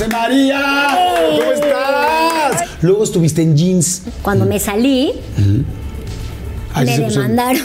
[0.00, 0.62] Dulce María,
[1.38, 2.64] ¿cómo estás?
[2.80, 4.04] Luego estuviste en jeans.
[4.22, 5.12] Cuando me salí,
[6.72, 7.60] Ay, me se puso- demandaron.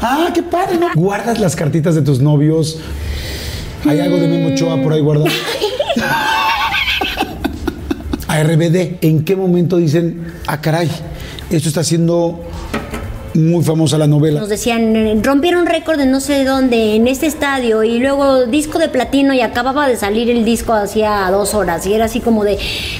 [0.00, 0.88] Ah, qué padre, ¿no?
[0.96, 2.80] ¿Guardas las cartitas de tus novios?
[3.88, 5.30] ¿Hay algo de Memo Ochoa por ahí guardado?
[8.26, 10.90] A RBD, ¿en qué momento dicen, ah, caray,
[11.50, 12.40] esto está siendo
[13.36, 14.40] muy famosa la novela?
[14.40, 18.88] Nos decían, rompieron récord de no sé dónde, en este estadio, y luego disco de
[18.88, 22.58] platino, y acababa de salir el disco hacía dos horas, y era así como de,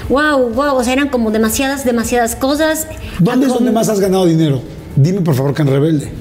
[0.09, 2.87] wow, wow, o sea, eran como demasiadas, demasiadas cosas.
[3.19, 4.61] ¿Dónde es donde más has ganado dinero?
[4.95, 6.12] Dime por favor que en Rebelde.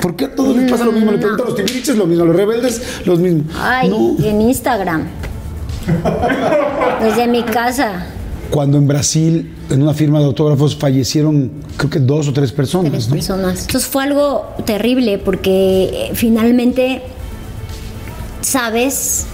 [0.00, 1.12] ¿Por qué a todos les pasa lo mismo?
[1.12, 3.54] Le pregunto a los tibiriches lo mismo, a los rebeldes los mismos.
[3.56, 4.16] Ay, No.
[4.24, 5.06] en Instagram.
[7.00, 8.06] Desde mi casa.
[8.52, 12.92] Cuando en Brasil, en una firma de autógrafos, fallecieron creo que dos o tres personas.
[12.92, 13.14] tres ¿no?
[13.14, 13.62] personas.
[13.62, 17.00] Entonces fue algo terrible porque eh, finalmente
[18.42, 19.24] sabes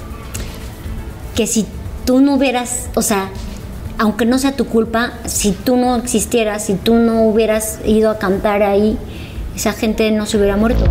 [1.34, 1.66] que si
[2.04, 3.30] tú no hubieras, o sea,
[3.98, 8.18] aunque no sea tu culpa, si tú no existieras, si tú no hubieras ido a
[8.18, 8.96] cantar ahí,
[9.56, 10.84] esa gente no se hubiera muerto.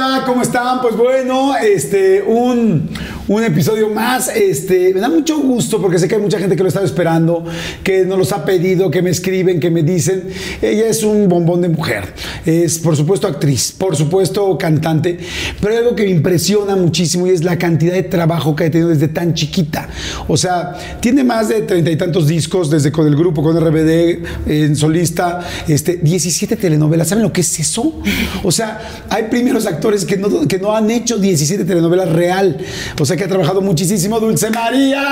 [0.00, 0.80] Hola, ¿cómo están?
[0.80, 2.88] Pues bueno, este, un,
[3.28, 4.28] un episodio más.
[4.34, 7.44] Este, me da mucho gusto porque sé que hay mucha gente que lo estaba esperando,
[7.82, 10.24] que nos los ha pedido, que me escriben, que me dicen.
[10.62, 12.14] Ella es un bombón de mujer.
[12.44, 15.18] Es, por supuesto, actriz, por supuesto, cantante.
[15.60, 18.70] Pero hay algo que me impresiona muchísimo y es la cantidad de trabajo que ha
[18.70, 19.88] tenido desde tan chiquita.
[20.26, 24.18] O sea, tiene más de treinta y tantos discos desde con el grupo, con RBD,
[24.46, 27.08] en solista, este, 17 telenovelas.
[27.08, 28.00] ¿Saben lo que es eso?
[28.42, 32.56] O sea, hay primeros actores que no, que no han hecho 17 telenovelas real.
[32.98, 34.18] O sea, que ha trabajado muchísimo.
[34.20, 35.02] Dulce María,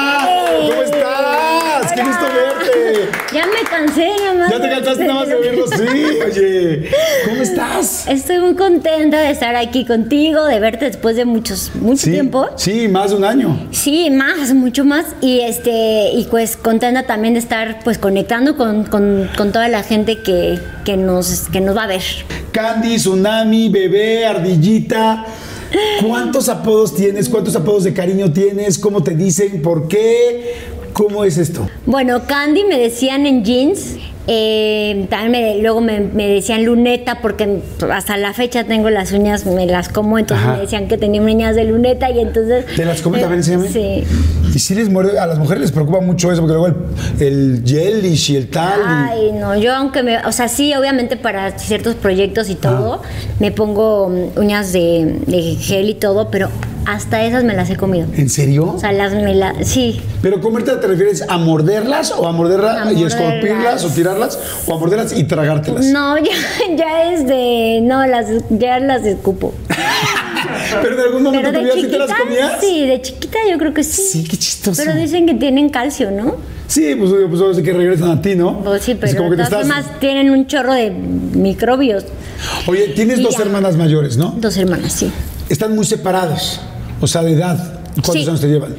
[0.69, 1.93] ¿cómo estás?
[1.95, 3.09] Qué gusto verte.
[3.35, 4.49] Ya me cansé, nada.
[4.51, 5.67] ¿Ya te cansaste nada más de oírlo?
[5.67, 6.91] Sí, oye.
[7.27, 8.07] ¿Cómo estás?
[8.09, 12.49] Estoy muy contenta de estar aquí contigo, de verte después de muchos, mucho Sí, tiempo.
[12.57, 13.69] sí, más de un año.
[13.73, 15.07] Sí, más, mucho más.
[15.21, 19.83] Y este, y pues contenta también de estar pues conectando con, con- con toda la
[19.83, 22.03] gente que, que nos, que nos va a ver.
[22.53, 25.25] Candy, Tsunami, Bebé, Ardillita.
[26.07, 27.29] ¿Cuántos apodos tienes?
[27.29, 28.79] ¿Cuántos apodos de cariño tienes?
[28.79, 29.63] ¿Cómo te dicen?
[29.63, 30.55] ¿Por qué?
[30.93, 31.69] ¿Cómo es esto?
[31.85, 33.97] Bueno, Candy me decían en jeans.
[34.27, 37.61] Eh, también me- luego me, me decían luneta porque
[37.93, 40.57] hasta la fecha tengo las uñas, me las como, entonces Ajá.
[40.57, 42.65] me decían que tenía uñas de luneta y entonces...
[42.75, 43.69] ¿Te las comes eh, también, enséñame?
[43.69, 44.05] Sí.
[44.55, 44.89] Y si les
[45.19, 46.67] a las mujeres les preocupa mucho eso, porque luego
[47.19, 48.81] el, el gelish y el tal.
[48.81, 53.03] y- Ay, no, yo aunque me, o sea, sí, obviamente para ciertos proyectos y todo,
[53.39, 56.49] me pongo mm, uñas de, de gel y todo, pero
[56.87, 58.07] hasta esas me las he comido.
[58.15, 58.75] ¿En serio?
[58.77, 60.01] O sea, las me las, sí.
[60.23, 63.15] ¿Pero comerte te refieres a morderlas o a morderlas y morderlas.
[63.15, 65.87] esculpirlas o tirarlas o a morderlas y tragártelas?
[65.87, 66.31] No, ya,
[66.77, 69.53] ya es de, no, las, ya las escupo.
[70.83, 72.53] Pero en algún momento de de vida sí te las chiquita, comías.
[72.61, 74.03] sí, de chiquita yo creo que sí.
[74.03, 74.83] Sí, qué chistoso.
[74.85, 76.37] Pero dicen que tienen calcio, ¿no?
[76.69, 78.61] Sí, pues, pues ahora sí que regresan a ti, ¿no?
[78.61, 82.05] Pues sí, pero como de te estás- tienen un chorro de microbios.
[82.67, 83.45] Oye, tienes Y dos ya.
[83.45, 84.35] hermanas mayores, ¿no?
[84.39, 85.11] Dos hermanas, sí.
[85.49, 86.61] Están muy separados,
[87.01, 87.81] o sea, de edad.
[87.95, 88.27] ¿Cuántos Sí.
[88.29, 88.75] años te llevan?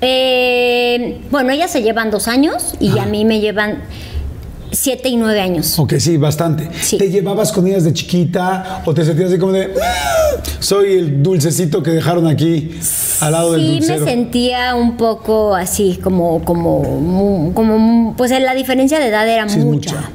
[0.00, 3.82] Eh, bueno, ellas se llevan dos años y a mí me llevan
[4.70, 5.78] siete y nueve años.
[5.78, 6.68] Ok, sí, bastante.
[6.80, 6.98] Sí.
[6.98, 11.22] ¿Te llevabas con ellas de chiquita o te sentías así como de, "Ah, soy el
[11.22, 12.78] dulcecito que dejaron aquí
[13.20, 14.04] al lado del Sí, me dulcero?
[14.04, 20.10] sentía un poco así, como, como, como, pues la diferencia de edad era Sí, mucha.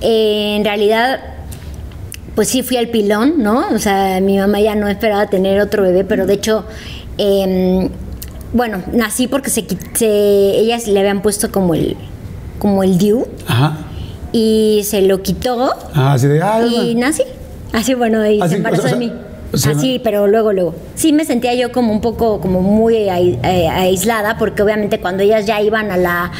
[0.00, 1.18] Eh, en realidad,
[2.38, 3.64] pues sí fui al pilón, ¿no?
[3.74, 6.64] O sea, mi mamá ya no esperaba tener otro bebé, pero de hecho,
[7.18, 7.88] eh,
[8.52, 9.64] bueno, nací porque se,
[9.94, 10.06] se-
[10.60, 11.96] ellas le habían puesto como el,
[12.60, 13.26] como el DIU.
[13.48, 13.78] Ajá.
[14.30, 16.40] y se lo quitó Ah, así de.
[16.40, 17.24] Ah, y nací.
[17.72, 19.12] Así, bueno, y Así, se embarazó o sea, de mí.
[19.52, 20.74] O sea, Así, pero luego, luego.
[20.94, 25.46] Sí me sentía yo como un poco, como muy eh, aislada, porque obviamente cuando ellas
[25.46, 26.32] ya iban a la,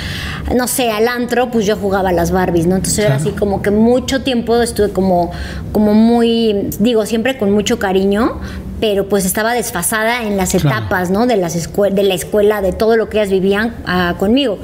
[0.54, 2.76] no sé, al antro, pues yo jugaba a las Barbies, ¿no?
[2.76, 5.30] Entonces era así como que mucho tiempo estuve como,
[5.72, 8.40] como muy, digo, siempre con mucho cariño,
[8.80, 10.68] pero pues estaba desfasada en las Claro.
[10.68, 11.26] etapas, ¿no?
[11.26, 14.58] De, las de la escuela, de todo lo que ellas vivían ah, conmigo.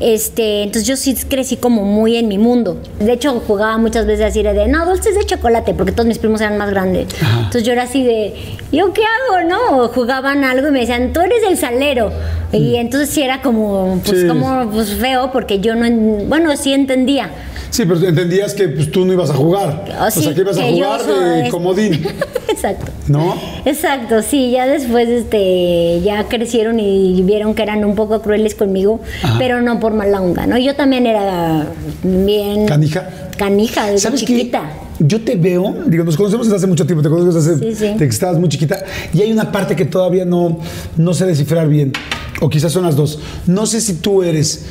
[0.00, 2.80] Este, entonces yo sí crecí como muy en mi mundo.
[2.98, 6.40] De hecho, jugaba muchas veces así de, no, dulces de chocolate, porque todos mis primos
[6.40, 7.08] eran más grandes.
[7.36, 8.34] Entonces yo era así de,
[8.72, 9.78] ¿yo qué hago, no?
[9.84, 12.10] O jugaban algo y me decían, tú eres el salero.
[12.52, 14.26] Y entonces sí era como, pues Sí.
[14.26, 17.30] como pues, feo, porque yo no, en- bueno, sí entendía.
[17.68, 19.84] Sí, pero entendías que pues, tú no ibas a jugar.
[20.00, 22.06] O sea, sí, que ibas a que jugar soy- de comodín.
[22.48, 22.90] Exacto.
[23.06, 23.34] ¿No?
[23.64, 29.00] Exacto, sí, ya después este ya crecieron y vieron que eran un poco crueles conmigo,
[29.22, 29.36] Ajá.
[29.38, 30.56] pero no por mala onda, ¿no?
[30.58, 31.66] Yo también era
[32.02, 33.08] bien Canija.
[33.36, 34.62] canija desde ¿Sabes chiquita.
[34.98, 35.04] qué?
[35.06, 37.74] Yo te veo, digo, nos conocemos desde hace mucho tiempo, te conozco desde hace, Sí,
[37.74, 37.96] sí.
[37.98, 38.82] que estabas muy chiquita,
[39.12, 40.58] y hay una parte que todavía no,
[40.96, 41.92] no sé descifrar bien,
[42.40, 43.18] o quizás son las dos.
[43.46, 44.66] No sé si tú eres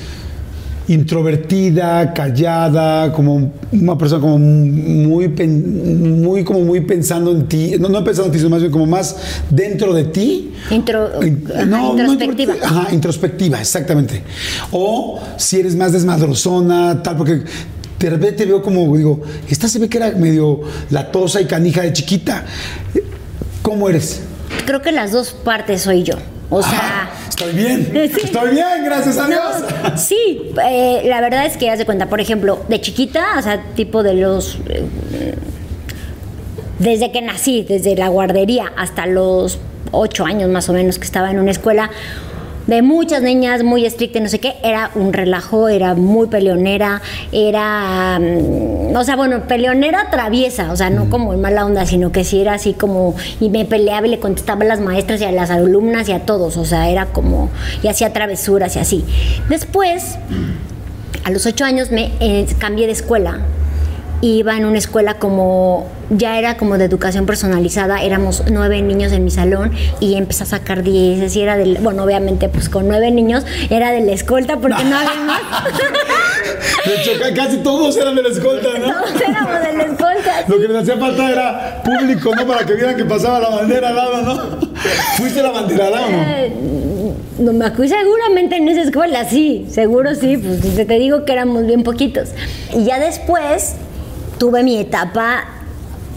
[0.90, 8.04] introvertida, callada, como una persona como muy, muy, como muy pensando en ti, no, no
[8.04, 9.16] pensando en ti, sino más bien como más
[9.50, 10.52] dentro de ti.
[10.72, 12.54] Intro- In- ajá, no, no introspectiva.
[12.64, 14.22] Ajá, introspectiva, exactamente.
[14.72, 17.42] O si eres más desmadrozona, tal, porque
[18.00, 21.82] de repente te veo como, digo, esta se ve que era medio latosa y canija
[21.82, 22.46] de chiquita.
[23.62, 24.22] ¿Cómo eres?
[24.66, 26.16] Creo que las dos partes soy yo.
[26.50, 28.22] O sea, estoy bien, Sí.
[28.26, 29.42] estoy bien, gracias a Dios.
[29.84, 33.42] No, sí, eh, la verdad es que haz de cuenta, por ejemplo, de chiquita, o
[33.42, 34.58] sea, tipo de los.
[34.68, 35.36] eh,
[36.80, 39.60] desde que nací, desde la guardería hasta los
[39.92, 41.90] ocho años más o menos que estaba en una escuela
[42.70, 47.02] de muchas niñas, muy estricta y no sé qué, era un relajo, era muy peleonera,
[47.32, 52.12] era, mm, o sea, bueno, peleonera traviesa, o sea, no como en mala onda, sino
[52.12, 55.26] que sí era así como, y me peleaba y le contestaba a las maestras y
[55.26, 57.50] a las alumnas y a todos, o sea, era como,
[57.82, 59.04] y hacía travesuras y así.
[59.50, 60.20] Después,
[61.24, 63.40] a los ocho años me eh, cambié de escuela.
[64.22, 69.24] Iba en una escuela como, ya era como de educación personalizada, éramos nueve niños en
[69.24, 69.72] mi salón
[70.02, 73.92] y empecé a sacar dieces y era del, bueno, obviamente pues con nueve niños era
[73.92, 75.42] de la escolta porque no había más.
[76.86, 78.88] De hecho, ca- casi todos eran de la escolta, ¿no?
[78.92, 80.44] Todos éramos de la escolta.
[80.48, 82.48] Lo que les hacía falta era público, ¿no?
[82.48, 84.42] Para que vieran que pasaba la bandera al lado, ¿no?
[85.18, 86.18] ¿Fuiste la banderada o no?
[86.24, 86.52] Eh,
[87.40, 91.66] No me acuerdo, seguramente en esa escuela, sí, seguro sí, pues te digo que éramos
[91.66, 92.30] bien poquitos.
[92.76, 93.76] Y ya después
[94.40, 95.46] tuve mi etapa,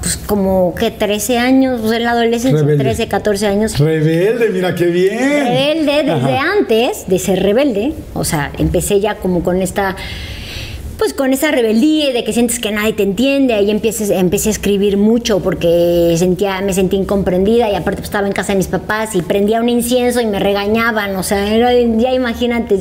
[0.01, 2.85] pues como que 13 años, pues en la adolescencia, Rebelde.
[2.85, 3.79] 13, 14 años.
[3.79, 5.19] Rebelde, mira qué bien.
[5.19, 6.53] Rebelde desde Ajá.
[6.59, 9.97] antes de ser rebelde, o sea, empecé ya como con esta
[11.03, 14.53] pues con esa rebeldía de que sientes que nadie te entiende, ahí empecé, empecé a
[14.53, 18.69] escribir mucho porque sentía, me sentí incomprendida y aparte pues, estaba en casa de mis
[18.69, 22.77] papás y prendía un incienso y me regañaban, o sea, era- ya imagínate,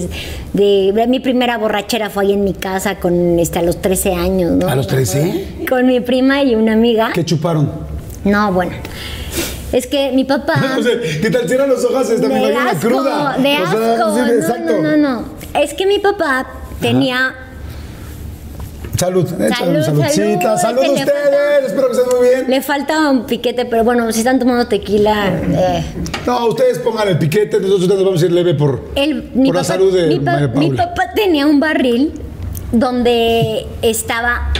[0.53, 4.13] de, de- mi primera borrachera fue ahí en mi casa con este, a los 13
[4.13, 4.67] años, ¿no?
[4.67, 5.65] ¿A los 13?
[5.67, 7.09] Con mi prima y una amiga.
[7.15, 7.71] ¿Qué chuparon?
[8.23, 8.73] No, bueno.
[9.71, 10.53] Es que mi papá...
[10.77, 12.07] No sé, ¿qué tal cierran los ojos?
[12.07, 13.35] Esta me de una asco, cruda.
[13.41, 14.15] de O asco.
[14.15, 15.25] sea, sí, no, no, no, no.
[15.59, 16.45] Es que mi papá
[16.79, 17.33] tenía
[19.01, 20.57] Salud, Salud, una saludcita.
[20.59, 22.49] salud, Salud ustedes, falta- espero que estén muy bien.
[22.51, 25.27] Le falta un piquete, pero bueno, si están tomando tequila.
[25.29, 25.83] eh,
[26.27, 29.91] No, ustedes pongan el piquete, nosotros nos vamos a ir leve por, el- la salud
[29.91, 32.13] de mi, pa- María mi papá tenía un barril
[32.71, 34.51] donde estaba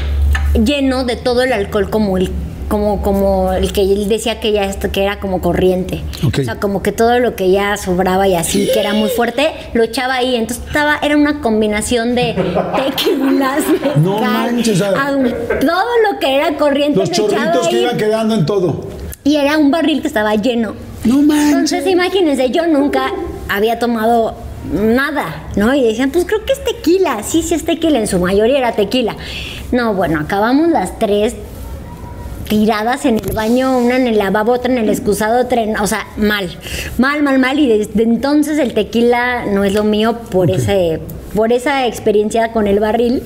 [0.56, 2.32] lleno de todo el alcohol como el
[2.72, 6.40] como como el que él decía que ya esto que era como corriente Ok.
[6.40, 9.52] o sea como que todo lo que ya sobraba y así que era muy fuerte
[9.74, 12.34] lo echaba ahí entonces estaba era una combinación de
[12.78, 13.64] tequilas
[13.98, 18.88] No manches, todo lo que era corriente Los lo chorritos que iban quedando en todo.
[19.26, 20.74] Y era un barril que estaba lleno.
[21.04, 21.52] No manches.
[21.74, 23.12] Entonces, imagínense, yo nunca
[23.50, 24.34] había tomado
[24.74, 25.76] nada, ¿no?
[25.76, 27.22] Y decían, pues creo que es tequila.
[27.24, 28.00] Sí, sí es tequila.
[28.00, 29.16] En su mayoría era tequila.
[29.72, 31.36] No, bueno, acabamos las tres
[32.52, 35.88] tiradas en el baño, una en el lavabo, otra en el excusado, otra en, o
[35.88, 36.50] sea, mal,
[36.98, 37.58] mal, mal, mal.
[37.58, 41.00] Y desde entonces el tequila no es lo mío por ese,
[41.34, 43.24] por esa experiencia con el barril.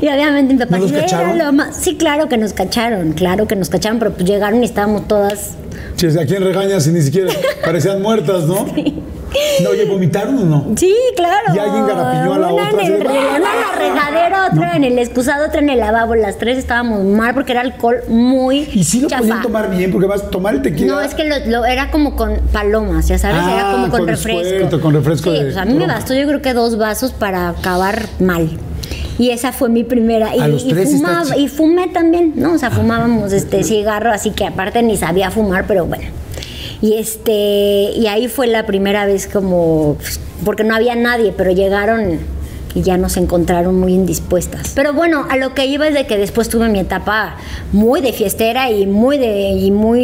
[0.00, 1.38] Y obviamente mi papá ¿No los "Era cacharon?
[1.38, 1.74] lo más-".
[1.76, 5.54] Sí, claro que nos cacharon, claro que nos cacharon, pero pues llegaron y estábamos todas
[5.96, 7.32] Si ¿a quién regañas si ni siquiera
[7.64, 8.64] parecían muertas, no?
[9.62, 10.66] No, oye, ¿vomitaron o no?
[10.76, 11.54] Sí, claro.
[11.54, 14.84] Y alguien garapiñó a la una otra, En el, una en la regadera, otra en
[14.84, 16.14] el excusado, otra en el lavabo.
[16.14, 19.20] Las tres estábamos mal porque era alcohol muy Y sí lo chafa.
[19.22, 20.86] podían tomar bien, porque vas a tomar el tequila.
[20.94, 24.00] No, es que lo, lo- era como con palomas, ya sabes, Ah, era como con,
[24.00, 24.80] con refresco.
[24.80, 27.50] con refresco Sí, de pues a mí me bastó yo creo que dos vasos para
[27.50, 28.48] acabar mal.
[29.18, 30.34] Y esa fue mi primera.
[30.34, 32.52] Y, y 13 fumaba, y fumé también, ¿no?
[32.54, 36.04] O sea, fumábamos este cigarro, así que aparte ni sabía fumar, pero bueno.
[36.80, 41.50] Y este, y ahí fue la primera vez como, pues, porque no había nadie, pero
[41.50, 42.18] llegaron
[42.74, 44.72] y ya nos encontraron muy indispuestas.
[44.76, 47.36] Pero bueno, a lo que iba es de que después tuve mi etapa
[47.72, 50.00] muy de fiestera y muy de y muy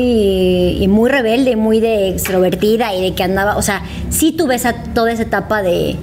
[0.80, 4.74] y muy rebelde, muy de extrovertida y de que andaba, o sea, sí tuve esa
[4.94, 5.96] toda esa etapa de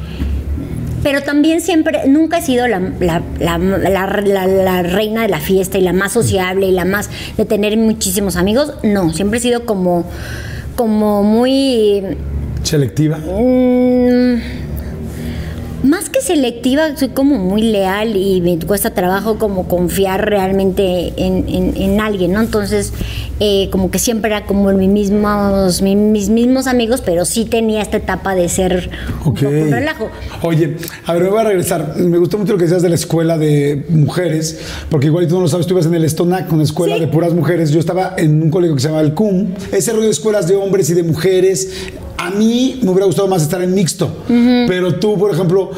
[1.04, 5.82] pero también siempre, nunca he sido la, la- la- la- reina de la fiesta y
[5.82, 8.76] la más sociable y la más de tener muchísimos amigos.
[8.84, 10.06] No, siempre he sido como,
[10.76, 12.18] como muy...
[12.64, 13.18] Selectiva.
[13.18, 14.61] mm,
[16.22, 22.00] selectiva, soy como muy leal y me cuesta trabajo como confiar realmente en, en- en
[22.00, 22.42] alguien, ¿no?
[22.42, 22.94] Entonces,
[23.40, 27.82] eh, como que siempre era como mis mismos, mi- mis mismos amigos, pero sí tenía
[27.82, 28.90] esta etapa de ser
[29.26, 29.40] un Ok.
[29.42, 30.10] poco un relajo.
[30.44, 31.96] Oye, a ver, me voy a regresar.
[31.98, 34.60] Me gustó mucho lo que decías de la escuela de mujeres,
[34.90, 37.02] porque igual tú no lo sabes, tú ibas en el Stonac, una escuela Sí.
[37.02, 37.72] de puras mujeres.
[37.72, 39.48] Yo estaba en un colegio que se llama el CUM.
[39.72, 41.70] Ese rollo de escuelas de hombres y de mujeres.
[42.22, 44.16] A mí me hubiera gustado más estar en mixto.
[44.28, 45.72] Pero tú, por ejemplo,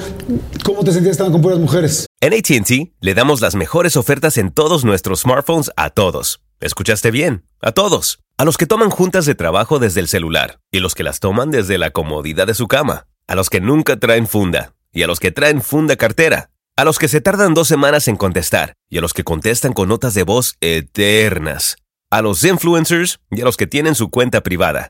[0.65, 2.05] ¿cómo te sentías estando con puras mujeres?
[2.19, 6.41] En ATT le damos las mejores ofertas en todos nuestros smartphones a todos.
[6.59, 7.45] ¿Escuchaste bien?
[7.61, 8.19] A todos.
[8.37, 11.49] A los que toman juntas de trabajo desde el celular y los que las toman
[11.49, 13.07] desde la comodidad de su cama.
[13.25, 16.49] A los que nunca traen funda y a los que traen funda cartera.
[16.75, 19.87] A los que se tardan dos semanas en contestar y a los que contestan con
[19.87, 21.77] notas de voz eternas.
[22.11, 24.89] A los influencers y a los que tienen su cuenta privada.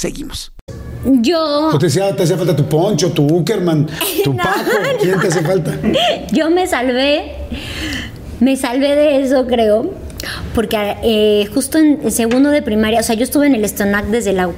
[0.00, 0.50] Seguimos.
[1.04, 1.68] Yo...
[1.74, 3.86] O te decía, te hacía falta tu poncho, tu Uckerman,
[4.24, 4.70] tu No, Paco.
[4.98, 5.74] ¿Quién te hace falta?
[6.32, 7.34] Yo me salvé,
[8.40, 9.92] me salvé de eso, creo,
[10.54, 14.32] porque eh, justo en segundo de primaria, o sea, yo estuve en el Stonac desde
[14.32, 14.48] la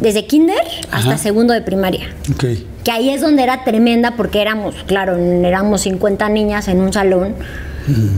[0.00, 1.18] desde kinder hasta Ajá.
[1.18, 2.14] segundo de primaria.
[2.32, 2.44] Ok.
[2.84, 7.34] Que ahí es donde era tremenda porque éramos, claro, éramos 50 niñas en un salón.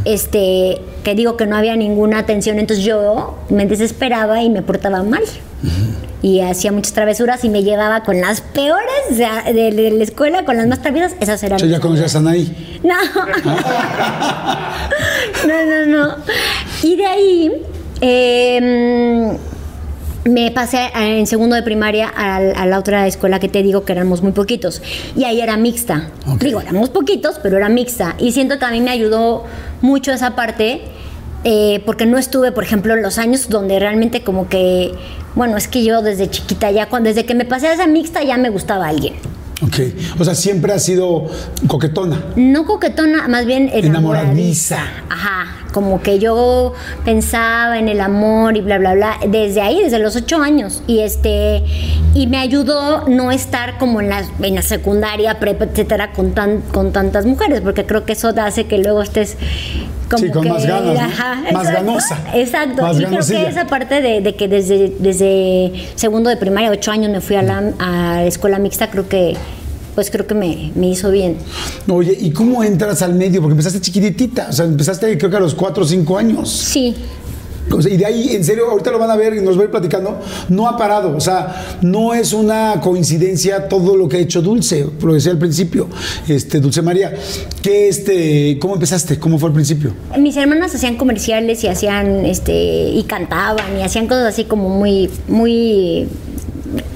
[0.05, 5.03] Este, que digo que no había ninguna atención, entonces yo me desesperaba y me portaba
[5.05, 5.23] mal.
[6.23, 10.57] Y hacía muchas travesuras y me llevaba con las peores de, de la escuela, con
[10.57, 12.81] las más traviesas, esas eran ya conocías a Anaí.
[12.83, 12.95] no.
[15.47, 16.17] no, no, no.
[16.83, 17.53] Y de ahí
[18.01, 19.37] eh,
[20.25, 23.93] me pasé en segundo de primaria a, a la otra escuela que te digo que
[23.93, 24.83] éramos muy poquitos.
[25.17, 26.11] Y ahí era mixta.
[26.39, 28.15] Digo, éramos poquitos, pero era mixta.
[28.19, 29.45] Y siento que a mí me ayudó
[29.81, 30.83] mucho esa parte.
[31.45, 34.93] Eh, porque no estuve, por ejemplo, en los años donde realmente como que,
[35.35, 38.23] bueno, es que yo desde chiquita ya, cuando, desde que me pasé a esa mixta
[38.23, 39.15] ya me gustaba alguien.
[39.63, 39.77] Ok.
[40.19, 41.27] O sea, siempre has sido
[41.67, 42.19] coquetona.
[42.37, 44.77] No coquetona, más bien Enamoradiza.
[44.79, 44.79] enamoradiza.
[45.11, 46.75] Ajá, como que yo
[47.05, 50.83] pensaba en el amor y bla, bla, bla, desde ahí, desde los ocho años.
[50.87, 51.63] Y este,
[52.15, 56.61] y me ayudó no estar como en la, en la secundaria, prepa, etcétera, con, tan,
[56.61, 59.37] con tantas mujeres, porque creo que eso hace que luego estés
[60.11, 61.01] como Sí, con que, más ganas, ¿no?
[61.01, 62.19] ajá, Más exacto, ganosa.
[62.35, 62.83] Exacto.
[62.83, 66.91] Más y creo que esa parte de, de que desde, desde segundo de primaria, ocho
[66.91, 69.37] años, me fui a la, a la escuela mixta, creo que,
[70.01, 71.37] pues creo que me, me hizo bien.
[71.87, 73.43] Oye, ¿y cómo entras al medio?
[73.43, 74.47] Porque empezaste chiquitita.
[74.49, 76.49] O sea, empezaste creo que a los 4 o 5 años.
[76.49, 76.95] Sí,
[77.71, 79.61] O sea, y de ahí, en serio, ahorita lo van a ver y nos va
[79.61, 81.15] a ir platicando, no ha parado.
[81.15, 85.39] O sea, no es una coincidencia todo lo que ha hecho Dulce, lo decía al
[85.39, 85.89] principio,
[86.27, 87.13] este, Dulce María.
[87.63, 89.19] ¿Qué, este, ¿Cómo empezaste?
[89.19, 89.93] ¿Cómo fue al principio?
[90.19, 95.11] Mis hermanas hacían comerciales y hacían, este, y cantaban y hacían cosas así como muy,
[95.29, 96.09] muy,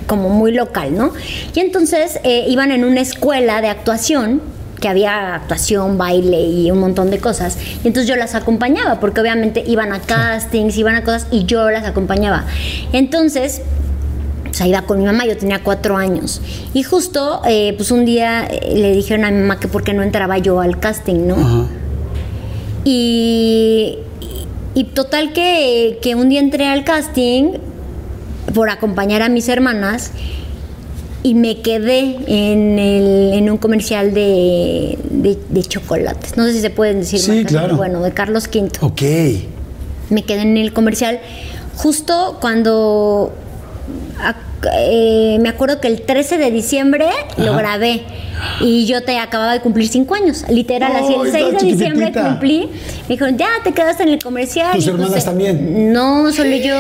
[0.07, 1.13] como muy local, ¿no?
[1.55, 4.41] Y entonces eh, iban en una escuela de actuación
[4.81, 7.57] que había actuación, baile y un montón de cosas.
[7.83, 11.71] Y entonces yo las acompañaba, porque obviamente iban a castings, iban a cosas y yo
[11.71, 12.45] las acompañaba.
[12.93, 13.63] Entonces,
[14.51, 16.41] O sea, iba con mi mamá, yo tenía cuatro años.
[16.75, 19.93] Y justo, eh, pues un día eh, le dijeron a mi mamá que por qué
[19.95, 21.35] no entraba yo al casting, ¿no?
[21.35, 21.67] Ajá.
[22.85, 23.99] Y,
[24.75, 27.55] y total que, que un día entré al casting
[28.53, 30.11] por acompañar a mis hermanas
[31.23, 36.37] y me quedé en, el- en un comercial de, de- de chocolates.
[36.37, 37.67] No sé si se pueden decir Sí, marcas, claro.
[37.69, 38.71] pero bueno, de Carlos V.
[38.81, 39.03] Ok.
[40.11, 41.21] Me quedé en el comercial
[41.77, 43.33] justo cuando...
[44.79, 47.07] eh, me acuerdo que el 13 de diciembre
[47.39, 48.03] lo grabé
[48.61, 52.13] y yo te acababa de cumplir 5 años, literal, así ¡Ay, el 6 de diciembre
[52.13, 52.69] cumplí.
[53.09, 54.75] Me dijeron, ya te quedaste en el comercial.
[54.75, 55.93] ¿Tus Y hermanas pues, eh, también?
[55.93, 56.77] No, solo yo.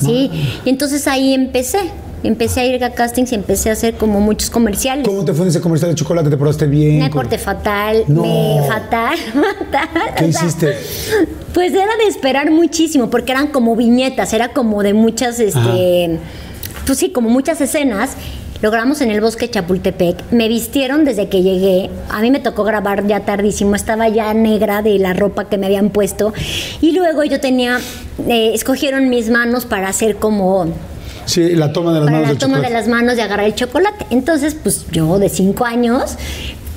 [0.00, 0.30] Sí,
[0.64, 1.78] y entonces ahí empecé.
[2.24, 5.04] Empecé a ir a castings y empecé a hacer como muchos comerciales.
[5.08, 6.30] ¿Cómo te fue en ese comercial de chocolate?
[6.30, 7.00] ¿Te portaste bien?
[7.00, 8.22] Me ¿Cómo- porté fatal, No.
[8.22, 9.16] me fatal,
[9.72, 10.14] fatal.
[10.16, 10.76] ¿Qué o sea, hiciste?
[11.52, 16.20] Pues era de esperar muchísimo, porque eran como viñetas, era como de muchas, este,
[16.86, 18.10] pues sí, como muchas escenas.
[18.62, 20.30] Lo grabamos en el bosque Chapultepec.
[20.30, 21.90] Me vistieron desde que llegué.
[22.08, 23.74] A mí me tocó grabar ya tardísimo.
[23.74, 26.32] Estaba ya negra de la ropa que me habían puesto.
[26.80, 27.80] Y luego yo tenía,
[28.28, 30.68] eh, escogieron mis manos para hacer como
[31.24, 33.54] Sí, la toma de las para manos la toma de las manos de agarrar el
[33.56, 34.06] chocolate.
[34.10, 36.16] Entonces, pues yo de cinco años,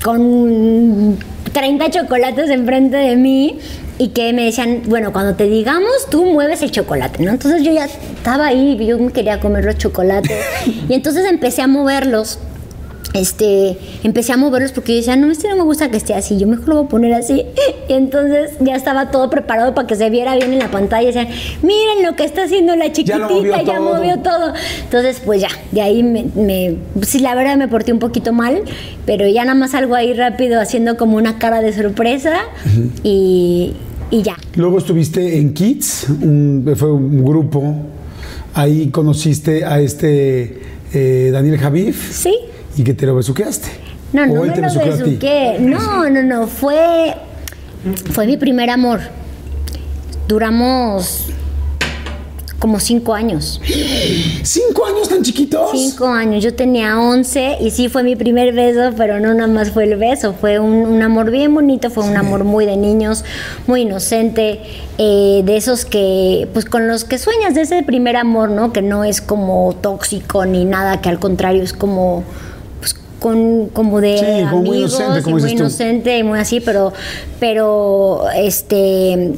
[0.05, 1.17] con
[1.51, 3.57] 30 chocolates enfrente de mí,
[3.97, 7.31] y que me decían, bueno, cuando te digamos, tú mueves el chocolate, ¿no?
[7.31, 10.37] Entonces yo ya estaba ahí, yo me quería comer los chocolates,
[10.89, 12.37] y entonces empecé a moverlos.
[13.15, 16.37] Este, empecé a moverlos porque yo decía, no, este no me gusta que esté así,
[16.37, 17.43] yo mejor lo voy a poner así.
[17.87, 21.03] Y entonces ya estaba todo preparado para que se viera bien en la pantalla.
[21.03, 21.27] Y decían,
[21.61, 23.95] miren lo que está haciendo la Ya chiquitita, movió ya todo".
[23.95, 24.53] movió todo.
[24.83, 28.63] Entonces, pues ya, de ahí me, me- sí, la verdad me porté un poquito mal,
[29.05, 32.37] pero ya nada más salgo ahí rápido haciendo como una cara de sorpresa
[33.03, 33.73] y,
[34.09, 34.35] y ya.
[34.55, 37.75] Luego estuviste en Kids, un- fue un grupo.
[38.55, 40.59] Ahí conociste a este
[40.93, 42.35] eh, Daniel Javif ¿Sí?
[42.77, 43.69] Y que te lo besuqueaste.
[44.13, 45.57] No, ¿O no me lo besuqué.
[45.59, 47.15] No, no, no, fue,
[48.11, 49.01] fue mi primer amor.
[50.27, 51.27] Duramos
[52.59, 53.61] como cinco años.
[54.41, 55.69] ¿Cinco años tan chiquitos?
[55.71, 59.69] Cinco años, yo tenía 11 y sí fue mi primer beso, pero no nada más
[59.71, 63.23] fue el beso, fue un, un amor bien bonito, fue un amor muy de niños,
[63.67, 64.61] muy inocente,
[64.97, 68.73] eh, de esos que, pues con los que sueñas, de ese primer amor, ¿no?
[68.73, 72.23] Que no es como tóxico ni nada, que al contrario es como,
[73.25, 76.93] con, como de Sí, como muy amigos inocente, y muy inocente y muy así, pero,
[77.39, 79.33] pero, este...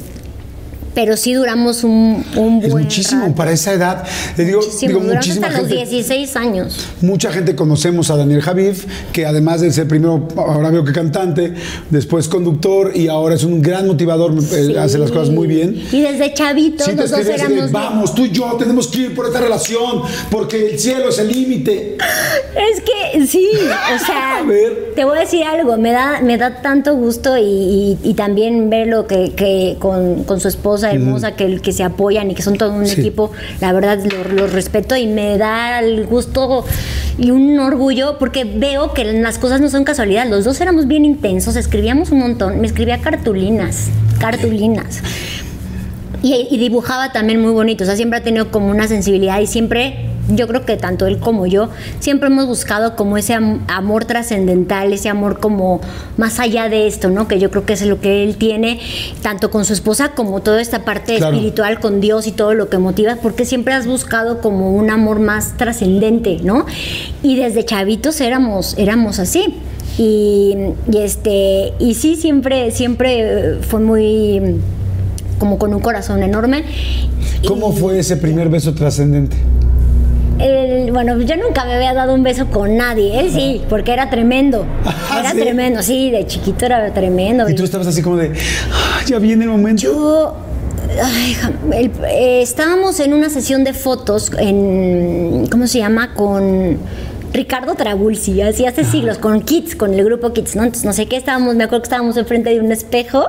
[0.97, 3.35] Pero sí duramos un, un Es buen muchísimo rato.
[3.35, 4.03] para esa edad.
[4.35, 5.85] Le digo, Muchísimo, digo duramos muchísima hasta los gente.
[5.91, 6.87] 16 años.
[7.01, 11.53] Mucha gente conocemos a Daniel Javif, que además de ser primero, ahora veo que cantante,
[11.91, 15.75] después conductor y ahora es un gran motivador, eh, hace las cosas muy bien.
[15.91, 17.71] Y desde chavitos Sí, los dos éramos.
[17.71, 21.27] vamos, tú y yo tenemos que ir por esta relación, porque el cielo es el
[21.27, 21.95] límite.
[22.71, 24.93] Es que sí, o sea, A ver.
[24.95, 28.71] te voy a decir algo, me da, me da tanto gusto y, y- y también
[28.71, 32.57] verlo que, que con, con su esposa hermosa, que, que se apoyan y que son
[32.57, 32.99] todo un Sí.
[33.01, 36.65] equipo, la verdad los lo respeto y me da el gusto
[37.17, 40.27] y un orgullo porque veo que las cosas no son casualidad.
[40.27, 43.87] Los dos éramos bien intensos, escribíamos un montón, me escribía cartulinas,
[44.19, 45.01] cartulinas.
[46.23, 49.45] Y, y dibujaba también muy bonito, o sea, siempre ha tenido como una sensibilidad y
[49.45, 54.05] siempre, yo creo que tanto él como yo, siempre hemos buscado como ese am- amor
[54.05, 55.79] trascendental, ese amor como
[56.17, 57.27] más allá de esto, ¿no?
[57.27, 58.79] Que yo creo que es lo que él tiene,
[59.21, 61.33] tanto con su esposa como toda esta parte Claro.
[61.35, 65.19] espiritual con Dios y todo lo que motiva, porque siempre has buscado como un amor
[65.19, 66.65] más trascendente, ¿no?
[67.23, 69.55] Y desde chavitos éramos, éramos así.
[69.97, 70.55] Y,
[70.91, 74.57] y este, y sí, siempre, siempre fue muy
[75.39, 76.63] como con un corazón enorme.
[77.47, 79.37] ¿Cómo fue ese primer beso trascendente?
[80.39, 84.09] El- bueno, yo nunca me había dado un beso con nadie, él sí, porque era
[84.09, 84.65] tremendo.
[84.85, 85.39] Ah, Era ¿sí?
[85.39, 87.49] tremendo, sí, de chiquito era tremendo.
[87.49, 88.31] Y tú estabas así como de,
[88.71, 89.81] "Ah, ya viene el momento.
[89.81, 90.35] Yo,
[91.03, 96.13] ay, ja- el- eh, estábamos en una sesión de fotos en, ¿cómo se llama?
[96.13, 96.77] Con
[97.33, 100.63] Ricardo Trabulsi, así hace siglos, con Kids, con el grupo Kids, ¿no?
[100.63, 103.25] Entonces, no sé qué, estábamos, me acuerdo que estábamos enfrente de un espejo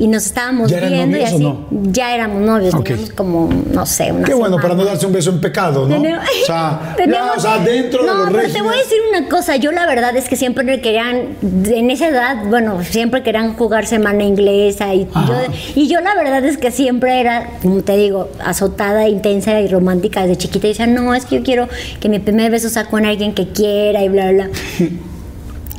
[0.00, 1.38] y nos estábamos ¿Ya eran viendo y o así.
[1.38, 1.66] no?
[1.70, 5.30] Ya éramos novios, teníamos como, no sé, una Qué bueno, para no darse un beso
[5.30, 5.94] en pecado, ¿no?
[5.96, 8.78] Tenemos- O sea, ya, tenemos- o sea, dentro no, de los pero te voy a
[8.78, 9.56] decir una cosa.
[9.56, 13.86] Yo la verdad es que siempre me querían, en esa edad, bueno, siempre querían jugar
[13.86, 15.34] semana inglesa y yo,
[15.74, 20.22] y yo la verdad es que siempre era, como te digo, azotada, intensa y romántica
[20.22, 20.66] desde chiquita.
[20.66, 21.68] Y decía, no, es que yo quiero
[22.00, 24.48] que mi primer beso sea con alguien que quiera y bla, bla.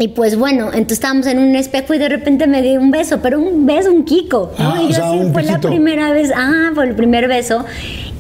[0.02, 3.20] Y pues bueno, entonces estábamos en un espejo y de repente me di un beso,
[3.22, 4.54] pero un beso, un kiko.
[4.58, 4.72] ¿no?
[4.76, 7.66] Ah, y o yo sea, así fue la primera vez, ah, fue el primer beso.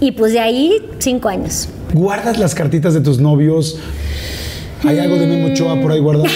[0.02, 1.70] Y pues de ahí, cinco años.
[1.94, 3.80] ¿Guardas las cartitas de tus novios?
[4.84, 6.30] ¿Hay algo de Memo Ochoa por ahí guardado?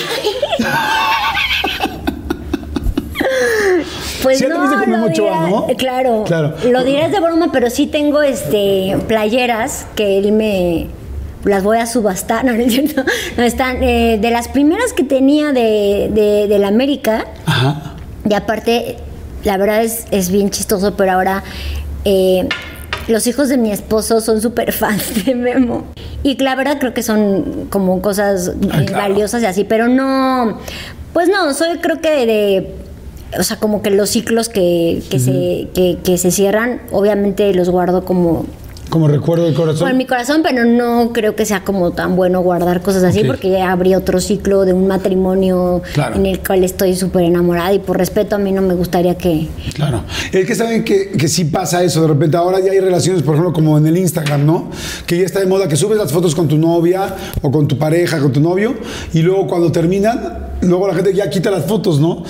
[4.22, 5.68] Pues Sí no, con lo dirás- ¿no?
[5.78, 6.54] Claro, Claro.
[6.72, 10.88] Lo dirás de broma, pero sí tengo este playeras que él me
[11.46, 13.04] las voy a subastar, no, no es cierto.
[13.38, 17.26] No, están eh, de las primeras que tenía de, de, de la América.
[17.46, 17.96] Ajá.
[18.30, 18.98] Y aparte,
[19.44, 21.44] la verdad es, es bien chistoso, pero ahora
[22.06, 22.48] eh,
[23.08, 25.86] los hijos de mi esposo son súper fans de Memo.
[26.24, 28.94] Y la verdad creo que son como cosas claro.
[28.94, 30.60] valiosas y así, pero no,
[31.12, 32.76] pues no, soy creo que de...
[33.38, 37.68] O sea, como que los ciclos que, que, se, que, que se cierran, obviamente los
[37.68, 38.46] guardo como
[38.94, 39.88] Como recuerdo del corazón.
[39.88, 43.50] por mi corazón, pero no creo que sea como tan bueno guardar cosas así porque
[43.50, 46.16] ya abrí otro ciclo de un matrimonio Claro.
[46.16, 49.48] en el cual estoy súper enamorada y por respeto a mí no me gustaría que...
[49.74, 50.04] Claro.
[50.32, 52.04] Es que saben que, que sí pasa eso.
[52.04, 54.70] De repente ahora ya hay relaciones, por ejemplo, como en el Instagram, ¿no?
[55.08, 57.80] Que ya está de moda que subes las fotos con tu novia o con tu
[57.80, 58.76] pareja, con tu novio,
[59.12, 62.24] y luego cuando terminan, luego la gente ya quita las fotos, ¿no?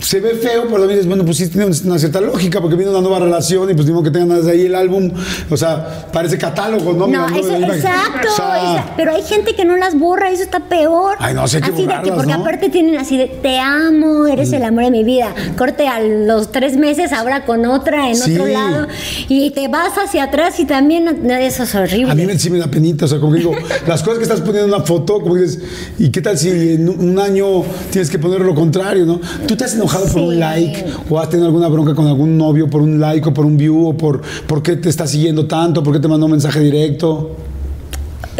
[0.00, 2.90] Se ve feo, pero también dices, bueno, pues sí tiene una cierta lógica, porque viene
[2.92, 5.10] una nueva relación y pues digo que tengan ahí el álbum,
[5.50, 7.06] o sea, parece catálogo, ¿no?
[7.08, 8.28] No, eso, exacto.
[8.32, 11.16] O sea, esa- pero hay gente que no las borra, eso está peor.
[11.18, 12.40] Ay, no, hay que así de que, porque ¿no?
[12.42, 15.34] aparte tienen así de, te amo, eres el amor de mi vida.
[15.56, 18.34] Corte a los tres meses, ahora con otra en Sí.
[18.34, 18.86] otro lado.
[19.28, 22.12] Y te vas hacia atrás y también, eso es horrible.
[22.12, 23.52] A mí me, sí me da penita, o sea, como que digo,
[23.88, 25.60] las cosas que estás poniendo en una foto, como que dices,
[25.98, 29.20] ¿y qué tal si en un año tienes que poner lo contrario, no?
[29.46, 32.68] ¿Tú te has enojado por un like o has tenido alguna bronca con algún novio
[32.68, 35.82] por un like o por un view o por, por qué te está siguiendo tanto,
[35.82, 37.36] por qué te mandó un mensaje directo?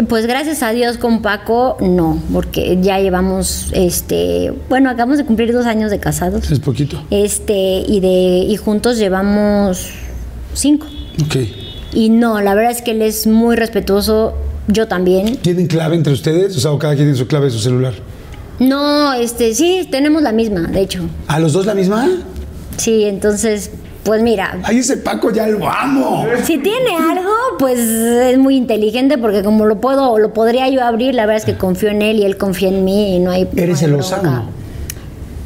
[0.09, 5.53] Pues gracias a Dios con Paco, no, porque ya llevamos, este, bueno, acabamos de cumplir
[5.53, 6.49] dos años de casados.
[6.53, 7.03] Es poquito.
[7.11, 9.89] Este, y de, y juntos llevamos
[10.55, 10.87] cinco.
[11.25, 11.37] Ok.
[11.95, 14.35] Y no, la verdad es que él es muy respetuoso,
[14.69, 15.37] yo también.
[15.39, 16.57] ¿Tienen clave entre ustedes?
[16.57, 17.95] O sea, o cada quien tiene su clave de su celular.
[18.59, 21.03] No, este, sí, tenemos la misma, de hecho.
[21.29, 22.09] ¿A los dos la misma?
[22.77, 23.71] Sí, entonces,
[24.03, 26.27] pues mira, Ay, ese Paco ya lo amo.
[26.45, 31.15] si tiene algo, pues es muy inteligente porque como lo puedo, lo podría yo abrir,
[31.15, 33.45] la verdad es que confío en él y él confía en mí y no hay.
[33.45, 34.37] no ¿Eres hay celosa o bronca.
[34.41, 34.59] no?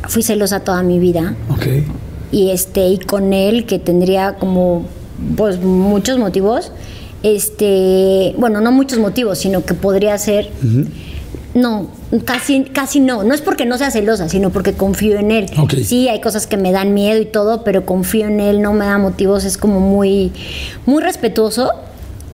[0.09, 1.67] Fui celosa toda mi vida Ok.
[2.33, 4.85] y este y con él que tendría como
[5.37, 6.73] pues muchos motivos
[7.23, 10.51] este bueno no muchos motivos sino que podría ser
[11.55, 11.87] no
[12.21, 13.25] casi casi no.
[13.25, 15.47] No es porque no sea celosa sino porque confío en él.
[15.85, 18.85] Sí hay cosas que me dan miedo y todo pero confío en él no me
[18.85, 20.33] da motivos es como muy
[20.87, 21.73] muy respetuoso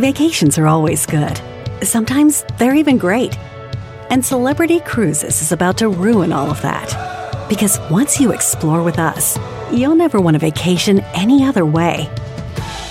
[0.00, 1.38] Vacations are always good.
[1.82, 3.36] Sometimes they're even great.
[4.08, 6.88] And Celebrity Cruises is about to ruin all of that.
[7.50, 9.38] Because once you explore with us,
[9.70, 12.08] you'll never want a vacation any other way.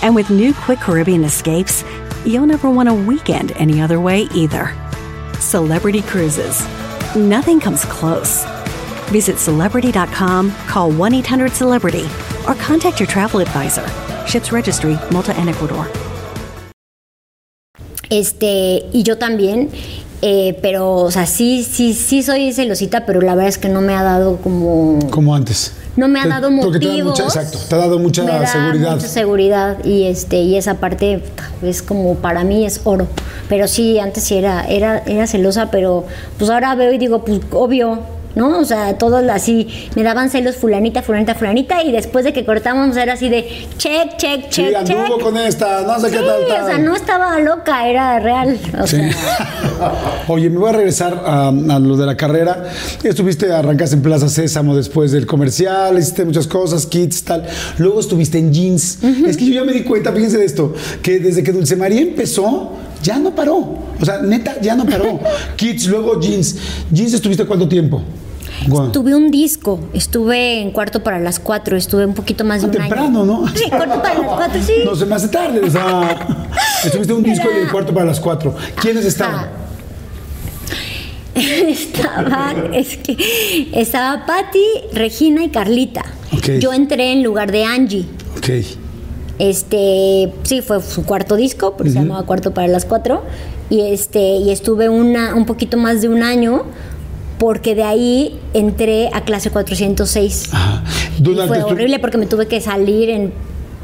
[0.02, 1.82] And with new Quick Caribbean escapes,
[2.24, 4.72] you'll never want a weekend any other way either.
[5.40, 6.64] Celebrity Cruises.
[7.16, 8.44] Nothing comes close.
[9.10, 12.04] Visit celebrity.com, call 1 800 Celebrity,
[12.46, 13.88] or contact your travel advisor.
[14.28, 15.90] Ships Registry, Malta and Ecuador.
[18.10, 19.70] Este, y yo también,
[20.22, 23.80] eh, pero, o sea, sí, sí, sí soy celosita, pero la verdad es que no
[23.80, 24.98] me ha dado como.
[25.10, 25.72] Como antes.
[25.96, 27.10] No me ha Te- dado te da motivos.
[27.18, 28.94] mucha- exacto, te ha dado mucha me da seguridad.
[28.94, 31.20] Mucha seguridad y este y esa parte
[31.62, 33.08] es como para mí es oro.
[33.48, 36.04] Pero sí, antes sí era era era celosa, pero
[36.38, 37.98] pues ahora veo y digo, pues obvio,
[38.34, 38.58] ¿no?
[38.58, 42.96] O sea, todos así me daban celos fulanita, fulanita, fulanita y después de que cortamos
[42.96, 45.20] era así de check, check, Sí, check, anduvo check.
[45.24, 46.62] con esta, no sé Sí, qué tal, tal.
[46.62, 48.58] o sea, no estaba loca, era real.
[48.80, 48.96] O Sí.
[48.96, 49.10] sea,
[50.28, 52.64] Oye, me voy a regresar a, a lo de la carrera.
[53.02, 57.44] Estuviste, arrancaste en Plaza Sésamo después del comercial, hiciste muchas cosas, kits, tal.
[57.78, 58.98] Luego estuviste en jeans.
[59.26, 62.00] Es que yo ya me di cuenta, fíjense de esto, que desde que Dulce María
[62.02, 63.56] empezó, ya no paró.
[64.00, 65.20] O sea, neta, ya no paró.
[65.56, 66.56] kits, luego jeans.
[66.90, 68.02] ¿Jeans estuviste cuánto tiempo?
[68.92, 72.70] Tuve un disco, estuve en cuarto para las cuatro, estuve un poquito más de Ah,
[72.70, 73.24] un temprano, año.
[73.24, 73.48] ¿no?
[73.54, 74.72] Sí, cuarto para las cuatro, sí.
[74.84, 76.26] No se me hace tarde, o sea,
[76.84, 78.54] estuviste un disco y el cuarto para las cuatro.
[78.80, 79.48] ¿Quiénes estaban?
[81.34, 83.16] Estaban, es que
[83.72, 86.04] estaba Patti, Regina y Carlita.
[86.32, 86.58] Ok.
[86.58, 88.04] Yo entré en lugar de Angie.
[88.36, 88.48] Ok.
[89.40, 93.22] Este, sí, fue su cuarto disco, porque se llamaba Cuarto para las Cuatro.
[93.70, 96.64] Y este, y estuve una, un poquito más de un año
[97.38, 100.50] porque de ahí entré a clase 406.
[100.52, 100.84] Ajá.
[101.18, 103.32] Y fue horrible porque me tuve que salir en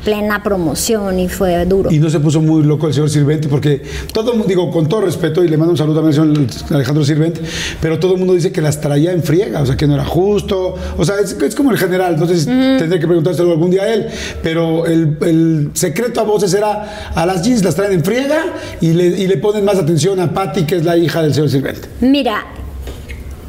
[0.07, 1.91] plena promoción y fue duro.
[1.91, 4.89] Y no se puso muy loco el señor Sirvente, porque todo el mundo, digo, con
[4.89, 7.41] todo respeto, y le mando un saludo también al señor Alejandro Sirvente,
[7.81, 10.05] pero todo el mundo dice que las traía en friega, o sea, que no era
[10.05, 10.77] justo.
[10.97, 14.07] O sea, es, es como el general, entonces tendré que preguntárselo algún día a él.
[14.45, 18.45] Pero el, el secreto a voces era: a las jeans las traen en friega
[18.81, 21.51] y le, y le ponen más atención a Patty, que es la hija del señor
[21.51, 21.89] Sirvente.
[22.01, 22.45] Mira,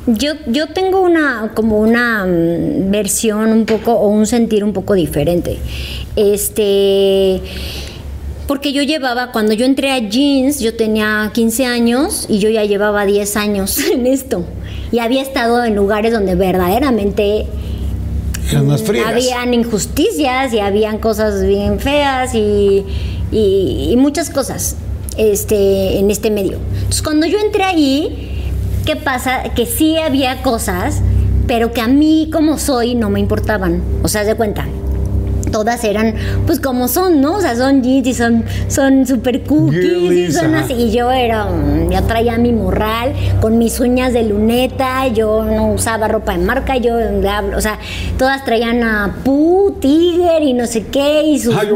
[0.08, 4.94] yo, yo tengo una como una mm, versión un poco o un sentir un poco
[4.94, 5.58] diferente.
[6.16, 7.42] Este
[8.48, 12.64] porque yo llevaba, cuando yo entré a jeans, yo tenía 15 años y yo ya
[12.64, 14.46] llevaba 10 años en esto.
[14.92, 17.46] Y había estado en lugares donde verdaderamente
[18.84, 19.12] friegas.
[19.12, 22.86] habían injusticias y habían cosas bien feas y,
[23.34, 24.78] y- y muchas cosas
[25.18, 26.58] este, en este medio.
[26.76, 28.27] Entonces, cuando yo entré ahí,
[28.88, 29.44] ¿qué pasa?
[29.54, 31.02] Que sí había cosas,
[31.46, 33.84] pero que a mí, como soy, no me importaban.
[34.02, 34.66] O sea, de cuenta.
[35.52, 37.36] Todas eran, pues como son, ¿no?
[37.36, 40.66] O sea, son jeans y son son super cookies y son ajá.
[40.66, 40.74] así.
[40.74, 45.74] Y yo era, mm, yo traía mi morral con mis uñas de luneta, yo no
[45.74, 46.96] usaba ropa de marca, yo,
[47.56, 47.80] o sea,
[48.18, 51.68] todas traían a Pu, Tiger y no sé qué, y sus Ay,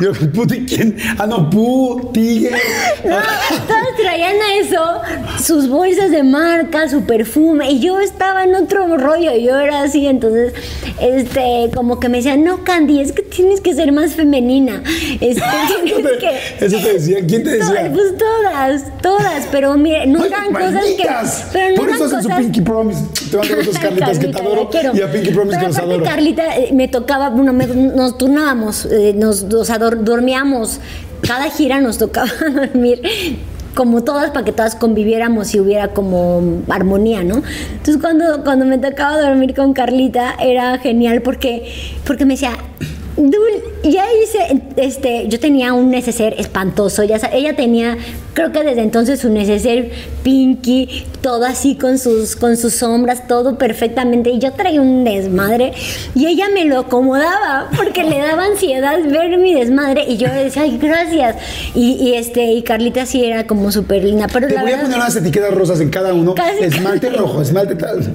[0.00, 0.96] yo, puti, ¿quién?
[1.18, 2.48] Ah, no, puti.
[3.04, 5.00] No, todas traían a eso,
[5.42, 10.06] sus bolsas de marca, su perfume, y yo estaba en otro rollo, yo era así,
[10.06, 10.54] entonces,
[11.00, 14.82] este, como que me decían, no, Candy, es que tienes que ser más femenina,
[15.20, 15.40] este,
[16.20, 16.64] que...
[16.66, 17.90] Eso te decía, ¿quién te decía?
[17.94, 21.06] Pues todas, todas, pero mire, no eran cosas que...
[21.52, 23.00] Pero no Por eso hacen su cosas- Pinky Promise.
[23.30, 25.66] Te van a dar dos Carlitas que te adoro y a Pinky Promise Pero que
[25.68, 26.04] los adoro.
[26.04, 30.80] Carlita, eh, me tocaba, bueno, me- nos turnábamos, eh, nos, o sea, dor- dormíamos.
[31.26, 33.00] Cada gira nos tocaba dormir
[33.74, 37.42] como todas para que todas conviviéramos y hubiera como armonía, ¿no?
[37.72, 41.72] Entonces cuando, cuando me tocaba dormir con Carlita era genial porque,
[42.04, 42.52] porque me decía,
[43.84, 47.96] ya hice, este, yo tenía un neceser espantoso, ya ella tenía,
[48.34, 49.90] creo que desde entonces su neceser
[50.22, 55.72] pinky, todo así con sus, con sus sombras, todo perfectamente, y yo traía un desmadre,
[56.14, 60.62] y ella me lo acomodaba, porque le daba ansiedad ver mi desmadre, y yo decía,
[60.62, 61.36] ay, gracias,
[61.74, 64.82] y, y este, y Carlita sí era como súper linda, pero Te la voy a
[64.82, 66.34] poner unas etiquetas rosas en cada uno.
[66.34, 67.18] Casi, esmalte casi.
[67.18, 68.12] rojo, esmalte tal.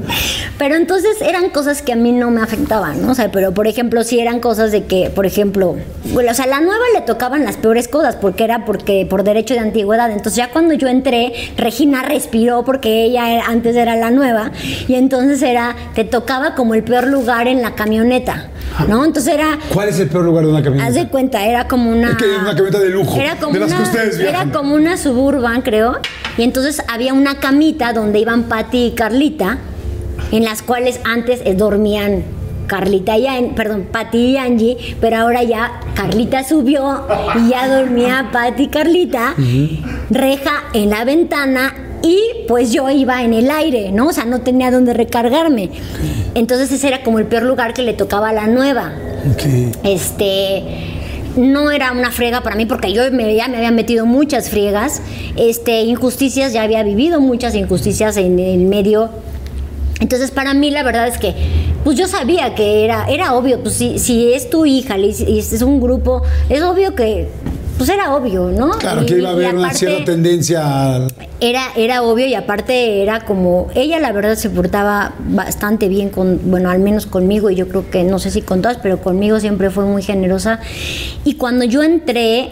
[0.58, 3.12] Pero entonces eran cosas que a mí no me afectaban, ¿no?
[3.12, 5.75] O sea, pero por ejemplo, sí eran cosas de que, por ejemplo,
[6.13, 9.23] bueno, o sea, a la nueva le tocaban las peores cosas porque era porque por
[9.23, 10.07] derecho de antigüedad.
[10.12, 14.52] Entonces ya cuando yo entré, Regina respiró porque ella era- antes era la nueva
[14.88, 18.48] y entonces era, te tocaba como el peor lugar en la camioneta,
[18.88, 19.04] ¿no?
[19.06, 20.88] Entonces era, ¿Cuál es el peor lugar de una camioneta?
[20.89, 22.12] haz de cuenta, era como una...
[22.12, 24.48] Es que es una camioneta de lujo, Era como de las que una, ustedes viajan.
[24.50, 25.98] Era como una suburban, creo.
[26.38, 29.58] Y entonces había una camita donde iban Patty y Carlita,
[30.32, 32.24] en las cuales antes dormían
[32.67, 37.01] Carlita y An- perdón, Patty y Angie, pero ahora ya Carlita subió
[37.43, 39.34] y ya dormía Patty y Carlita,
[40.10, 44.08] reja en la ventana y pues yo iba en el aire, ¿no?
[44.10, 45.71] O sea, no tenía dónde recargarme.
[46.36, 48.91] Entonces ese era como el peor lugar que le tocaba a la nueva
[49.84, 50.63] este
[51.36, 55.01] no era una friega para mí porque yo me, ya me había metido muchas friegas,
[55.36, 59.10] este, injusticias, ya había vivido muchas injusticias en el medio.
[59.99, 61.33] Entonces para mí la verdad es que
[61.83, 65.62] pues yo sabía que era, era obvio, pues si, si es tu hija y es
[65.62, 67.29] un grupo, es obvio que,
[67.77, 68.71] pues era obvio, ¿no?
[68.71, 71.07] Claro que iba a haber una cierta tendencia al-
[71.39, 76.41] era, era obvio y aparte era como, ella la verdad se portaba bastante bien con,
[76.49, 79.39] bueno, al menos conmigo y yo creo que no sé si con todas, pero conmigo
[79.39, 80.60] siempre fue muy generosa.
[81.23, 82.49] Y cuando yo entré,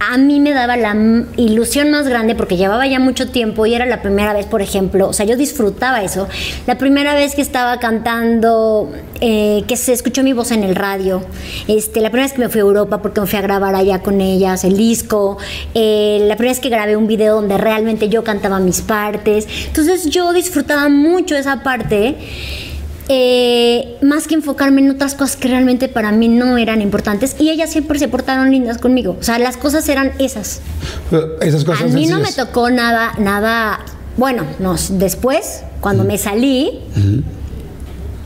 [0.00, 0.94] a mí me daba la
[1.36, 5.08] ilusión más grande porque llevaba ya mucho tiempo y era la primera vez, por ejemplo,
[5.08, 6.28] o sea, yo disfrutaba eso.
[6.66, 11.22] La primera vez que estaba cantando, eh, que se escuchó mi voz en el radio,
[11.66, 14.00] este, la primera vez que me fui a Europa porque me fui a grabar allá
[14.00, 15.38] con ellas el disco,
[15.74, 19.48] eh, la primera vez que grabé un video donde realmente yo cantaba mis partes.
[19.66, 22.16] Entonces yo disfrutaba mucho esa parte.
[23.08, 27.50] Eh, más que enfocarme en otras cosas que realmente para mí no eran importantes y
[27.50, 29.16] ellas siempre se portaron lindas conmigo.
[29.20, 30.60] O sea las cosas eran esas.
[31.40, 33.80] Esas cosas a mí no me tocó nada nada
[34.16, 36.80] bueno no después cuando me salí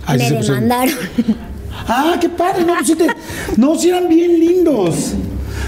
[0.06, 0.94] Ay, me demandaron.
[1.88, 2.64] Ah, qué padre.
[2.64, 3.06] No, pues sí, te-
[3.56, 5.14] no, sí eran bien lindos.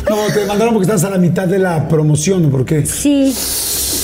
[0.08, 2.84] No, te mandaron porque estás a la mitad de la promoción, ¿o por qué?
[2.86, 3.34] sí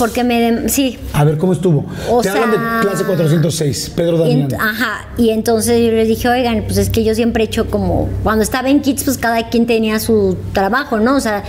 [0.01, 0.69] Porque me...
[0.69, 0.99] sí.
[1.13, 1.85] A ver, ¿cómo estuvo?
[2.11, 4.49] O Te hablan de sea, clase 406, Pedro Damián.
[4.51, 7.71] ent- ajá, y entonces yo les dije, oigan, pues es que yo siempre he hecho
[7.71, 11.17] como, cuando estaba en Kids, pues cada quien tenía su trabajo, ¿no?
[11.17, 11.45] O sea,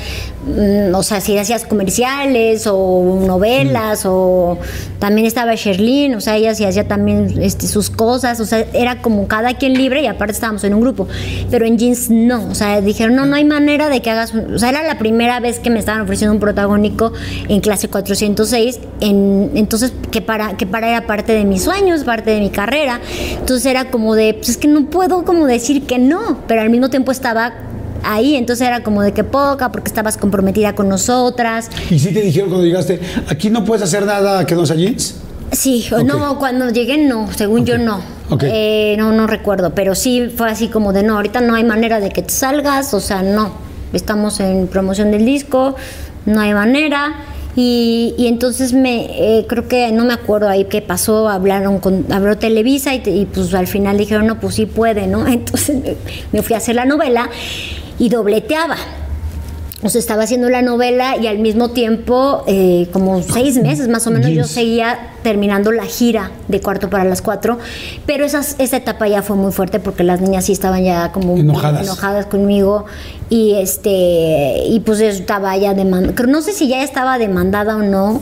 [0.45, 4.57] mm, o sea, si hacías comerciales o novelas, o
[4.99, 9.01] también estaba Sherlyn, o sea, ella sí hacía también este, sus cosas, o sea, era
[9.01, 11.07] como cada quien libre y aparte estábamos en un grupo.
[11.49, 14.55] Pero en Jeans no, o sea, dijeron, no, no hay manera de que hagas, un-".
[14.55, 17.13] o sea, era la primera vez que me estaban ofreciendo un protagónico
[17.47, 18.40] en clase 406,
[18.99, 22.99] en, entonces que para, que para era parte de mis sueños, parte de mi carrera,
[23.39, 26.69] entonces era como de, pues es que no puedo como decir que no, pero al
[26.69, 27.53] mismo tiempo estaba
[28.03, 31.69] ahí, entonces era como de que poca, porque estabas comprometida con nosotras.
[31.89, 35.15] Y sí te dijeron cuando llegaste, aquí no puedes hacer nada que no sea jeans.
[35.51, 36.03] Sí, o Ok.
[36.03, 37.99] no, cuando llegué no, según yo no.
[38.29, 38.43] Ok.
[38.47, 41.99] Eh, no, no recuerdo, pero sí fue así como de no, ahorita no hay manera
[41.99, 43.51] de que te salgas, o sea, no.
[43.91, 45.75] Estamos en promoción del disco,
[46.25, 47.15] no hay manera.
[47.55, 52.05] Y, y entonces me, eh, creo que no me acuerdo ahí qué pasó, hablaron con,
[52.11, 55.27] habló Televisa y, pues al final dijeron, no, pues sí puede, ¿no?
[55.27, 55.77] Entonces
[56.31, 57.29] me fui a hacer la novela
[57.99, 58.77] y dobleteaba.
[59.83, 64.05] O sea, estaba haciendo la novela y al mismo tiempo, eh, como seis meses más
[64.05, 67.57] o menos, yo seguía terminando la gira de cuarto para las cuatro.
[68.05, 71.35] Pero esas, esa etapa ya fue muy fuerte porque las niñas sí estaban ya como
[71.35, 71.83] Enojadas.
[71.83, 72.85] enojadas conmigo.
[73.29, 76.27] Y este y pues yo estaba ya demandada.
[76.27, 78.21] No sé si ya estaba demandada o no.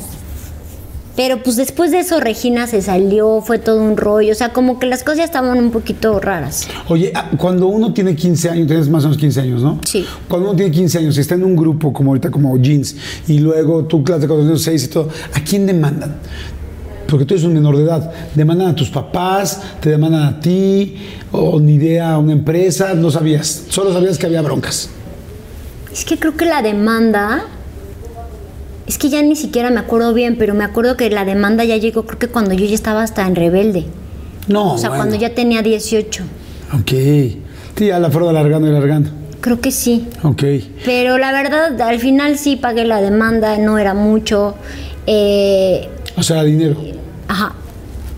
[1.20, 4.32] Pero pues después de eso Regina se salió, fue todo un rollo.
[4.32, 6.70] O sea, como que las cosas ya estaban un poquito raras.
[6.88, 9.82] Oye, ah, cuando uno tiene 15 años, tienes más o menos 15 años, ¿no?
[9.84, 10.06] Sí.
[10.30, 12.96] Cuando uno tiene 15 años y está en un grupo como ahorita, como Jeans,
[13.28, 16.16] y luego tú clase 406 y todo, ¿a quién demandan?
[17.06, 18.14] Porque tú eres un menor de edad.
[18.34, 19.62] ¿Demandan a tus papás?
[19.82, 20.96] ¿Te demandan a ti?
[21.34, 22.94] ¿O ni idea a una empresa?
[22.94, 23.66] No sabías.
[23.68, 24.90] Solo sabías que había broncas.
[25.92, 27.44] Es que creo que la demanda.
[28.90, 31.78] Es que ya ni siquiera me acuerdo bien, pero me acuerdo que la demanda ya
[31.78, 33.86] llegó, creo que cuando yo ya estaba hasta en rebelde.
[34.48, 34.74] No.
[34.74, 35.04] o sea, bueno.
[35.04, 36.24] cuando ya tenía 18.
[36.74, 36.90] Ok.
[36.90, 39.12] Sí, ya la fueron alargando y alargando.
[39.42, 40.08] Creo que sí.
[40.24, 40.44] Ok.
[40.84, 44.56] Pero la verdad, al final sí pagué la demanda, no era mucho.
[45.06, 46.76] Eh, O sea, dinero.
[47.28, 47.54] ajá.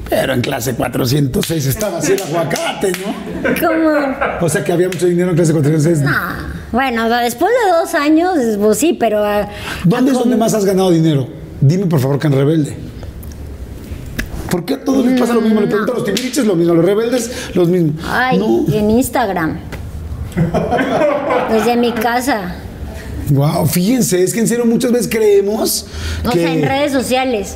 [0.10, 3.68] Pero en clase 406 estaba así el aguacate, ¿no?
[3.68, 4.46] ¿Cómo?
[4.46, 6.04] O sea que había mucho dinero en clase 406.
[6.08, 6.38] Ah,
[6.72, 9.24] bueno, después de dos años, pues sí, pero.
[9.24, 9.48] ah,
[9.84, 11.28] ¿Dónde es ah, donde más has ganado dinero?
[11.60, 12.78] Dime por favor que en Rebelde.
[14.50, 15.62] ¿Por qué a todos les pasa lo mismo?
[15.62, 18.04] Le pregunto a los tibiriches lo mismo, a los rebeldes los mismos.
[18.06, 18.66] Ay, No.
[18.74, 19.60] en Instagram.
[21.50, 22.56] Desde mi casa.
[23.30, 25.86] Wow, fíjense, es que en serio muchas veces creemos
[26.26, 27.56] O que sea, en redes sociales.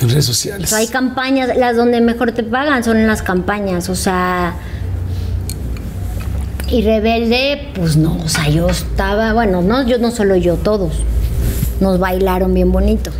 [0.00, 0.66] en redes sociales.
[0.66, 4.54] O sea, hay campañas, las donde mejor te pagan son en las campañas, o sea.
[6.68, 10.94] Y rebelde, pues no, o sea, yo estaba, bueno, no, yo no solo yo, todos.
[11.80, 13.12] Nos bailaron bien bonito.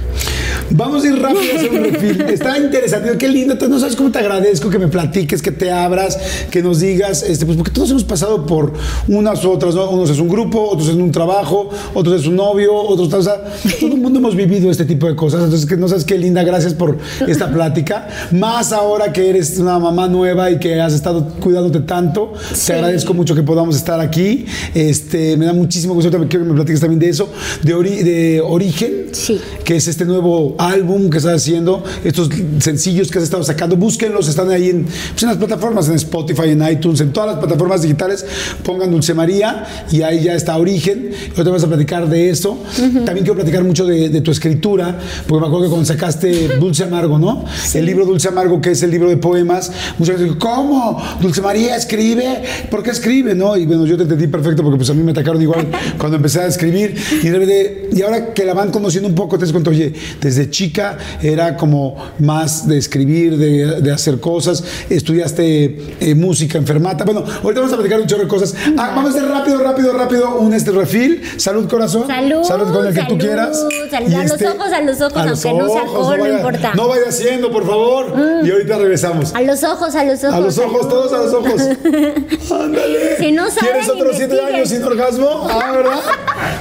[0.71, 2.21] Vamos a ir rápido a hacer un refil.
[2.23, 3.55] Está interesante, qué lindo.
[3.69, 6.19] No sabes cómo te agradezco que me platiques, que te abras,
[6.51, 8.73] que nos digas, este, pues porque todos hemos pasado por
[9.09, 9.89] unas u otras, ¿no?
[9.91, 13.45] Unos es un grupo, otros es un trabajo, otros es un novio, otros, o sea,
[13.81, 15.45] todo el mundo hemos vivido este tipo de cosas.
[15.45, 18.09] Entonces, que no sabes qué linda, gracias por esta plática.
[18.33, 22.33] Más ahora que eres una mamá nueva y que has estado cuidándote tanto,
[22.67, 24.47] te agradezco mucho que podamos estar aquí.
[24.75, 27.29] Este, me da muchísimo gusto también quiero que me platiques también de eso,
[27.63, 29.41] de, ori- de Origen, Sí.
[29.65, 34.29] que es este nuevo álbum que estás haciendo, estos sencillos que has estado sacando, búsquenlos,
[34.29, 37.83] están ahí en, pues, en las plataformas, en Spotify, en iTunes, en todas las plataformas
[37.83, 38.25] digitales,
[38.65, 41.11] pongan Dulce María y ahí ya está Origen.
[41.37, 42.59] Hoy te vas a platicar de eso.
[42.77, 46.85] También quiero platicar mucho de, de tu escritura, porque me acuerdo que cuando sacaste Dulce
[46.85, 47.45] Amargo, ¿no?
[47.75, 51.03] El libro Dulce Amargo, que es el libro de poemas, muchas veces digo, ¿cómo?
[51.21, 53.35] Dulce María escribe, ¿por qué escribe?
[53.35, 53.57] ¿No?
[53.57, 55.67] Y bueno, yo te entendí perfecto porque pues a mí me atacaron igual
[55.99, 59.39] cuando empecé a escribir y, de repente- y ahora que la van conociendo un poco,
[59.39, 64.63] te das cuenta, oye, desde chica era como más de escribir, de, de hacer cosas,
[64.91, 67.05] estudiaste eh, música, enfermata.
[67.05, 68.55] Bueno, ahorita vamos a platicar un chorro de cosas.
[68.79, 71.23] Ah, vamos a hacer rápido, rápido, rápido un este refil.
[71.37, 72.07] Salud, corazón.
[72.07, 73.59] Salud, Salud con el que tú quieras.
[73.91, 74.11] salud.
[74.11, 76.73] Y A los ojos, a los ojos, aunque no sea alcohol, no vaya- importa.
[76.73, 76.77] Mm.
[76.77, 78.15] No vaya haciendo, por favor.
[78.45, 79.35] Y ahorita regresamos.
[79.35, 80.35] A los ojos, a los ojos.
[80.35, 80.89] A los ojos, salud.
[80.89, 81.63] todos a los ojos.
[82.51, 83.17] Ándale.
[83.19, 85.47] Si no ¿Quieres otros siete años sin orgasmo?
[85.51, 86.01] Ah, ¿verdad?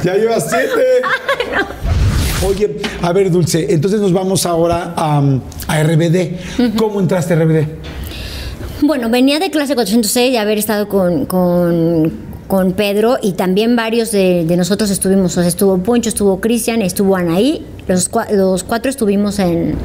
[0.04, 1.02] Ya llevas siete.
[2.48, 5.22] Oye, a ver, Dulce, entonces nos vamos ahora a,
[5.68, 6.76] a RBD.
[6.78, 7.66] ¿Cómo entraste a RBD?
[8.82, 12.12] Bueno, venía de clase 406 de haber estado con, con,
[12.48, 15.36] con Pedro y también varios de, de nosotros estuvimos.
[15.38, 17.66] O sea, estuvo Poncho, estuvo Cristian, estuvo Anaí.
[17.88, 19.76] Los, los cuatro estuvimos en,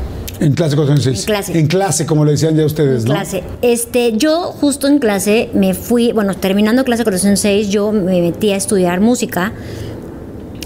[0.41, 1.21] En clase 406.
[1.21, 1.59] En clase.
[1.59, 3.15] En clase, como le decían ya ustedes, ¿no?
[3.15, 3.43] clase.
[3.63, 8.57] Este, yo justo en clase me fui, bueno, terminando clase 406, yo me metí a
[8.57, 9.53] estudiar música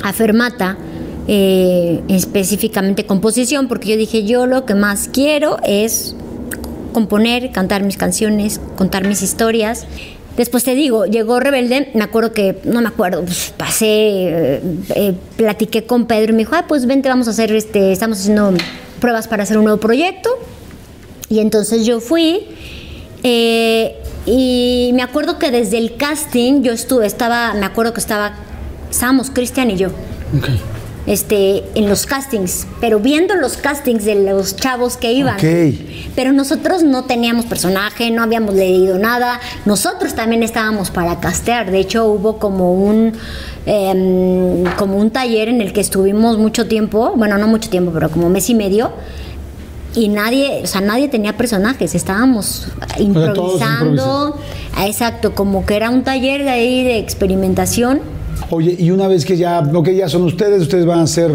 [0.02, 0.76] a Fermata,
[1.26, 6.14] eh, específicamente composición, porque yo dije, yo lo que más quiero es
[6.92, 9.86] componer, cantar mis canciones, contar mis historias.
[10.36, 14.60] Después te digo, llegó Rebelde, me acuerdo que, no me acuerdo, pues, pasé, eh,
[14.94, 18.18] eh, platiqué con Pedro y me dijo, ah, pues vente, vamos a hacer, este, estamos
[18.18, 18.52] haciendo
[19.00, 20.30] pruebas para hacer un nuevo proyecto.
[21.30, 22.48] Y entonces yo fui
[24.26, 28.34] y me acuerdo que desde el casting yo estuve, estaba, me acuerdo que estaba,
[28.90, 29.88] estábamos Cristian y yo.
[31.06, 35.36] Este, en los castings, pero viendo los castings de los chavos que iban.
[36.16, 39.38] Pero nosotros no teníamos personaje, no habíamos leído nada.
[39.66, 41.70] Nosotros también estábamos para castear.
[41.70, 43.12] De hecho, hubo como un
[43.66, 48.10] em, como un taller en el que estuvimos mucho tiempo, bueno, no mucho tiempo, pero
[48.10, 48.92] como mes y medio
[49.96, 52.66] y nadie, o sea, nadie tenía personajes, estábamos
[52.98, 54.36] improvisando,
[54.80, 58.00] exacto, como que era un taller de ahí de experimentación.
[58.50, 61.32] Oye, y una vez que ya, que ya son ustedes, ustedes van a ser,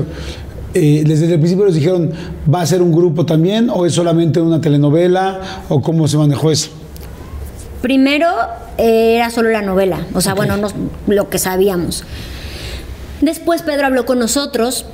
[0.73, 2.11] eh, desde el principio les dijeron,
[2.53, 5.39] ¿va a ser un grupo también o es solamente una telenovela
[5.69, 6.69] o cómo se manejó eso?
[7.81, 8.27] Primero
[8.77, 10.55] eh, era solo la novela, o sea, bueno,
[11.07, 12.03] lo que sabíamos.
[13.21, 14.85] Después Pedro habló con nosotros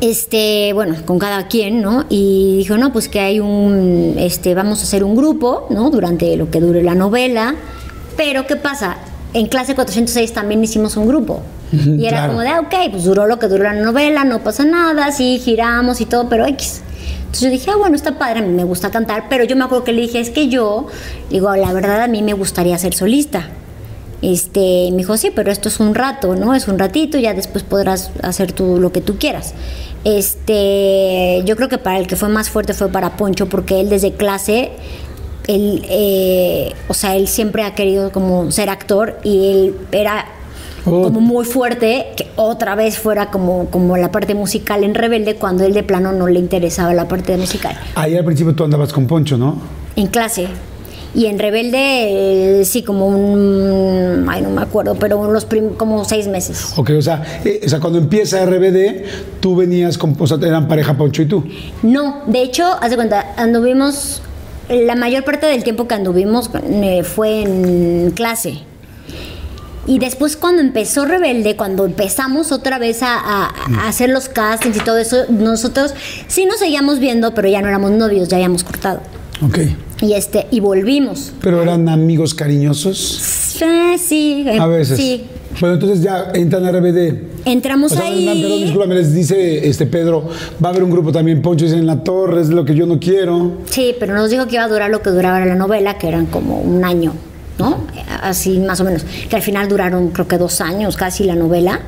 [0.00, 2.06] este, bueno, con cada quien, ¿no?
[2.08, 5.90] Y dijo, no, pues que hay un, este, vamos a hacer un grupo, ¿no?
[5.90, 7.54] Durante lo que dure la novela.
[8.16, 8.96] Pero, ¿qué pasa?
[9.34, 11.42] En clase 406 también hicimos un grupo.
[11.72, 14.64] Y era como de, ah, ok, pues duró lo que duró la novela, no pasa
[14.64, 16.82] nada, sí, giramos y todo, pero X.
[17.32, 19.64] Entonces yo dije, ah, bueno, está padre, a mí me gusta cantar, pero yo me
[19.64, 20.88] acuerdo que le dije, es que yo,
[21.30, 23.48] digo, la verdad a mí me gustaría ser solista.
[24.20, 26.54] Este, me dijo, sí, pero esto es un rato, ¿no?
[26.54, 29.54] Es un ratito, ya después podrás hacer tú lo que tú quieras.
[30.04, 33.88] Este, yo creo que para el que fue más fuerte fue para Poncho, porque él
[33.88, 34.72] desde clase,
[35.46, 40.26] él, eh, o sea, él siempre ha querido como ser actor y él era
[40.84, 41.02] oh.
[41.02, 45.64] como muy fuerte que otra vez fuera como, como la parte musical en Rebelde cuando
[45.64, 47.78] él de plano no le interesaba la parte musical.
[47.94, 49.58] Ahí al principio tú andabas con Poncho, ¿no?
[49.96, 50.48] En clase.
[51.14, 54.26] Y en Rebelde, eh, sí, como un.
[54.30, 56.72] Ay, no me acuerdo, pero unos como seis meses.
[56.76, 60.16] Ok, o sea, eh, o sea, cuando empieza RBD, tú venías con.
[60.18, 61.44] O sea, eran pareja Poncho y tú.
[61.82, 64.22] No, de hecho, haz de cuenta, anduvimos.
[64.72, 68.60] La mayor parte del tiempo que anduvimos eh, fue en clase.
[69.86, 74.80] Y después cuando empezó Rebelde, cuando empezamos otra vez a, a, hacer los castings y
[74.80, 75.92] todo eso, nosotros
[76.28, 79.00] sí nos seguíamos viendo, pero ya no éramos novios, ya habíamos cortado.
[79.44, 79.58] Ok.
[80.00, 81.32] Y este, y volvimos.
[81.40, 82.98] ¿Pero eran amigos cariñosos?
[83.98, 84.46] sí.
[84.58, 84.96] A veces.
[84.96, 85.26] Sí.
[85.60, 87.14] Bueno, entonces ya entran a RBD.
[87.44, 88.40] Entramos ahí.
[88.40, 90.28] perdón, discúlpame, les dice este Pedro,
[90.62, 92.86] va a haber un grupo también, Poncho dice en la torre, es lo que yo
[92.86, 93.58] no quiero.
[93.66, 96.26] Sí, pero nos dijo que iba a durar lo que duraba la novela, que eran
[96.26, 97.12] como un año,
[97.58, 97.84] ¿no?
[98.22, 99.04] Así más o menos.
[99.28, 101.80] Que al final duraron creo que dos años casi la novela.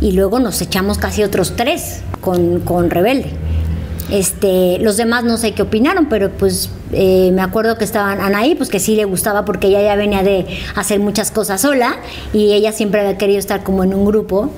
[0.00, 3.30] Y luego nos echamos casi otros tres con, con Rebelde.
[4.10, 8.54] Este, los demás no sé qué opinaron, pero pues eh, me acuerdo que estaban Anaí,
[8.54, 11.96] pues que sí le gustaba porque ella ya venía de hacer muchas cosas sola
[12.32, 14.50] y ella siempre había querido estar como en un grupo.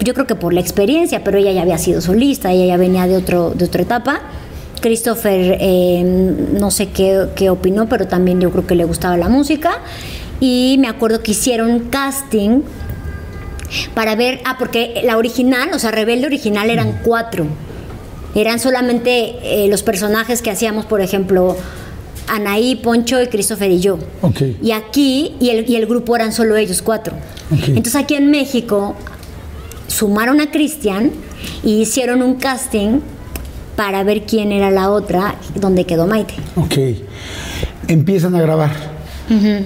[0.00, 3.06] Yo creo que por la experiencia, pero ella ya había sido solista, ella ya venía
[3.06, 4.20] de, otro, de otra etapa.
[4.80, 6.02] Christopher, eh,
[6.58, 9.72] no sé qué, qué opinó, pero también yo creo que le gustaba la música.
[10.40, 12.62] Y me acuerdo que hicieron casting
[13.92, 17.44] para ver, ah, porque la original, o sea, Rebelde original eran cuatro
[18.34, 21.56] eran solamente eh, los personajes que hacíamos, por ejemplo,
[22.28, 23.98] Anaí, Poncho y Christopher y yo.
[24.62, 27.14] Y aquí, y el, y el, grupo eran solo ellos cuatro.
[27.50, 28.94] Entonces aquí en México
[29.88, 31.10] sumaron a Cristian
[31.64, 33.00] y hicieron un casting
[33.74, 36.34] para ver quién era la otra, donde quedó Maite.
[36.54, 36.76] Ok.
[37.88, 39.00] Empiezan a grabar.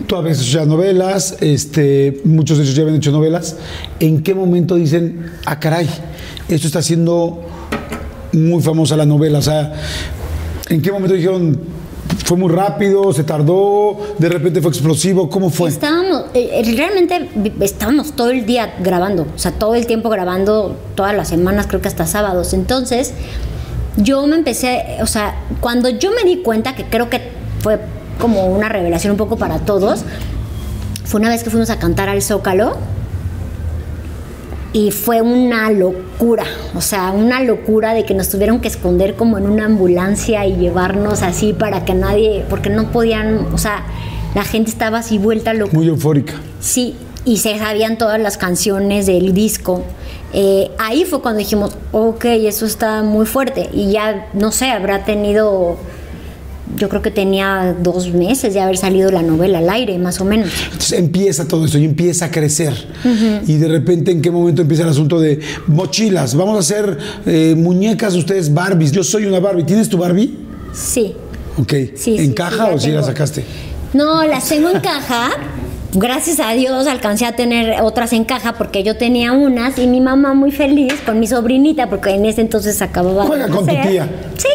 [0.06, 3.56] Tú habías hecho ya novelas, este, muchos de ellos ya habían hecho novelas.
[3.98, 5.88] ¿En qué momento dicen, ah, caray,
[6.48, 7.42] esto está haciendo
[8.34, 9.38] muy famosa la novela.
[9.38, 9.72] O sea,
[10.68, 11.58] ¿en qué momento dijeron,
[12.24, 15.68] fue muy rápido, se tardó, de repente fue explosivo, ¿cómo fue?
[15.68, 17.28] Estábamos, eh, eh, realmente
[17.60, 21.80] estábamos todo el día grabando, o sea, todo el tiempo grabando, todas las semanas, creo
[21.80, 22.54] que hasta sábados.
[22.54, 23.14] Entonces,
[23.96, 27.20] yo me empecé, o sea, cuando yo me di cuenta, que creo que
[27.60, 27.78] fue
[28.18, 30.04] como una revelación un poco para todos,
[31.04, 32.76] fue una vez que fuimos a cantar al Zócalo
[34.74, 36.44] y fue una locura,
[36.74, 40.56] o sea, una locura de que nos tuvieron que esconder como en una ambulancia y
[40.56, 43.86] llevarnos así para que nadie, porque no podían, o sea,
[44.34, 45.72] la gente estaba así vuelta loca.
[45.72, 46.34] Muy eufórica.
[46.58, 49.84] Sí, y se sabían todas las canciones del disco.
[50.32, 53.70] Eh, ahí fue cuando dijimos, ok, eso está muy fuerte.
[53.72, 55.76] Y ya, no sé, habrá tenido
[56.76, 60.24] yo creo que tenía dos meses de haber salido la novela al aire, más o
[60.24, 60.50] menos.
[60.64, 62.72] Entonces empieza todo esto y empieza a crecer.
[63.46, 66.34] Y de repente, ¿en qué momento empieza el asunto de mochilas?
[66.34, 68.92] Vamos a hacer eh, muñecas ustedes Barbies.
[68.92, 69.64] Yo soy una Barbie.
[69.64, 70.36] ¿Tienes tu Barbie?
[70.72, 71.14] Sí.
[71.58, 71.72] Ok.
[71.94, 73.44] Sí, ¿En sí, caja sí, o si la sacaste?
[73.92, 75.30] No, las tengo en caja.
[75.92, 80.00] Gracias a Dios alcancé a tener otras en caja porque yo tenía unas y mi
[80.00, 83.72] mamá muy feliz con mi sobrinita porque en ese entonces acababa Juega de con tu
[83.72, 84.08] tía.
[84.36, 84.48] Sí.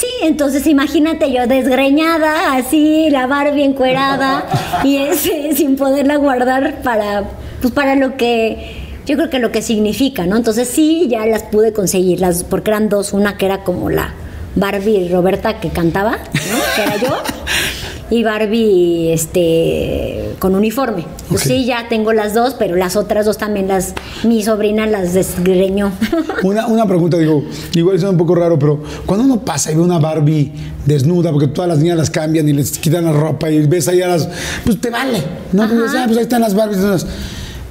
[0.00, 4.46] Sí, entonces imagínate yo desgreñada, así, la Barbie encuerada
[4.82, 7.24] y ese, sin poderla guardar para,
[7.60, 10.38] pues para lo que, yo creo que lo que significa, ¿no?
[10.38, 14.14] Entonces sí, ya las pude conseguir, las, porque eran dos, una que era como la
[14.56, 16.58] Barbie Roberta que cantaba, ¿no?
[16.76, 17.18] Que era yo.
[18.10, 21.04] Y Barbie este con uniforme.
[21.28, 21.42] Pues.
[21.42, 23.94] Sí, ya tengo las dos, pero las otras dos también las
[24.24, 25.92] mi sobrina las desgreñó.
[26.42, 27.44] Una, una pregunta, digo,
[27.74, 30.52] igual es un poco raro, pero cuando uno pasa y ve una Barbie
[30.86, 34.00] desnuda, porque todas las niñas las cambian y les quitan la ropa y ves ahí
[34.02, 34.28] a las.
[34.64, 35.68] Pues te vale, ¿no?
[35.68, 37.06] Pues, ah, pues ahí están las Barbies desnudas.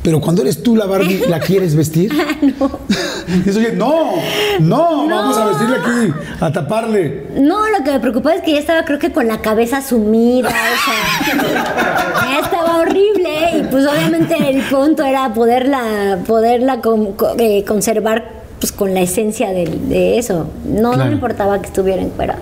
[0.10, 2.12] Pero cuando eres tú la Barbie, ¿la quieres vestir?
[2.60, 2.80] no.
[3.28, 4.14] Dices, oye, no,
[4.60, 7.28] no, vamos a vestirle aquí, a taparle.
[7.36, 10.50] No, lo que me preocupaba es que ya estaba creo que con la cabeza sumida,
[10.50, 17.64] o sea, ya estaba horrible y pues obviamente el punto era poderla, poderla con- eh,
[17.66, 20.48] conservar pues con la esencia de, eso.
[20.66, 22.40] No, no me importaba que estuviera encuerada.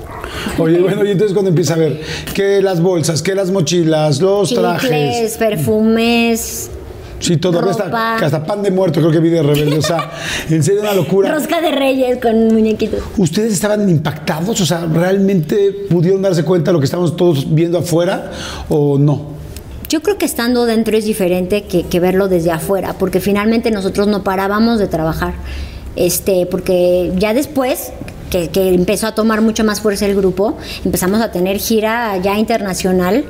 [0.58, 2.00] Oye, bueno, y entonces cuando empieza a ver
[2.34, 4.90] que las bolsas, que las mochilas, los trajes.
[4.90, 6.72] Chicles, perfumes,
[7.20, 7.60] Sí, todo.
[7.60, 8.16] Hasta, ropa.
[8.20, 9.78] que hasta pan de muerto creo que vi de rebelde.
[9.78, 10.12] O sea,
[10.50, 11.34] en serio, una locura.
[11.34, 13.02] rosca de reyes con muñequitos.
[13.18, 14.60] ¿Ustedes estaban impactados?
[14.62, 18.32] O sea, ¿realmente pudieron darse cuenta de lo que estamos todos viendo afuera
[18.70, 19.38] o no?
[19.90, 24.08] Yo creo que estando dentro es diferente que, que verlo desde afuera, porque finalmente nosotros
[24.08, 25.34] no parábamos de trabajar.
[25.96, 27.92] Este, porque ya después
[28.30, 32.38] que, que empezó a tomar mucho más fuerza el grupo, empezamos a tener gira ya
[32.38, 33.24] internacional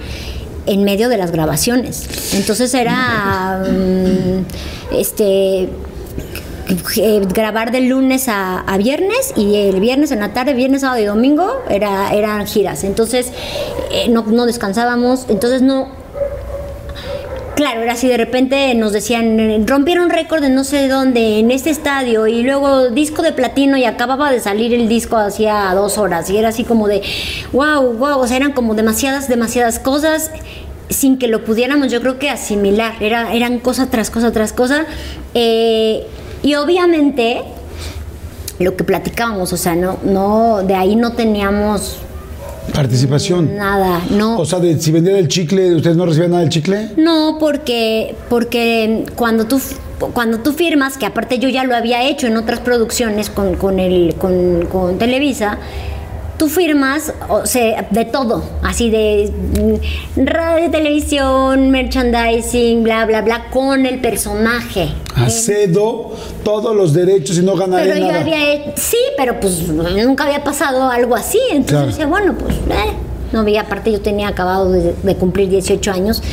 [0.68, 2.34] en medio de las grabaciones.
[2.34, 5.70] Entonces era mm, este
[6.98, 11.06] eh, grabar de lunes a, viernes y el viernes en la tarde, viernes, sábado y
[11.06, 12.84] domingo era, eran giras.
[12.84, 13.32] Entonces
[13.92, 15.88] eh, no, no descansábamos, entonces no,
[17.58, 21.72] Claro, era así, de repente nos decían, rompieron récord en no sé dónde, en este
[21.72, 26.30] estadio, y luego disco de platino y acababa de salir el disco hacía dos horas,
[26.30, 27.02] y era así como de,
[27.54, 30.30] wow, wow, o sea, eran como demasiadas, demasiadas cosas
[30.90, 34.86] sin que lo pudiéramos yo creo que asimilar, era, eran cosa tras cosa tras cosa,
[35.34, 36.06] eh,
[36.44, 37.42] y obviamente
[38.60, 41.98] lo que platicábamos, o sea, no, no, de ahí no teníamos
[42.74, 43.56] Participación.
[43.56, 44.40] nada, no.
[44.40, 46.92] O sea, de, si vendían el chicle, ¿ustedes no recibían nada del chicle?
[46.98, 49.60] No, porque, porque cuando tú
[50.14, 53.80] cuando tú firmas, que aparte yo ya lo había hecho en otras producciones con, con,
[53.80, 55.58] el, con, con Televisa,
[56.38, 59.32] tú firmas o sea, de todo, así de
[60.16, 64.90] mm, radio, televisión, merchandising, bla, bla, bla, con el personaje.
[65.16, 66.12] Acedo
[66.44, 68.22] todos los derechos y no ganaré Pero yo nada.
[68.22, 71.40] había sí, pero pues nunca había pasado algo así.
[71.52, 71.86] Entonces Claro.
[71.86, 72.94] yo decía, bueno, pues, eh.
[73.34, 76.24] No, y aparte yo tenía acabado de, de cumplir 18 años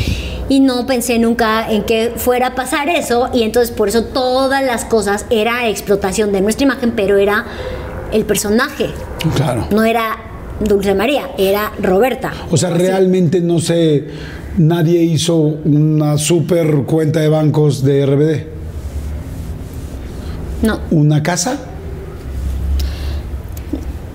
[0.48, 3.30] y no pensé nunca en que fuera a pasar eso.
[3.32, 7.46] Y entonces por eso todas las cosas era explotación de nuestra imagen, pero era
[8.12, 8.90] el personaje.
[9.34, 9.66] Claro.
[9.70, 10.16] No era
[10.60, 12.32] Dulce María, era Roberta.
[12.50, 14.04] O sea, realmente no sé,
[14.58, 18.54] nadie hizo una super cuenta de bancos de RBD.
[20.62, 20.80] No.
[20.90, 21.58] ¿Una casa?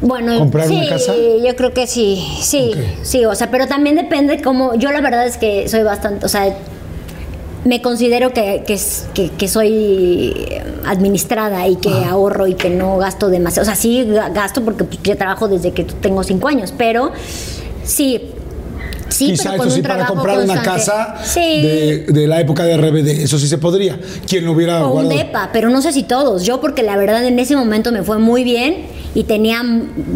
[0.01, 1.14] Bueno, ¿Comprar sí, una casa?
[1.45, 5.28] yo creo que sí, sí, sí, o sea, pero también depende cómo, yo la verdad
[5.28, 6.55] es que soy bastante, o sea,
[7.66, 10.34] me considero que, que, es- que- que soy
[10.86, 14.84] administrada y que ahorro y que no gasto demasiado, o sea, sí ga- gasto porque
[14.86, 17.12] pues, yo trabajo desde que tengo cinco años, pero
[17.84, 18.22] sí,
[19.10, 21.62] sí, Quizá pero con eso sí un para comprar una casa Sí.
[21.62, 23.24] de, de la época de RBD.
[23.24, 23.99] Eso sí se podría.
[24.28, 25.18] ¿Quién lo hubiera O un guardado?
[25.18, 26.43] depa, pero no sé si todos.
[26.43, 28.86] Yo porque la verdad en ese momento me fue muy bien
[29.16, 29.62] y tenía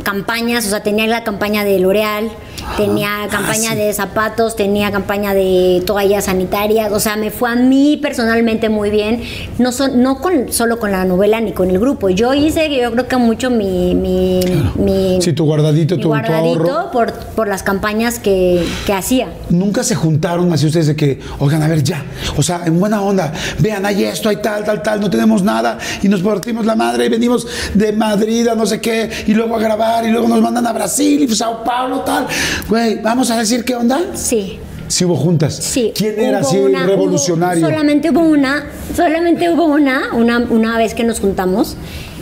[0.03, 2.29] campañas, o sea, tenía la campaña de L'Oreal,
[2.77, 3.75] tenía campaña sí.
[3.77, 8.89] de zapatos, tenía campaña de toallas sanitarias, o sea, me fue a mí personalmente muy
[8.89, 9.21] bien,
[9.59, 12.09] no son, no con solo con la novela ni con el grupo.
[12.09, 14.39] Yo hice, yo creo que mucho mi mi,
[14.75, 16.91] mi- Sí, tu guardadito, mi tu- tu guardadito ahorro.
[16.91, 19.27] por, por las campañas que, que hacía.
[19.49, 22.03] Nunca se juntaron así ustedes de que, oigan, a ver, ya.
[22.37, 23.33] O sea, en buena onda.
[23.59, 24.99] Vean, hay esto, hay tal, tal, tal.
[24.99, 25.77] No tenemos nada.
[26.01, 29.09] Y nos partimos la madre y venimos de Madrid a no sé qué.
[29.27, 30.05] Y luego a grabar.
[30.05, 32.27] Y luego nos mandan a Brasil y Sao Paulo, tal.
[32.69, 33.99] Güey, vamos a decir qué onda.
[34.15, 34.59] Sí.
[34.87, 35.55] Sí hubo juntas.
[35.55, 35.91] Sí.
[35.95, 37.61] ¿Quién era así una- revolucionario?
[37.65, 41.75] hubo- solamente hubo una, solamente hubo una, una, una vez que nos juntamos.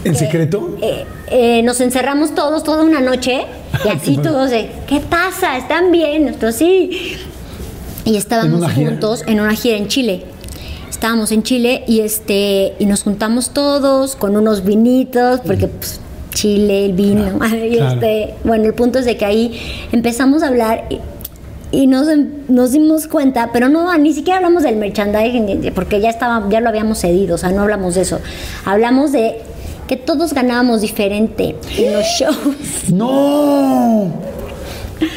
[0.04, 0.78] ¿En Eh, secreto?
[0.82, 3.46] eh, eh, nos encerramos todos toda una noche
[3.86, 5.58] Y así todos de, ¿qué pasa?
[5.58, 6.26] ¿Están bien?
[6.26, 7.18] Nosotros sí.
[8.06, 10.24] Y estábamos juntos en una gira en Chile.
[10.90, 16.00] Estábamos en Chile y este y nos juntamos todos con unos vinitos porque pues,
[16.34, 17.40] Chile, el vino.
[17.46, 17.94] y claro.
[17.94, 19.60] este, bueno, el punto es de que ahí
[19.92, 21.00] empezamos a hablar y,
[21.72, 22.08] y nos,
[22.50, 26.70] nos dimos cuenta, pero no, ni siquiera hablamos del merchandising porque ya estaba, ya lo
[26.70, 28.20] habíamos cedido, o sea, no hablamos de eso.
[28.66, 29.42] Hablamos de
[29.88, 32.90] que todos ganábamos diferente en los shows.
[32.92, 34.12] ¡No!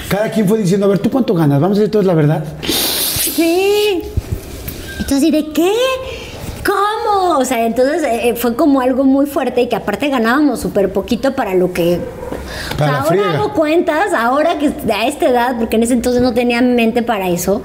[0.08, 1.60] Cada quien fue diciendo, a ver, ¿tú cuánto ganas?
[1.60, 2.44] Vamos a decir todos la verdad.
[2.62, 4.02] Sí.
[4.98, 5.72] Entonces, ¿y de qué?
[6.64, 7.38] ¿Cómo?
[7.38, 11.34] O sea, entonces eh, fue como algo muy fuerte y que aparte ganábamos súper poquito
[11.34, 12.00] para lo que...
[12.74, 13.32] O sea, ahora friega.
[13.34, 17.28] hago cuentas, ahora que a esta edad, porque en ese entonces no tenía mente para
[17.28, 17.62] eso,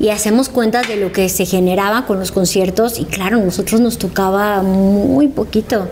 [0.00, 3.98] y hacemos cuentas de lo que se generaba con los conciertos y claro, nosotros nos
[3.98, 5.86] tocaba muy poquito.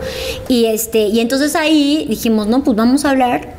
[0.49, 3.55] Y este, y entonces ahí dijimos, no, pues vamos a hablar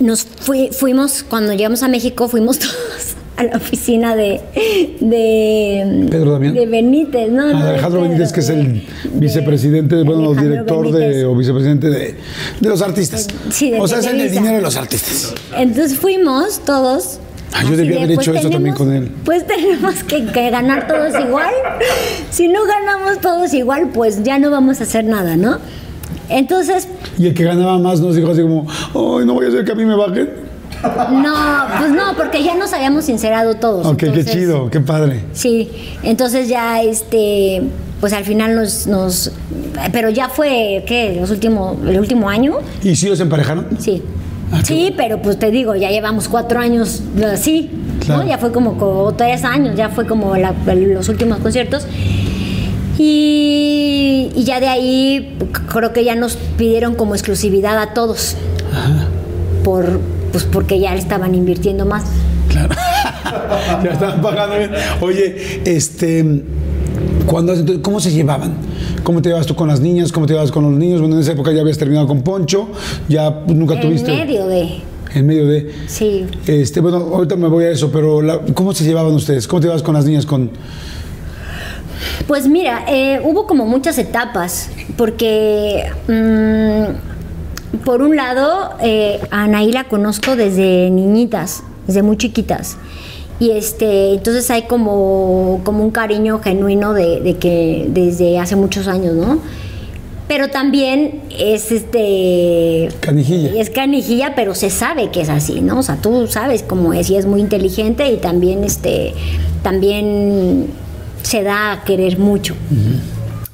[0.00, 3.09] nos fui- fuimos, cuando llegamos a México, fuimos todos
[3.40, 4.38] a la oficina de,
[5.00, 6.52] de Pedro Damián.
[6.52, 7.44] de Benítez, ¿no?
[7.44, 11.34] Ah, de Alejandro Pedro, Benítez, que es el de vicepresidente, bueno, Alejandro director de, o
[11.34, 12.16] vicepresidente de,
[12.60, 13.28] de los artistas.
[13.50, 15.34] Sí, de o sea, es el dinero de los artistas.
[15.56, 17.18] Entonces fuimos todos.
[17.52, 19.10] Ah, yo así debí de, haber hecho eso también con él.
[19.24, 21.54] Pues tenemos que, que ganar todos igual.
[22.30, 25.58] Si no ganamos todos igual, pues ya no vamos a hacer nada, ¿no?
[26.28, 26.86] Entonces,
[27.18, 29.72] Y el que ganaba más nos dijo así como, ay, no voy a hacer que
[29.72, 30.49] a mí me bajen.
[30.82, 31.34] No,
[31.78, 33.86] pues no, porque ya nos habíamos sincerado todos.
[33.86, 35.24] Ok, qué chido, qué padre.
[35.32, 35.70] Sí,
[36.02, 37.62] entonces ya este,
[38.00, 39.30] pues al final nos, nos
[39.92, 41.16] pero ya fue, ¿qué?
[41.20, 43.66] Los últimos, el último año, ¿Y si los emparejaron?
[43.78, 44.02] sí.
[44.52, 47.02] Ah, qué Sí, pero pues te digo, ya llevamos cuatro años
[47.32, 47.70] así,
[48.04, 48.22] Claro.
[48.24, 48.28] ¿no?
[48.28, 51.86] Ya fue como, como tres años, ya fue como la- los últimos conciertos.
[52.98, 55.38] Y, y ya de ahí
[55.72, 58.34] creo que ya nos pidieron como exclusividad a todos.
[59.64, 60.00] Por,
[60.32, 62.04] pues porque ya le estaban invirtiendo más.
[62.48, 62.74] Claro.
[63.84, 64.70] ya estaban pagando bien.
[65.00, 66.42] Oye, este.
[67.26, 68.54] cuando ¿Cómo se llevaban?
[69.04, 70.12] ¿Cómo te llevas tú con las niñas?
[70.12, 71.00] ¿Cómo te llevas con los niños?
[71.00, 72.68] Bueno, en esa época ya habías terminado con Poncho,
[73.08, 74.12] ya pues, nunca En tuviste.
[74.12, 74.68] medio de.
[75.14, 75.72] En medio de.
[75.88, 76.26] Sí.
[76.46, 79.48] Este, bueno, ahorita me voy a eso, pero la- ¿cómo se llevaban ustedes?
[79.48, 80.26] ¿Cómo te llevas con las niñas?
[80.26, 80.50] Con,
[82.26, 86.94] Pues mira, eh, hubo como muchas etapas, porque mm,
[87.84, 92.76] por un lado, eh, a Anaí la conozco desde niñitas, desde muy chiquitas.
[93.38, 98.86] Y este, entonces hay como, como un cariño genuino de, de que desde hace muchos
[98.86, 99.40] años, ¿no?
[100.30, 102.88] Pero también es este.
[103.00, 103.60] Canijilla.
[103.60, 105.80] Es canijilla, pero se sabe que es así, ¿no?
[105.80, 109.12] O sea, tú sabes cómo es y es muy inteligente y también este.
[109.64, 110.66] También
[111.22, 112.54] se da a querer mucho.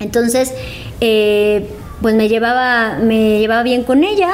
[0.00, 0.52] Entonces,
[1.00, 1.66] eh,
[2.00, 4.30] pues me llevaba, me llevaba bien con ella.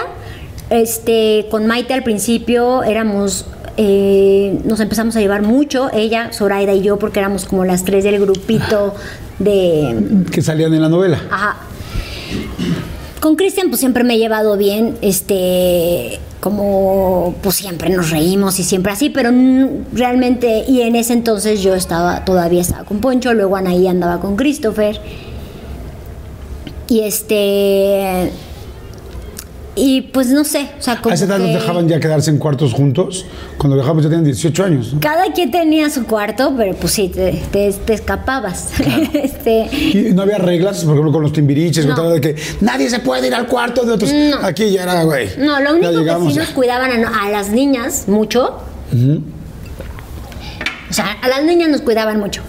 [0.71, 3.47] Este, con Maite al principio éramos,
[3.77, 8.05] eh, nos empezamos a llevar mucho, ella, Zoraida y yo, porque éramos como las tres
[8.05, 8.95] del grupito
[9.39, 11.21] de, que salían en la novela.
[11.31, 11.57] Ajá.
[13.21, 18.65] Con Cristian pues siempre me he llevado bien, este, como pues siempre nos reímos y
[18.65, 19.31] siempre así, pero
[19.93, 24.37] realmente, y en ese entonces yo estaba, todavía estaba con Poncho, luego Anaí andaba con
[24.37, 24.99] Christopher.
[26.93, 28.31] Y este,
[29.75, 32.29] y pues no sé, o sea, como ¿A esa edad que nos dejaban ya quedarse
[32.31, 33.25] en cuartos juntos?
[33.57, 34.93] Cuando viajamos ya tenían 18 años.
[34.93, 35.01] ¿no?
[35.01, 38.73] cada quien tenía su cuarto, pero pues sí, te, te- te escapabas.
[39.15, 41.95] este, Y no había reglas, por ejemplo, con los timbiriches, No.
[41.95, 44.13] con todo de que nadie se puede ir al cuarto de otros.
[44.13, 44.37] No.
[44.45, 45.31] Aquí ya era, güey.
[45.39, 48.59] No, lo único que sí nos cuidaban a, a las niñas mucho.
[50.91, 52.43] O sea, a las niñas nos cuidaban mucho.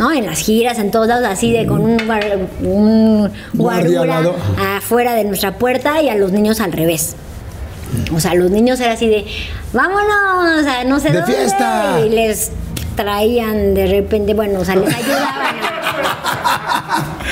[0.00, 0.10] ¿No?
[0.12, 2.00] En las giras, en todos lados, así de con un,
[2.62, 3.30] un
[4.78, 7.16] afuera de nuestra puerta y a los niños al revés.
[8.14, 9.26] O sea, los niños era así de,
[9.74, 12.00] vámonos, a no sé De dónde", fiesta.
[12.06, 12.50] Y les
[12.96, 15.56] traían de repente, bueno, o sea, les ayudaban.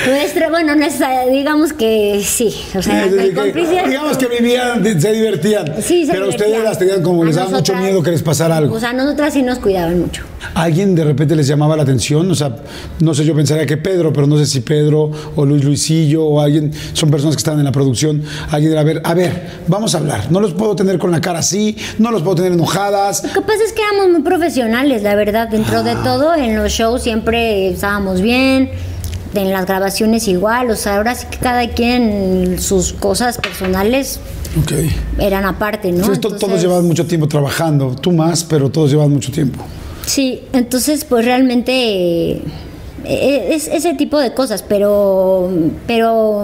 [0.09, 5.11] Nuestra, bueno, nuestra, digamos que sí, o sea, Sí, sí, que- digamos que vivían, se
[5.11, 5.73] divertían.
[5.81, 8.57] Sí, se pero ustedes las tenían como A les daba mucho miedo que les pasara
[8.57, 8.75] algo.
[8.75, 10.23] O sea, nosotras sí nos cuidaban mucho.
[10.55, 12.29] ¿Alguien de repente les llamaba la atención?
[12.31, 12.55] O sea,
[12.99, 16.41] no sé, yo pensaría que Pedro, pero no sé si Pedro o Luis Luisillo o
[16.41, 18.23] alguien, son personas que están en la producción.
[18.51, 20.31] Alguien a ver, a ver, vamos a hablar.
[20.31, 23.23] No los puedo tener con la cara así, no los puedo tener enojadas.
[23.23, 25.49] Lo que pasa es que éramos muy profesionales, la verdad.
[25.49, 25.83] Dentro Ah.
[25.83, 28.71] de todo, en los shows siempre estábamos bien.
[29.35, 30.71] En las grabaciones igual.
[30.71, 34.19] O sea, ahora sí que cada quien sus cosas personales
[35.19, 35.97] eran aparte, ¿no?
[35.99, 39.63] Entonces, to- todos Entonces- llevan mucho tiempo trabajando, tú más, pero todos llevan mucho tiempo.
[40.05, 42.41] Sí, entonces pues realmente
[43.05, 45.49] Eh, Es ese tipo de cosas, pero
[45.87, 46.43] pero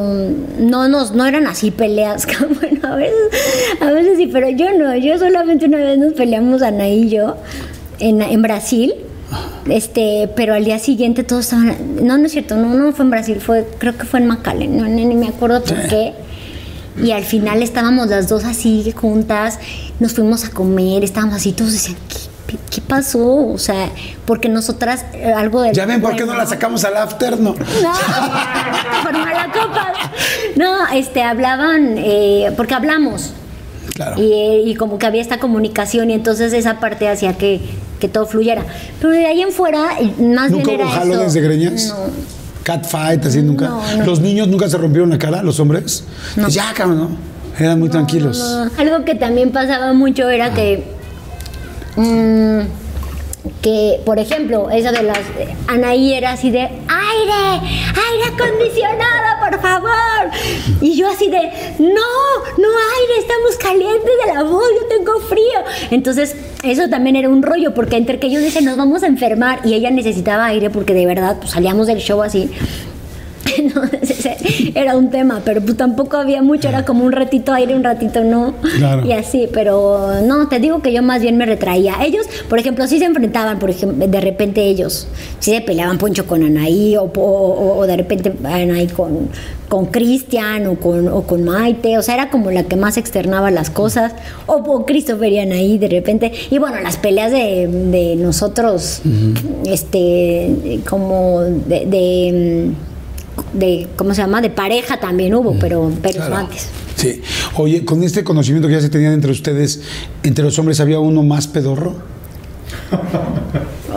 [0.57, 2.25] no nos no eran así peleas,
[2.61, 3.13] bueno, a veces,
[3.81, 7.35] a veces sí, pero yo no, yo solamente una vez nos peleamos Ana y yo
[7.99, 8.93] en, en Brasil.
[9.69, 13.11] Este, pero al día siguiente todos estaban, no, no es cierto, no, no fue en
[13.11, 16.13] Brasil, fue, creo que fue en McAllen, no, ni, me acuerdo por qué.
[17.01, 19.59] Y al final estábamos las dos así juntas,
[19.99, 23.47] nos fuimos a comer, estábamos así, todos decían, ¿qué, qué pasó?
[23.47, 23.89] O sea,
[24.25, 25.73] porque nosotras eh, algo de...
[25.73, 27.39] Ya ven, ¿por qué no la sacamos al after?
[27.39, 27.53] No.
[27.53, 27.55] No,
[29.03, 29.97] por malacopas.
[30.55, 33.33] No, este, hablaban, eh, porque hablamos.
[33.95, 34.21] Claro.
[34.21, 37.61] Y, eh, y como que había esta comunicación y entonces esa parte hacía que,
[38.05, 38.63] que todo fluyera.
[38.99, 41.87] Pero de ahí en fuera, eh, más ¿Nunca bien hubo era jalones de greñas?
[41.87, 41.95] No.
[42.63, 43.67] Catfight, así nunca.
[43.67, 44.05] No, no.
[44.05, 46.03] ¿Los niños nunca se rompieron la cara, los hombres?
[46.49, 47.09] Ya, cabrón, ¿no?
[47.57, 48.37] Eran muy tranquilos.
[48.39, 48.71] No, no.
[48.77, 50.83] Algo que también pasaba mucho era que.
[51.95, 52.59] mm,
[53.61, 55.19] que, por ejemplo, eso de las.
[55.67, 56.61] Anaí era así de.
[56.61, 57.61] ¡Aire!
[57.95, 59.91] ¡Aire acondicionado, por favor!
[60.81, 61.39] Y yo así de.
[61.79, 61.85] ¡No!
[62.57, 63.19] ¡No aire!
[63.19, 65.59] Estamos calientes de la voz, yo tengo frío.
[65.91, 69.59] Entonces, eso también era un rollo, porque entre que ellos dicen, nos vamos a enfermar,
[69.63, 72.51] y ella necesitaba aire, porque de verdad, pues salíamos del show así.
[73.57, 74.37] Entonces,
[74.75, 78.23] era un tema, pero pues tampoco había mucho, era como un ratito aire, un ratito
[78.23, 78.53] no.
[78.77, 79.05] Claro.
[79.05, 81.95] Y así, pero no, te digo que yo más bien me retraía.
[82.03, 85.07] Ellos, por ejemplo, sí se enfrentaban, por ejemplo, de repente ellos,
[85.39, 89.29] sí se peleaban Poncho con Anaí, o, o- o- de repente Anaí con,
[89.69, 93.51] con Cristian, o con, o con Maite, o sea, era como la que más externaba
[93.51, 94.13] las cosas,
[94.47, 96.31] o, o Christopher y Anaí de repente.
[96.49, 99.01] Y bueno, las peleas de, de nosotros,
[99.65, 102.71] este, como de- de
[103.53, 104.41] de ¿cómo se llama?
[104.41, 106.35] de pareja también hubo, pero pero Claro.
[106.37, 106.67] antes.
[106.95, 107.21] Sí.
[107.55, 109.81] Oye, con este conocimiento que ya se tenían entre ustedes,
[110.23, 111.95] entre los hombres había uno más pedorro.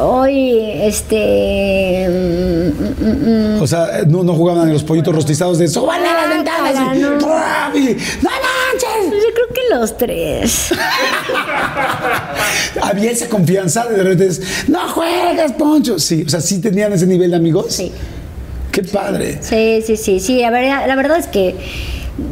[0.00, 5.66] Hoy este mm, mm, mm, O sea, no, no jugaban a los pollitos rostizados de
[5.68, 6.74] ¡súbanle a las ventanas!
[6.76, 7.18] Ah, y, no.
[7.18, 7.70] ¡Ruah!
[7.74, 9.10] y, ¡No manches!
[9.10, 10.72] yo creo que los tres.
[12.82, 14.28] Había esa confianza de repente
[14.68, 15.98] ¡No juegas, Poncho!
[15.98, 17.66] Sí, o sea, sí tenían ese nivel de amigos.
[17.70, 17.92] Sí.
[18.72, 19.38] ¡Qué padre!
[19.40, 21.54] Sí, sí, sí, sí, la verdad, la verdad es que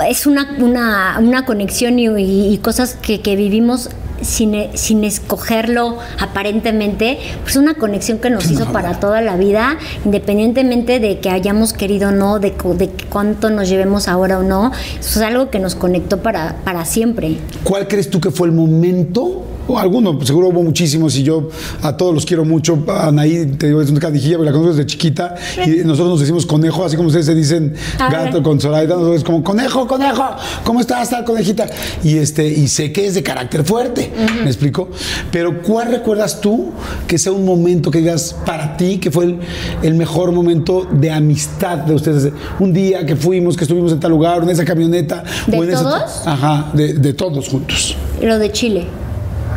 [0.08, 3.90] es una, una, una conexión y, y- y cosas que, que vivimos
[4.20, 9.78] sin, e- sin escogerlo aparentemente, pues una conexión que nos hizo para toda la vida,
[10.04, 14.72] independientemente de que hayamos querido o no, de, de cuánto nos llevemos ahora o no,
[14.98, 17.36] eso es algo que nos conectó para, para siempre.
[17.64, 19.42] ¿Cuál crees tú que fue el momento?
[19.68, 21.48] O alguno, seguro hubo muchísimos y yo
[21.82, 22.78] a todos los quiero mucho.
[22.86, 25.34] Anaí, te digo, es una cadijilla, porque la conozco desde chiquita
[25.66, 29.24] y nosotros nos decimos conejo, así como ustedes se dicen gato con Zoraida, nosotros es
[29.24, 30.22] como conejo, conejo,
[30.62, 31.66] ¿cómo estás, tal conejita?
[32.04, 34.05] Y este, y sé que es de carácter fuerte,
[34.42, 34.88] ¿me explico?
[35.30, 36.70] Pero ¿cuál recuerdas tú
[37.06, 39.38] que sea un momento que digas para ti que fue el,
[39.82, 42.32] el mejor momento de amistad de ustedes?
[42.58, 45.22] Un día que fuimos, que estuvimos en tal lugar, en esa camioneta.
[45.46, 46.26] ¿De o en esa- todos?
[46.26, 47.96] Ajá, de, de todos juntos.
[48.22, 48.86] Lo de Chile.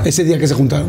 [0.05, 0.87] Ese día que se juntaron.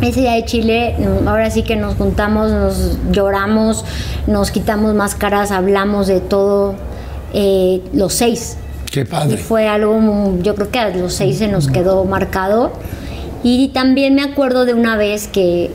[0.00, 0.96] Ese día de Chile,
[1.26, 3.84] ahora sí que nos juntamos, nos lloramos,
[4.26, 6.74] nos quitamos máscaras, hablamos de todo,
[7.34, 8.56] eh, los seis.
[8.90, 9.36] Qué Y padre.
[9.38, 12.72] fue algo, yo creo que a los seis se nos quedó marcado.
[13.42, 15.70] Y también me acuerdo de una vez que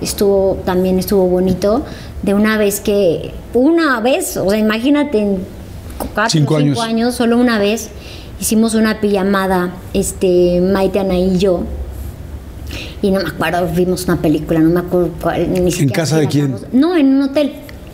[0.00, 1.84] estuvo, también estuvo bonito,
[2.22, 5.38] de una vez que, una vez, o sea, imagínate, en
[5.98, 6.80] cuatro, Cinco cinco, años.
[6.80, 7.14] años.
[7.14, 7.90] solo una vez,
[8.40, 11.62] hicimos una pijamada, este, Maite, Ana y yo.
[13.02, 15.52] Y no me acuerdo, vimos una película, no me acuerdo cuál.
[15.52, 16.56] Ni siquiera casa de quién?
[16.72, 17.52] No, en un hotel.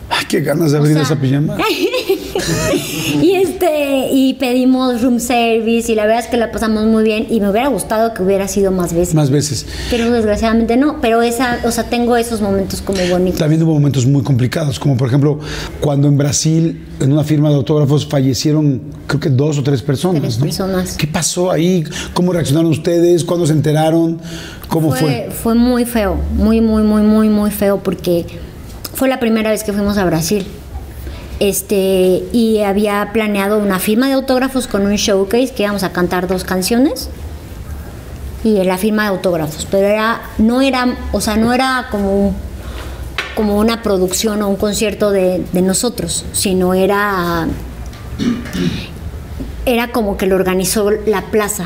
[0.09, 1.57] Ay, qué ganas de abrir O sea, esa pijama.
[3.21, 7.27] y este y pedimos room service y la verdad es que la pasamos muy bien
[7.29, 9.65] y me hubiera gustado que hubiera sido más veces Más veces.
[9.89, 14.05] pero desgraciadamente no pero esa o sea tengo esos momentos como bonitos También hubo momentos
[14.05, 15.39] muy complicados, como por ejemplo
[15.79, 20.21] cuando en Brasil, en una firma de autógrafos, fallecieron creo que dos o tres personas.
[20.21, 20.45] Tres ¿no?
[20.45, 20.97] personas.
[20.97, 21.83] ¿Qué pasó ahí?
[22.13, 23.23] ¿Cómo reaccionaron ustedes?
[23.23, 24.19] ¿Cuándo se enteraron?
[24.67, 24.99] ¿Cómo fue?
[24.99, 28.25] fue, fue muy feo muy muy muy muy muy feo porque
[28.93, 30.45] fue la primera vez que fuimos a Brasil
[31.39, 36.27] este y había planeado una firma de autógrafos con un showcase que íbamos a cantar
[36.27, 37.09] dos canciones
[38.43, 42.33] y la firma de autógrafos, pero era no era, o sea, no era como
[43.35, 47.47] como una producción o un concierto de, de nosotros, sino era
[49.65, 51.65] era como que lo organizó la plaza.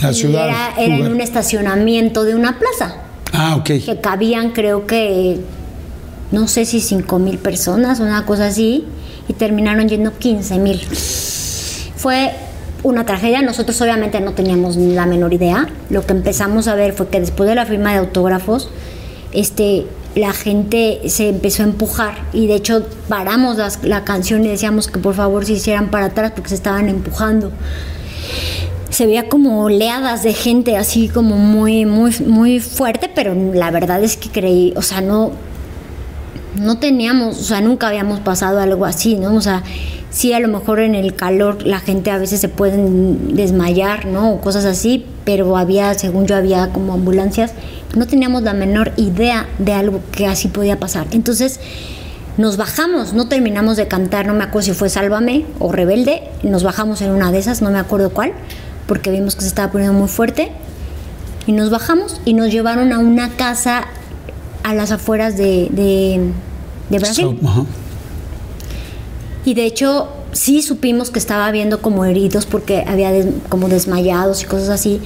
[0.00, 0.46] La ciudad.
[0.48, 2.96] Era, era en un estacionamiento de una plaza
[3.32, 3.64] Ah, ok.
[3.84, 5.40] que cabían creo que
[6.32, 8.84] no sé si 5 mil personas una cosa así
[9.28, 10.80] y terminaron yendo 15 mil.
[11.96, 12.32] Fue
[12.82, 13.42] una tragedia.
[13.42, 15.68] Nosotros obviamente no teníamos la menor idea.
[15.90, 18.70] Lo que empezamos a ver fue que después de la firma de autógrafos
[19.32, 24.48] este la gente se empezó a empujar y de hecho paramos las- la canción y
[24.48, 27.52] decíamos que por favor se hicieran para atrás porque se estaban empujando.
[28.88, 34.02] Se veía como oleadas de gente así como muy, muy, muy fuerte, pero la verdad
[34.02, 35.30] es que creí, o sea, no,
[36.56, 39.34] no teníamos, o sea, nunca habíamos pasado algo así, ¿no?
[39.34, 39.62] O sea,
[40.10, 44.32] sí, a lo mejor en el calor la gente a veces se pueden desmayar, ¿no?
[44.32, 47.52] O cosas así, pero había, según yo, había como ambulancias.
[47.96, 51.06] No teníamos la menor idea de algo que así podía pasar.
[51.12, 51.60] Entonces,
[52.36, 56.62] nos bajamos, no terminamos de cantar, no me acuerdo si fue Sálvame o Rebelde, nos
[56.62, 58.32] bajamos en una de esas, no me acuerdo cuál,
[58.86, 60.52] porque vimos que se estaba poniendo muy fuerte.
[61.46, 63.84] Y nos bajamos y nos llevaron a una casa
[64.62, 66.30] a las afueras de, de,
[66.90, 67.38] de Brasil.
[67.42, 67.66] So.
[69.44, 74.42] Y de hecho, sí supimos que estaba habiendo como heridos porque había des- como desmayados
[74.42, 75.00] y cosas así.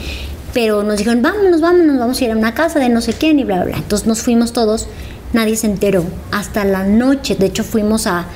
[0.53, 3.39] Pero nos dijeron, vámonos, vámonos, vamos a ir a una casa de no sé quién
[3.39, 3.77] y bla, bla, bla.
[3.79, 4.89] Entonces nos fuimos todos,
[5.33, 6.05] nadie se enteró.
[6.33, 8.27] Hasta la noche, de hecho, fuimos a,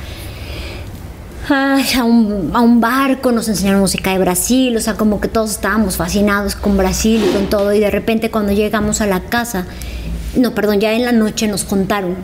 [1.48, 5.28] ay, a, un, a un barco, nos enseñaron música de Brasil, o sea, como que
[5.28, 7.72] todos estábamos fascinados con Brasil y con todo.
[7.72, 9.66] Y de repente, cuando llegamos a la casa,
[10.38, 12.16] no, perdón, ya en la noche nos contaron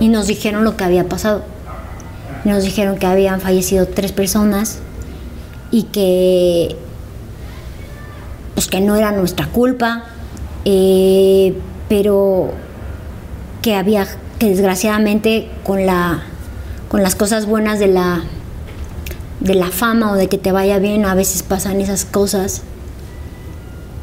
[0.00, 1.42] y nos dijeron lo que había pasado.
[2.44, 4.78] Nos dijeron que habían fallecido tres personas
[5.70, 6.76] y que
[8.54, 10.04] pues que no era nuestra culpa,
[10.64, 11.54] eh,
[11.88, 12.50] pero
[13.62, 14.06] que había
[14.38, 16.22] que desgraciadamente con la
[16.88, 18.22] con las cosas buenas de la
[19.40, 22.62] de la fama o de que te vaya bien a veces pasan esas cosas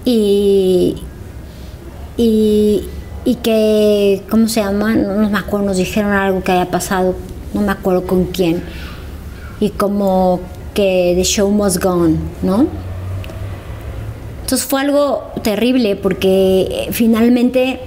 [0.05, 1.03] y
[2.17, 2.83] y,
[3.25, 4.95] y que, ¿cómo se llama?
[4.95, 7.15] No, me acuerdo, nos dijeron algo que había pasado,
[7.53, 8.63] no me acuerdo con quién.
[9.59, 10.39] Y como
[10.73, 12.67] que the show must go on, ¿no?
[14.41, 17.81] Entonces fue algo terrible porque eh, finalmente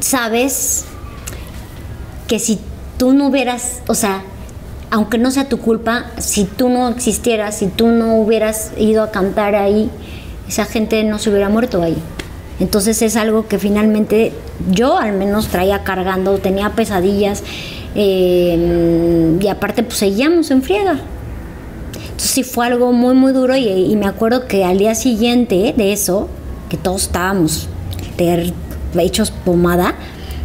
[0.00, 0.86] sabes
[2.26, 2.58] que si
[2.96, 4.22] tú no hubieras, o sea,
[4.90, 9.10] aunque no sea tu culpa, si tú no existieras, si tú no hubieras ido a
[9.10, 9.90] cantar ahí,
[10.48, 11.96] esa gente no se hubiera muerto ahí.
[12.60, 14.32] Entonces es algo que finalmente
[14.70, 17.44] yo al menos traía cargando, tenía pesadillas
[17.94, 21.00] eh, y aparte pues seguíamos en friega.
[21.92, 25.92] Entonces sí fue algo muy muy duro y, me acuerdo que al día siguiente de
[25.92, 26.28] eso,
[26.68, 27.68] que todos estábamos
[28.98, 29.94] hechos pomada,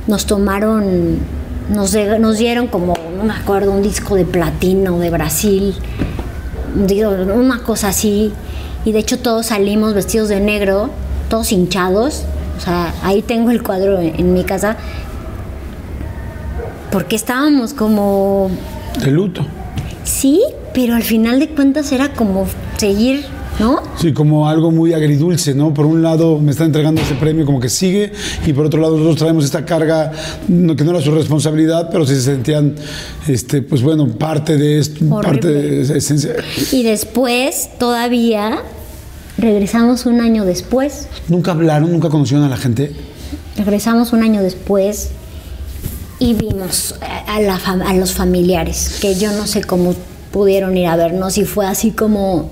[0.06, 1.18] nos tomaron,
[1.70, 1.92] nos,
[2.38, 5.76] dieron como, no me acuerdo, un disco de platino de Brasil,
[6.76, 8.32] una cosa así.
[8.86, 10.90] Y de hecho todos salimos vestidos de negro,
[11.34, 12.26] todos hinchados.
[12.60, 14.78] O sea, ahí tengo el cuadro en, en mi casa.
[16.92, 18.52] Porque estábamos como,
[19.04, 19.44] De luto.
[20.04, 20.44] sí,
[20.76, 22.46] pero al final de cuentas era como
[22.78, 23.26] seguir,
[23.60, 23.82] ¿no?
[23.98, 25.74] Sí, como algo muy agridulce, ¿no?
[25.74, 28.12] Por un lado me está entregando ese premio como que sigue
[28.46, 30.12] y por otro lado nosotros traemos esta carga
[30.48, 32.76] que no era su responsabilidad, pero sí se sentían,
[33.28, 36.36] este, pues bueno, parte de esto, parte de esa esencia.
[36.72, 38.60] Y después, todavía,
[39.38, 41.08] regresamos un año después.
[41.28, 42.96] ¿Nunca hablaron, nunca conocieron a la gente?
[43.58, 45.12] Regresamos un año después
[46.20, 46.96] y vimos
[47.28, 49.96] a, la a los familiares, que yo no sé cómo
[50.32, 52.50] pudieron ir a vernos y fue así como,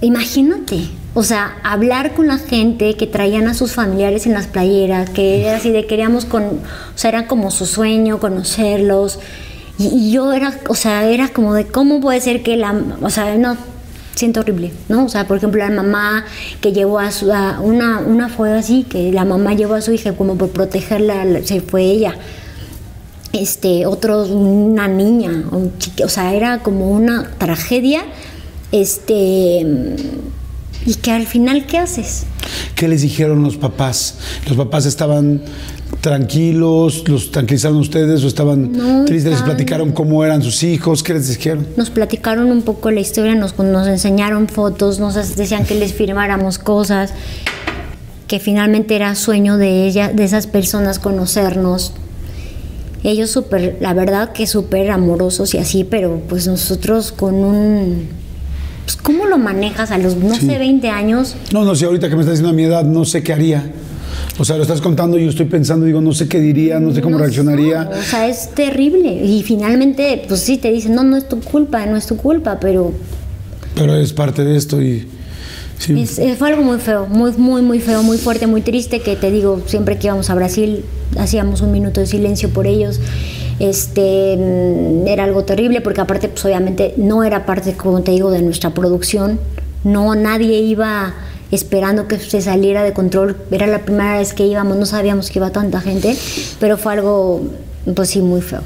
[0.00, 5.10] imagínate, o sea, hablar con la gente que traían a sus familiares en las playeras,
[5.10, 9.18] que era así de queríamos con, o sea, era como su sueño conocerlos.
[9.78, 13.10] Y, y yo era, o sea, era como de cómo puede ser que la, o
[13.10, 13.56] sea, no,
[14.14, 15.04] siento horrible, ¿no?
[15.04, 16.24] O sea, por ejemplo, la mamá
[16.60, 19.92] que llevó a su, a una, una fue así, que la mamá llevó a su
[19.92, 22.14] hija como por protegerla, la- se fue ella.
[23.32, 28.02] Este, otro, una niña, un chiqui- o sea, era como una tragedia,
[28.72, 29.64] este,
[30.84, 32.24] y que al final, ¿qué haces?
[32.74, 34.16] ¿Qué les dijeron los papás?
[34.48, 35.42] ¿Los papás estaban
[36.00, 37.08] tranquilos?
[37.08, 39.32] ¿Los tranquilizaron ustedes o estaban No, tristes?
[39.32, 41.02] ¿Les platicaron cómo eran sus hijos?
[41.02, 41.66] ¿Qué les dijeron?
[41.76, 46.58] Nos platicaron un poco la historia, nos, nos enseñaron fotos, nos decían que les firmáramos
[46.58, 47.12] cosas,
[48.26, 51.92] que finalmente era sueño de ella, de esas personas conocernos.
[53.04, 58.21] Ellos súper, la verdad que súper amorosos y así, pero pues nosotros con un...
[58.84, 61.36] Pues, ¿Cómo lo manejas a los, no sé, 20 años?
[61.52, 63.70] No, no sé, ahorita que me estás diciendo a mi edad, no sé qué haría.
[64.38, 66.92] O sea, lo estás contando y yo estoy pensando, digo, no sé qué diría, no
[66.94, 67.84] sé cómo No reaccionaría.
[67.92, 69.12] sé, o sea, es terrible.
[69.12, 72.58] Y finalmente, pues sí, te dicen, no, no es tu culpa, no es tu culpa,
[72.60, 72.92] pero
[73.74, 75.06] Pero es parte de esto y.
[75.78, 76.00] Sí.
[76.00, 79.16] Es- eh, fue algo muy feo, muy, muy, muy feo, muy fuerte, muy triste, que
[79.16, 80.84] te digo, siempre que íbamos a Brasil
[81.18, 83.00] hacíamos un minuto de silencio por ellos.
[83.58, 88.30] Este, mm, era algo terrible porque aparte, pues obviamente no era parte, como te digo,
[88.30, 89.38] de nuestra producción.
[89.84, 91.14] No, nadie iba
[91.50, 93.36] esperando que se saliera de control.
[93.50, 96.16] Era la primera vez que íbamos, no sabíamos que iba tanta gente,
[96.58, 97.42] pero fue algo,
[97.94, 98.62] pues sí, muy feo.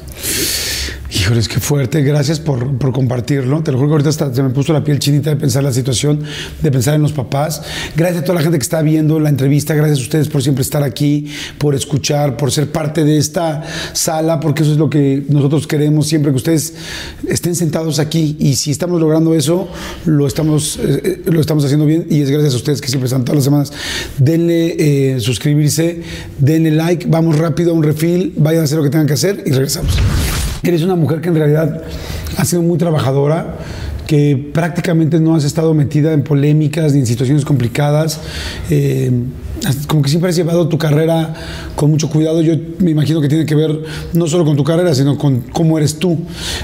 [1.18, 2.02] Híjoles, qué fuerte.
[2.02, 3.62] Gracias por, por, compartirlo.
[3.62, 5.72] Te lo juro que ahorita hasta se me puso la piel chinita de pensar la
[5.72, 6.22] situación,
[6.60, 7.62] de pensar en los papás.
[7.96, 9.74] Gracias a toda la gente que está viendo la entrevista.
[9.74, 13.62] Gracias a ustedes por siempre estar aquí, por escuchar, por ser parte de esta
[13.94, 16.74] sala, porque eso es lo que nosotros queremos siempre, que ustedes
[17.26, 18.36] estén sentados aquí.
[18.38, 19.68] Y si estamos logrando eso,
[20.04, 22.06] lo estamos, eh, lo estamos haciendo bien.
[22.10, 23.72] Y es gracias a ustedes que siempre están todas las semanas.
[24.18, 26.02] Denle eh, suscribirse,
[26.38, 27.06] denle like.
[27.08, 28.34] Vamos rápido a un refil.
[28.36, 29.96] Vayan a hacer lo que tengan que hacer y regresamos.
[30.62, 31.82] Eres una mujer que en realidad
[32.36, 33.56] ha sido muy trabajadora,
[34.06, 38.20] que prácticamente no has estado metida en polémicas ni en situaciones complicadas.
[38.70, 39.10] Eh,
[39.86, 41.34] como que siempre has llevado tu carrera
[41.74, 42.40] con mucho cuidado.
[42.40, 43.82] Yo me imagino que tiene que ver
[44.12, 46.18] no solo con tu carrera, sino con cómo eres tú.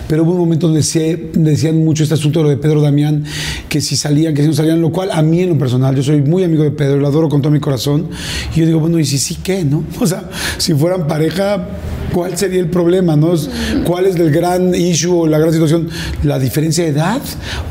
[0.08, 3.24] Pero hubo un momento donde decían mucho este asunto de Pedro Damián,
[3.68, 6.02] que si salían, que si no salían, lo cual a mí en lo personal, yo
[6.02, 8.08] soy muy amigo de Pedro, lo adoro con todo mi corazón.
[8.54, 9.84] Y yo digo, bueno, ¿y si sí qué, no?
[10.00, 10.28] O sea,
[10.58, 11.68] si fueran pareja,
[12.12, 13.32] ¿cuál sería el problema, no?
[13.84, 15.88] ¿Cuál es el gran issue o la gran situación?
[16.22, 17.20] ¿La diferencia de edad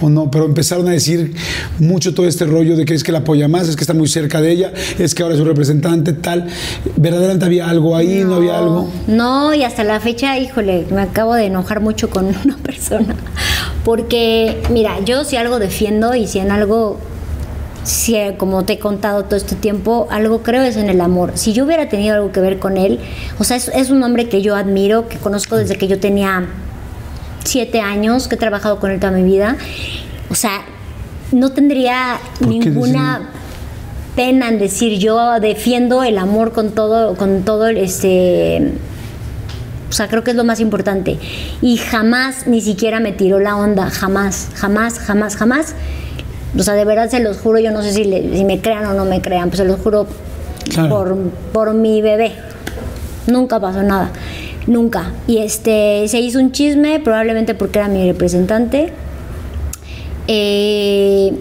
[0.02, 0.32] o no?
[0.32, 1.34] Pero empezaron a decir
[1.80, 4.08] mucho todo este rollo de que es que la apoya más, es que está muy
[4.08, 6.48] cerca de ella, es que ahora es su representante, tal.
[6.98, 8.24] ¿Verdaderamente había algo ahí?
[8.26, 8.90] ¿No, había algo?
[9.08, 13.16] No, y hasta la fecha, híjole, me acabo de enojar mucho con una persona.
[13.86, 17.00] Porque, mira, yo si algo defiendo y si en algo
[17.84, 21.32] si, como te he contado todo este tiempo, algo creo es en el amor.
[21.36, 23.00] Si yo hubiera tenido algo que ver con él,
[23.40, 26.48] o sea, es, es un hombre que yo admiro, que conozco desde que yo tenía
[27.44, 29.58] siete años, que he trabajado con él toda mi vida.
[30.30, 30.62] O sea,
[31.32, 33.30] no tendría ninguna
[34.16, 38.74] pena en decir yo defiendo el amor con todo, con todo este
[39.92, 41.18] o sea, creo que es lo más importante.
[41.62, 45.76] Y jamás ni siquiera me tiró la onda, jamás, jamás, jamás, jamás.
[46.58, 48.94] O sea, de verdad se los juro, yo no sé si, si me crean o
[48.94, 50.08] no me crean, pues se los juro
[50.90, 51.18] por,
[51.54, 52.34] por mi bebé.
[53.28, 54.12] Nunca pasó nada,
[54.68, 55.12] nunca.
[55.28, 58.92] Y este, se hizo un chisme, probablemente porque era mi representante.
[60.28, 61.34] Eh,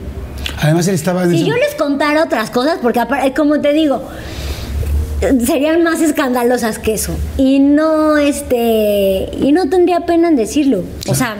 [0.62, 3.00] Además él estaba Si yo les contara otras cosas, porque
[3.36, 4.02] como te digo,
[5.44, 7.14] serían más escandalosas que eso.
[7.36, 10.82] Y no, este, y no tendría pena en decirlo.
[11.08, 11.36] O sea,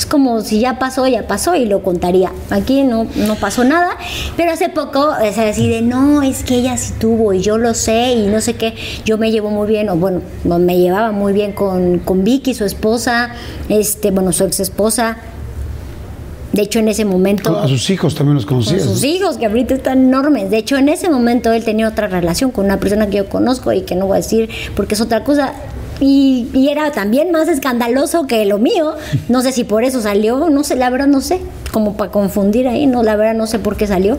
[0.00, 2.32] es como si ya pasó, ya pasó y lo contaría.
[2.48, 3.98] Aquí no, no pasó nada,
[4.34, 8.14] pero hace poco se decide, no, es que ella sí tuvo y yo lo sé
[8.14, 8.74] y no sé qué,
[9.04, 12.64] yo me llevo muy bien, o bueno, me llevaba muy bien con, con Vicky, su
[12.64, 13.32] esposa,
[13.68, 15.18] este, bueno, su ex esposa.
[16.52, 17.56] De hecho, en ese momento.
[17.58, 18.78] A sus hijos también los conocía.
[18.78, 20.50] A sus hijos, que ahorita están enormes.
[20.50, 23.72] De hecho, en ese momento él tenía otra relación con una persona que yo conozco
[23.72, 25.52] y que no voy a decir porque es otra cosa.
[26.00, 28.94] Y, y, era también más escandaloso que lo mío.
[29.28, 31.40] No sé si por eso salió, no sé, la verdad no sé,
[31.70, 34.18] como para confundir ahí, no, la verdad no sé por qué salió,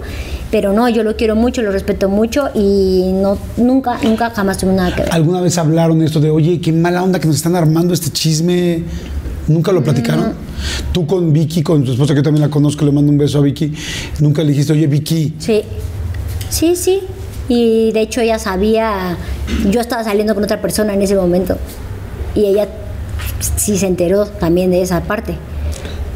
[0.51, 4.73] pero no, yo lo quiero mucho, lo respeto mucho y no, nunca, nunca jamás tuve
[4.73, 5.13] nada que ver.
[5.13, 8.83] ¿Alguna vez hablaron esto de, oye, qué mala onda que nos están armando este chisme?
[9.47, 10.29] ¿Nunca lo platicaron?
[10.29, 10.93] Mm.
[10.93, 13.41] Tú con Vicky, con tu esposa que también la conozco, le mando un beso a
[13.41, 13.73] Vicky,
[14.19, 15.33] nunca le dijiste, oye, Vicky.
[15.39, 15.61] Sí,
[16.49, 16.99] sí, sí.
[17.49, 19.17] Y de hecho ella sabía,
[19.69, 21.57] yo estaba saliendo con otra persona en ese momento
[22.35, 22.67] y ella
[23.57, 25.35] sí se enteró también de esa parte.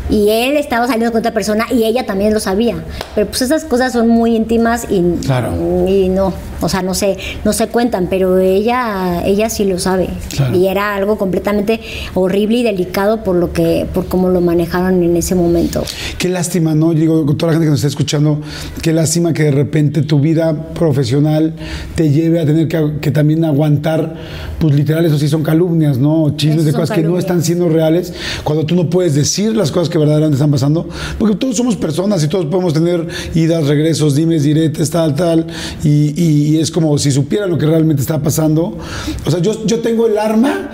[0.09, 2.83] Y él estaba saliendo con otra persona y ella también lo sabía.
[3.15, 5.51] Pero pues esas cosas son muy íntimas y, claro.
[5.87, 10.09] y no, o sea, no se, no se cuentan, pero ella, ella sí lo sabe.
[10.35, 10.55] Claro.
[10.55, 11.79] Y era algo completamente
[12.13, 15.83] horrible y delicado por lo que, por cómo lo manejaron en ese momento.
[16.17, 16.93] Qué lástima, ¿no?
[16.93, 18.41] Digo, con toda la gente que nos está escuchando,
[18.81, 21.53] qué lástima que de repente tu vida profesional
[21.95, 24.15] te lleve a tener que, que también aguantar,
[24.59, 26.35] pues literal, eso sí son calumnias, ¿no?
[26.35, 27.25] Chismes de cosas que no calumnias.
[27.25, 30.87] están siendo reales, cuando tú no puedes decir las cosas que verdaderamente están pasando,
[31.19, 35.47] porque todos somos personas y todos podemos tener idas, regresos, dimes, diretes, tal, tal,
[35.83, 38.77] y, y- y es como si supieran lo que realmente está pasando.
[39.25, 40.71] O sea, yo, yo tengo el arma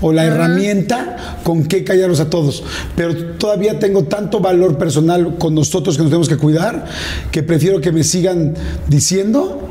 [0.00, 2.62] o la herramienta con que callarlos a todos.
[2.96, 6.86] Pero todavía tengo tanto valor personal con nosotros que nos tenemos que cuidar
[7.30, 8.54] que prefiero que me sigan
[8.88, 9.62] diciendo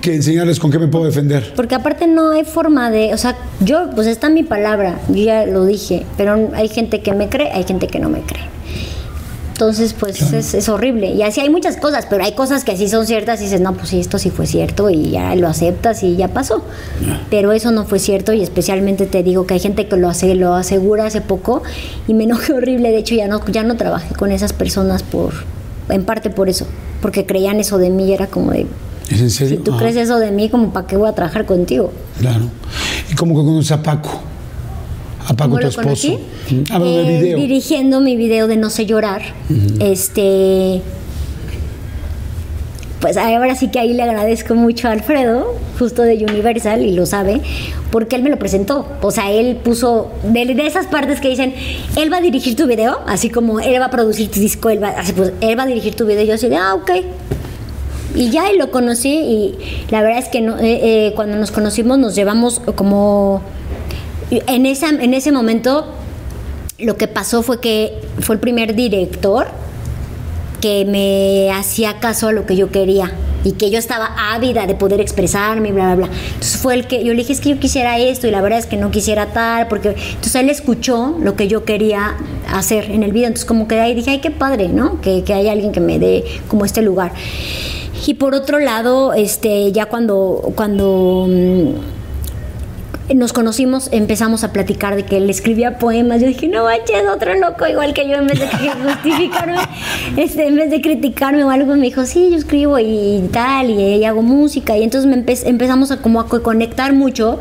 [0.00, 1.52] que enseñarles con qué me puedo defender.
[1.54, 5.46] Porque aparte no hay forma de, o sea, yo, pues está mi palabra, yo ya
[5.46, 8.56] lo dije, pero hay gente que me cree, hay gente que no me cree.
[9.56, 11.12] Entonces, pues es, es horrible.
[11.14, 13.72] Y así hay muchas cosas, pero hay cosas que sí son ciertas y dices, no,
[13.72, 16.62] pues sí, esto sí fue cierto y ya lo aceptas y ya pasó.
[17.30, 20.34] Pero eso no fue cierto y especialmente te digo que hay gente que lo, hace,
[20.34, 21.62] lo asegura hace poco
[22.06, 22.90] y me enojé horrible.
[22.90, 25.32] De hecho, ya no, ya no trabajé con esas personas por,
[25.88, 26.66] en parte por eso,
[27.00, 28.66] porque creían eso de mí y era como de,
[29.08, 29.56] ¿Es en serio?
[29.56, 31.94] si tú crees eso de mí, como para qué voy a trabajar contigo.
[32.18, 32.50] Claro.
[33.10, 34.20] ¿Y cómo que conoces a Paco?
[35.28, 35.82] A Paco, ¿Cómo tu esposo.
[35.82, 36.18] conocí?
[36.70, 37.38] Hablo de Eh, video.
[37.38, 39.22] Dirigiendo mi video de No sé llorar.
[39.80, 40.80] Este.
[43.00, 47.06] pues ahora sí que ahí le agradezco mucho a Alfredo, justo de Universal, y lo
[47.06, 47.40] sabe,
[47.92, 48.86] porque él me lo presentó.
[49.02, 51.54] O sea, él puso de, de esas partes que dicen,
[51.96, 54.82] él va a dirigir tu video, así como él va a producir tu disco, él
[54.82, 56.22] va, así, pues, él va a dirigir tu video.
[56.24, 56.90] Y yo así de, ah, ok.
[58.16, 59.54] Y ya y lo conocí y
[59.90, 63.42] la verdad es que no, eh, eh, cuando nos conocimos nos llevamos como...
[64.30, 65.86] En, esa, en ese momento
[66.78, 69.46] lo que pasó fue que fue el primer director
[70.60, 73.12] que me hacía caso a lo que yo quería
[73.44, 76.16] y que yo estaba ávida de poder expresarme, bla, bla, bla.
[76.34, 78.58] Entonces fue el que yo le dije, es que yo quisiera esto y la verdad
[78.58, 82.16] es que no quisiera tal, porque entonces él escuchó lo que yo quería
[82.52, 85.00] hacer en el video, entonces como que ahí dije, ay, qué padre, ¿no?
[85.00, 87.12] Que, que hay alguien que me dé como este lugar.
[88.04, 91.95] Y por otro lado, este, ya cuando, cuando mm,
[93.14, 96.20] nos conocimos, empezamos a platicar de que él escribía poemas.
[96.20, 98.48] Yo dije, no manches, otro loco igual que yo, en vez de
[98.82, 99.58] justificarme,
[100.16, 104.04] este, en vez de criticarme o algo, me dijo, sí, yo escribo y tal, y,
[104.04, 104.76] hago música.
[104.76, 105.16] Y entonces me
[105.48, 107.38] empezamos a como a conectar mucho,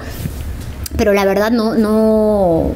[0.97, 2.71] pero la verdad no, no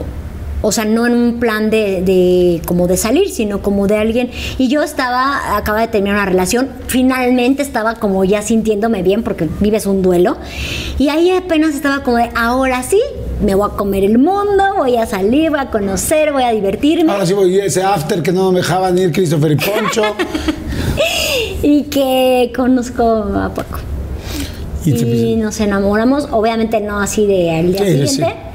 [0.62, 4.30] o sea, no en un plan de, de, como de salir, sino como de alguien.
[4.58, 9.48] Y yo estaba, acaba de terminar una relación, finalmente estaba como ya sintiéndome bien porque
[9.60, 10.38] vives un duelo.
[10.98, 13.00] Y ahí apenas estaba como de, ahora sí,
[13.42, 17.12] me voy a comer el mundo, voy a salir, voy a conocer, voy a divertirme.
[17.12, 20.04] Ahora sí voy a ese after que no me dejaban ir Christopher y Poncho.
[21.64, 23.80] y que conozco a poco.
[24.86, 28.49] Y, nos enamoramos, obviamente no así de al día siguiente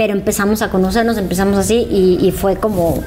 [0.00, 3.02] pero empezamos a conocernos, empezamos así y, fue como...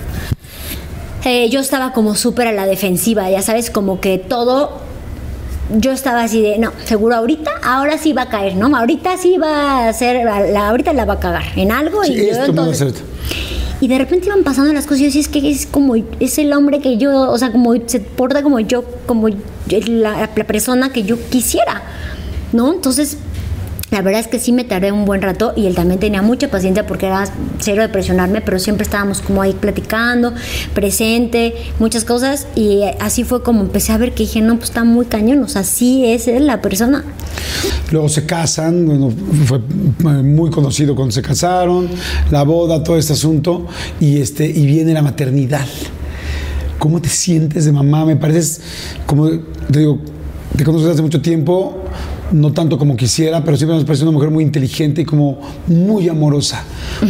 [1.26, 4.78] Eh, yo estaba como súper a la defensiva, ya sabes, como que todo
[5.76, 8.78] yo estaba así de, no, seguro ahorita, ahora sí va a caer, ¿no?
[8.78, 12.46] Ahorita sí va a ser, la, ahorita la va a cagar en algo y yo
[12.46, 12.94] entonces...
[13.82, 16.38] Y de repente iban pasando las cosas y yo decía, es que es como, es
[16.38, 19.30] el hombre que yo, o sea, como se porta como yo, como
[19.88, 21.82] la, la persona que yo quisiera,
[22.52, 22.72] ¿no?
[22.72, 23.18] Entonces
[23.94, 26.50] la verdad es que sí me tardé un buen rato y él también tenía mucha
[26.50, 27.26] paciencia porque era
[27.60, 30.34] cero de presionarme, pero siempre estábamos como ahí platicando,
[30.74, 34.84] presente, muchas cosas y así fue como empecé a ver que dije, no, pues está
[34.84, 37.04] muy cañón, o sea, sí es él la persona.
[37.92, 39.14] Luego se casan, bueno,
[39.46, 39.60] fue
[40.24, 41.88] muy conocido cuando se casaron,
[42.32, 43.68] la boda, todo este asunto
[44.00, 45.68] y, este, y viene la maternidad.
[46.80, 48.06] ¿Cómo te sientes de mamá?
[48.06, 48.60] Me pareces,
[49.06, 50.00] como te digo,
[50.58, 51.84] te conozco hace mucho tiempo,
[52.34, 56.10] no tanto como quisiera, pero siempre me parece una mujer muy inteligente y como muy
[56.10, 56.64] amorosa,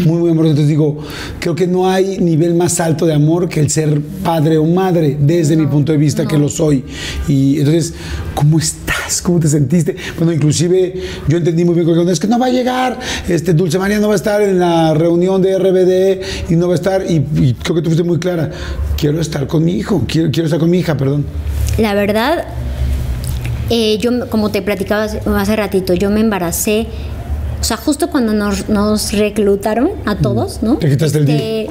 [0.06, 0.52] muy, muy amorosa.
[0.52, 1.00] Entonces digo,
[1.40, 5.18] creo que no hay nivel más alto de amor que el ser padre o madre,
[5.20, 6.84] desde mi punto de vista, que lo soy.
[7.28, 7.94] Y entonces,
[8.36, 9.22] ¿cómo estás?
[9.22, 9.96] ¿Cómo te sentiste?
[10.18, 10.94] Bueno, inclusive
[11.28, 14.08] yo entendí muy bien que es que no va a llegar, este, Dulce María no
[14.08, 17.22] va a estar en la reunión de RBD y no va a estar, y,
[17.64, 18.52] creo que tú fuiste muy clara,
[18.98, 21.26] quiero estar con mi hijo, quiero, quiero estar con mi hija, perdón.
[21.78, 22.46] La verdad,
[23.70, 26.88] eh, yo, como te platicaba hace ratito, yo me embaracé
[27.64, 30.80] o sea, justo cuando nos, nos reclutaron a todos, ¿no?
[30.80, 31.36] ¿Te quitaste el día?
[31.38, 31.70] Este,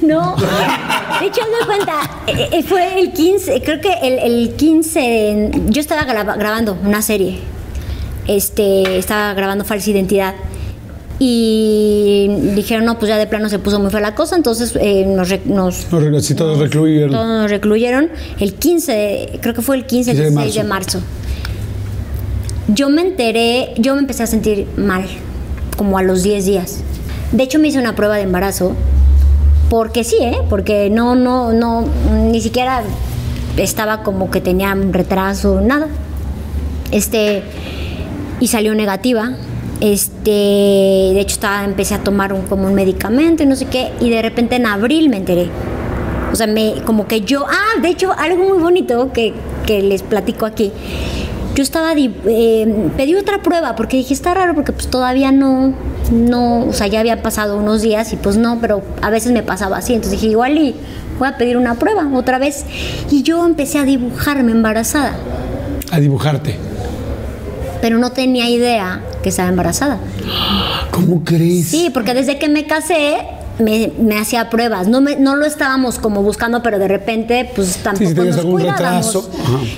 [0.06, 0.36] no.
[0.36, 5.82] De hecho, me cuenta, eh, eh, fue el 15, creo que el, el 15, yo
[5.82, 7.40] estaba grabando una serie.
[8.26, 10.34] Este, estaba grabando falsa identidad.
[11.18, 15.28] Y dijeron, no, pues ya de plano se puso muy fea la cosa, entonces nos,
[15.28, 17.10] nos, nos, todos recluyeron.
[17.10, 18.08] Todos nos recluyeron
[18.40, 21.00] el 15, creo que fue el 15, 16 de marzo
[22.68, 25.04] yo me enteré, yo me empecé a sentir mal,
[25.76, 26.80] como a los 10 días.
[27.32, 28.72] De hecho, me hice una prueba de embarazo,
[29.68, 30.38] porque sí, ¿eh?
[30.48, 31.84] Porque no, no, no,
[32.30, 32.82] ni siquiera
[33.56, 35.88] estaba como que tenía un retraso, nada.
[36.90, 37.42] Este,
[38.40, 39.32] y salió negativa.
[39.80, 44.08] Este, de hecho, estaba, empecé a tomar como un medicamento y no sé qué, y
[44.08, 45.48] de repente en abril me enteré.
[46.32, 49.34] O sea, me, como que yo, ah, de hecho, algo muy bonito que,
[49.66, 50.72] que les platico aquí
[51.54, 55.72] yo estaba, eh, pedí otra prueba porque dije, está raro porque pues todavía no,
[56.10, 59.42] no, o sea, ya habían pasado unos días y pues no, pero a veces me
[59.42, 60.74] pasaba así, entonces dije, igual y
[61.18, 62.64] voy a pedir una prueba otra vez.
[63.10, 65.14] Y yo empecé a dibujarme embarazada.
[65.90, 66.56] A dibujarte.
[67.80, 69.98] Pero no tenía idea que estaba embarazada.
[70.90, 71.68] ¿Cómo crees?
[71.68, 73.18] Sí, porque desde que me casé
[73.58, 74.88] me, me, hacía pruebas.
[74.88, 78.60] No, me, no lo estábamos como buscando, pero de repente, pues tampoco sí, nos algún
[78.60, 79.30] Retraso.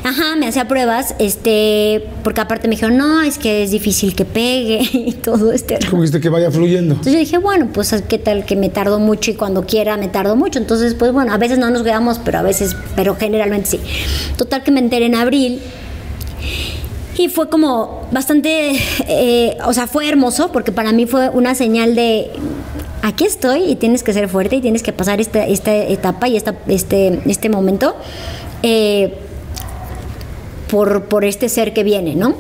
[0.05, 0.36] Ajá.
[0.36, 4.81] me hacía pruebas, este, porque aparte me dijeron, no, es que es difícil que pegue
[4.93, 5.78] y todo este.
[5.90, 6.94] ¿Cómo viste que vaya fluyendo?
[6.94, 10.09] Entonces yo dije, bueno, pues qué tal que me tardo mucho y cuando quiera me
[10.09, 10.59] tardo mucho.
[10.59, 13.81] Entonces, pues bueno, a veces no nos quedamos, pero a veces, pero generalmente sí.
[14.36, 15.61] Total que me enteré en abril.
[17.18, 18.72] Y fue como bastante,
[19.09, 22.30] eh, o sea, fue hermoso porque para mí fue una señal de,
[23.02, 26.36] aquí estoy y tienes que ser fuerte y tienes que pasar esta, esta etapa y
[26.36, 27.97] esta, este, este momento.
[28.62, 29.14] Eh,
[30.68, 32.34] por, por este ser que viene, ¿no?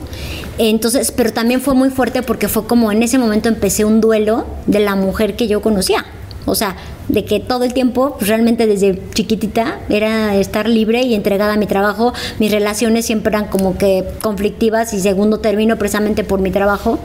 [0.58, 4.46] Entonces, pero también fue muy fuerte porque fue como en ese momento empecé un duelo
[4.66, 6.04] de la mujer que yo conocía.
[6.44, 6.76] O sea,
[7.08, 11.56] de que todo el tiempo, pues, realmente desde chiquitita, era estar libre y entregada a
[11.56, 12.12] mi trabajo.
[12.38, 16.98] Mis relaciones siempre eran como que conflictivas y segundo término precisamente por mi trabajo.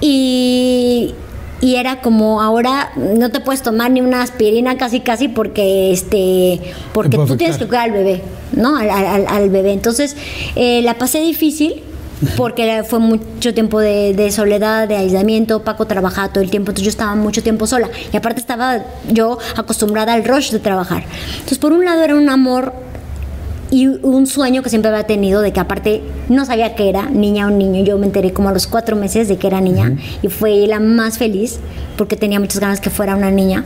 [0.00, 1.14] Y,
[1.60, 6.58] y era como ahora no te puedes tomar ni una aspirina casi casi porque este
[6.92, 8.20] porque tú tienes que cuidar al bebé
[8.52, 10.16] no al, al- al bebé entonces
[10.56, 11.82] eh, la pasé difícil
[12.36, 16.84] porque fue mucho tiempo de, de soledad, de aislamiento, Paco trabajaba todo el tiempo, entonces
[16.84, 21.04] yo estaba mucho tiempo sola y aparte estaba yo acostumbrada al rush de trabajar.
[21.34, 22.72] Entonces por un lado era un amor
[23.72, 27.46] y un sueño que siempre había tenido de que aparte no sabía que era niña
[27.46, 27.82] o niño.
[27.82, 30.78] Yo me enteré como a los cuatro meses de que era niña y fue la
[30.78, 31.58] más feliz
[31.96, 33.64] porque tenía muchas ganas que fuera una niña.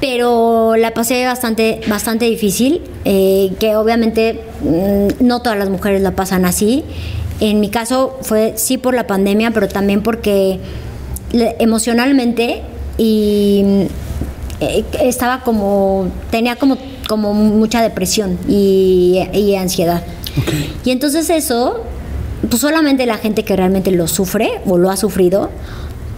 [0.00, 6.12] Pero la pasé bastante, bastante difícil, eh, que obviamente mm, no todas las mujeres la
[6.12, 6.84] pasan así.
[7.40, 10.60] En mi caso fue sí por la pandemia, pero también porque
[11.32, 12.62] emocionalmente
[12.98, 13.82] y mm,
[14.60, 20.02] eh, estaba como, tenía como, como mucha depresión y, y ansiedad.
[20.84, 21.82] Y entonces eso,
[22.48, 25.50] pues solamente la gente que realmente lo sufre o lo ha sufrido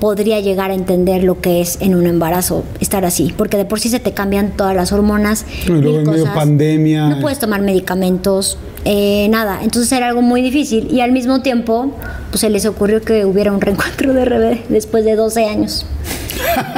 [0.01, 3.81] podría llegar a entender lo que es en un embarazo estar así, porque de por
[3.81, 5.47] sí se te cambian todas las hormonas.
[5.65, 7.09] Y luego mil en medio pandemia.
[7.09, 9.61] No puedes tomar medicamentos, eh, nada.
[9.63, 11.93] Entonces era algo muy difícil y al mismo tiempo,
[12.31, 15.87] pues se les ocurrió que hubiera un reencuentro de RBD después de 12 años.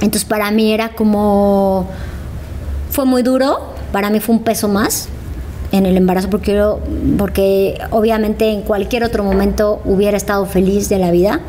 [0.00, 1.86] Entonces para mí era como
[2.90, 5.08] fue muy duro, para mí fue un peso más
[5.72, 6.80] en el embarazo porque yo-
[7.18, 11.40] porque obviamente en cualquier otro momento hubiera estado feliz de la vida.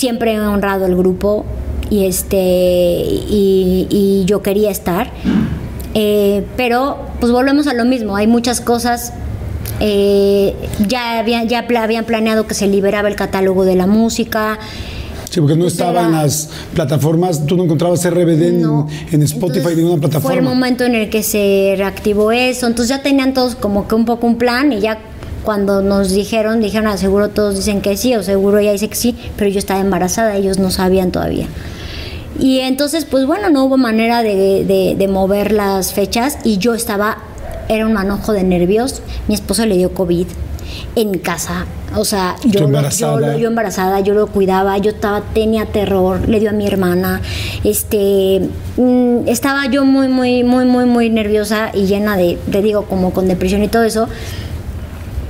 [0.00, 1.44] Siempre he honrado el grupo
[1.90, 5.10] y este y, y yo quería estar.
[5.92, 9.12] Eh, pero pues volvemos a lo mismo, hay muchas cosas
[9.80, 10.54] eh,
[10.88, 14.58] ya, habían, ya habían planeado que se liberaba el catálogo de la música.
[15.28, 18.88] Sí, porque no estaba en las plataformas, tú no encontrabas RBD en, No.
[19.12, 20.48] en Spotify Entonces, ni ninguna Fue el plataforma.
[20.48, 22.66] momento en el que se reactivó eso.
[22.66, 24.98] Entonces ya tenían todos como que un poco un plan y ya
[25.44, 28.96] cuando nos dijeron, dijeron, "Ah, seguro todos dicen que sí o seguro ella dice que
[28.96, 31.46] sí, pero yo estaba embarazada, ellos no sabían todavía.
[32.38, 36.74] Y entonces, pues bueno, no hubo manera de, de- de mover las fechas y yo
[36.74, 37.18] estaba,
[37.68, 39.02] era un manojo de nervios.
[39.28, 40.26] Mi esposo le dio COVID
[40.96, 41.66] en casa.
[41.96, 43.20] O sea, yo, lo- yo, embarazada.
[43.32, 47.20] lo- yo embarazada, yo lo cuidaba, yo estaba, tenía terror, le dio a mi hermana.
[47.64, 52.84] Este, mm, estaba yo muy, muy, muy, muy, muy nerviosa y llena de, te digo,
[52.84, 54.08] como con depresión y todo eso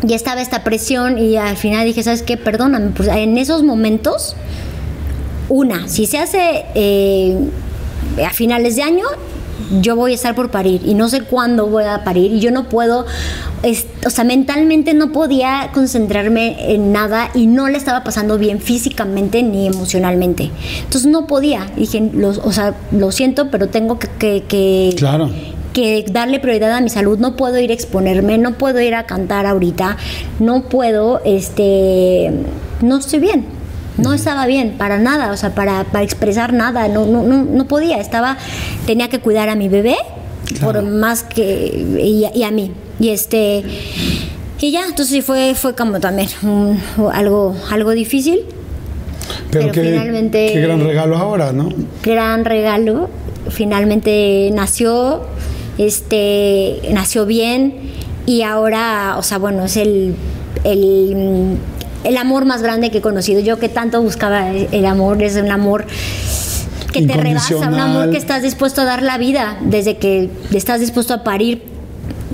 [0.03, 2.37] ya estaba esta presión y al final dije, ¿sabes qué?
[2.37, 4.37] Perdóname, pues en esos momentos,
[5.49, 7.39] una, si se hace eh,
[8.25, 9.05] a finales de año,
[9.81, 12.51] yo voy a estar por parir y no sé cuándo voy a parir y yo
[12.51, 13.05] no puedo,
[14.07, 19.43] o sea, mentalmente no podía concentrarme en nada y no le estaba pasando bien físicamente
[19.43, 20.51] ni emocionalmente.
[20.83, 21.71] Entonces no podía.
[21.77, 25.31] Dije, los, o sea, lo siento, pero tengo que Claro.
[25.81, 29.05] Que darle prioridad a mi salud, no puedo ir a exponerme, no puedo ir a
[29.07, 29.97] cantar ahorita,
[30.39, 32.31] no puedo, este,
[32.83, 33.45] no estoy bien,
[33.97, 37.65] no estaba bien para nada, o sea, para, para expresar nada, no, no, no, no
[37.67, 38.37] podía, estaba,
[38.87, 39.97] tenía que cuidar a mi bebé,
[40.63, 43.63] por más que, y, a- y a mí, y este,
[44.61, 46.79] y ya, entonces sí fue, fue como también un-
[47.13, 48.41] algo, algo difícil,
[49.51, 51.69] Pero, pero qué, finalmente- qué gran regalo ahora, ¿no?
[52.03, 53.09] gran regalo.
[53.49, 55.23] Finalmente nació,
[55.87, 57.75] este, nació bien
[58.27, 60.15] y ahora, o sea, bueno, es el,
[60.65, 61.57] el,
[62.05, 63.41] el amor más grande que he conocido.
[63.41, 65.87] Yo que tanto buscaba el amor, es un amor
[66.93, 70.81] que te rebasa, un amor que estás dispuesto a dar la vida, desde que estás
[70.81, 71.70] dispuesto a parir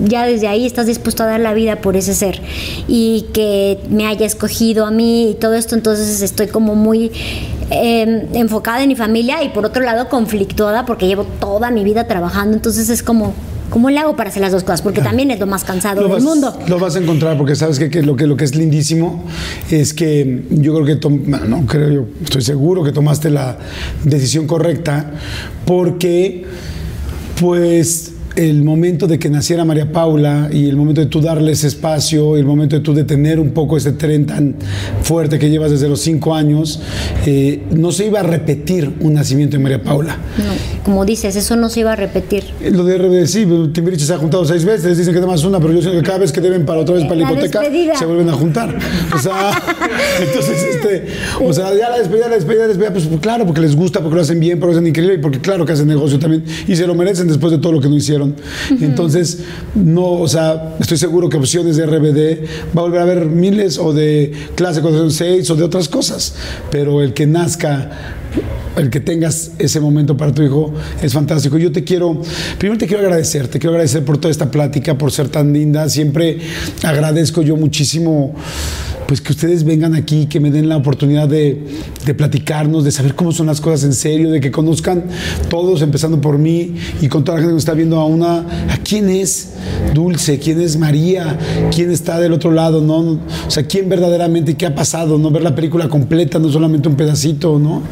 [0.05, 2.40] ya desde ahí estás dispuesto a dar la vida por ese ser
[2.89, 7.10] y que me haya escogido a mí y todo esto, entonces estoy como muy
[7.70, 12.06] eh, enfocada en mi familia y por otro lado conflictuada porque llevo toda mi vida
[12.06, 13.32] trabajando, entonces es como,
[13.70, 14.82] ¿cómo le hago para hacer las dos cosas?
[14.82, 16.56] Porque también es lo más cansado Lo del vas, mundo.
[16.68, 19.24] lo vas a encontrar porque sabes que, que lo, que lo que es lindísimo
[19.70, 23.56] es que yo creo que, tom- no creo yo, estoy seguro que tomaste la
[24.05, 25.10] decisión correcta
[25.64, 26.44] porque
[27.40, 31.67] pues el momento de que naciera María Paula y el momento de tú darle ese
[31.67, 34.55] espacio, el momento de tú detener un poco ese tren tan
[35.03, 36.81] fuerte que llevas desde los cinco años,
[37.25, 40.19] eh, no se iba a repetir un nacimiento de María Paula.
[40.37, 42.45] No, como dices, eso no se iba a repetir.
[42.73, 45.59] Lo de RBD, sí, Timbiriche se ha juntado seis veces, dicen que nada más una,
[45.59, 47.61] pero yo siento que cada vez que deben para otra vez para la, La hipoteca,
[47.61, 47.97] despedida.
[47.97, 48.79] se vuelven a juntar.
[49.15, 49.51] O sea,
[50.21, 51.07] entonces, este,
[51.43, 54.17] o sea, ya la despedida, la despedida, la despedida, pues, claro, porque les gusta, porque
[54.17, 56.77] lo hacen bien, porque lo hacen increíble y porque claro que hacen negocio también y
[56.77, 58.26] se lo merecen después de todo lo que no hicieron
[58.81, 59.40] Entonces,
[59.74, 62.47] no, o sea, estoy seguro que opciones de RBD
[62.77, 66.35] va a volver a haber miles o de clase 406 o de otras cosas,
[66.70, 67.90] pero el que nazca
[68.77, 70.73] el que tengas ese momento para tu hijo
[71.03, 71.57] es fantástico.
[71.57, 72.20] Yo te quiero,
[72.59, 75.89] primero te quiero agradecer, te quiero agradecer por toda esta plática, por ser tan linda.
[75.89, 76.39] Siempre
[76.82, 78.35] agradezco yo muchísimo
[79.07, 81.62] pues que ustedes vengan aquí, que me den la oportunidad de,
[82.05, 85.05] de, platicarnos, de saber cómo son las cosas en serio, de que conozcan
[85.49, 88.39] todos, empezando por mí y con toda la gente que nos está viendo a una,
[88.39, 89.55] a quién es
[89.95, 91.39] Dulce, quién es María,
[91.74, 92.97] quién está del otro lado, ¿no?
[92.99, 95.31] O sea, quién verdaderamente, qué ha pasado, ¿no?
[95.31, 97.83] Ver la película completa, no solamente un pedacito, ¿no?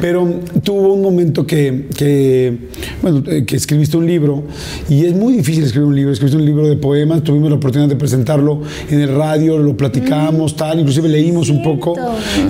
[0.00, 2.68] Pero tuvo un momento que, que,
[3.02, 4.44] bueno, eh, que escribiste un libro
[4.88, 7.88] y es muy difícil escribir un libro, escribiste un libro de poemas, tuvimos la oportunidad
[7.88, 11.94] de presentarlo en el radio, lo platicamos, inclusive leímos un poco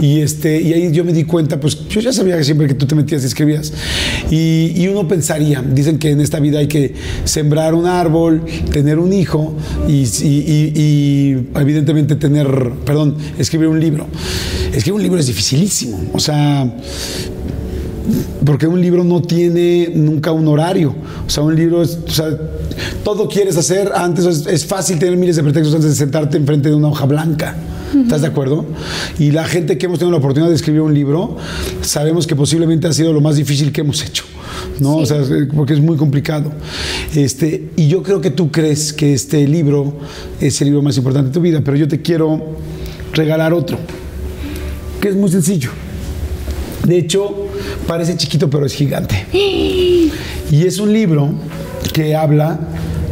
[0.01, 2.75] y, este, y ahí yo me di cuenta, pues yo ya sabía que siempre que
[2.75, 3.73] tú te metías y escribías
[4.31, 6.95] y, y uno pensaría, dicen que en esta vida hay que
[7.25, 9.55] sembrar un árbol, tener un hijo
[9.89, 14.07] y, y, y evidentemente tener, perdón, escribir un libro.
[14.73, 16.73] Escribir un libro es dificilísimo, o sea,
[18.45, 20.95] porque un libro no tiene nunca un horario.
[21.27, 22.27] O sea, un libro es, o sea,
[23.05, 26.69] todo quieres hacer antes, es, es, fácil tener miles de pretextos antes de sentarte enfrente
[26.69, 27.57] de una hoja blanca.
[27.95, 28.65] ¿Estás de acuerdo?
[29.19, 31.37] Y la gente que hemos tenido la oportunidad de escribir un libro,
[31.83, 34.25] sabemos que posiblemente ha sido lo más difícil que hemos hecho.
[34.79, 34.97] ¿no?
[34.97, 35.03] Sí.
[35.03, 36.53] O sea, porque es muy complicado.
[37.15, 39.95] Este, y yo creo que tú crees que este libro
[40.41, 42.57] es el libro más importante de tu vida, pero yo te quiero
[43.13, 43.79] regalar otro,
[45.01, 45.71] que es muy sencillo.
[46.85, 47.49] De hecho,
[47.87, 49.27] parece chiquito, pero es gigante.
[50.51, 51.31] Y es un libro
[51.95, 52.61] que habla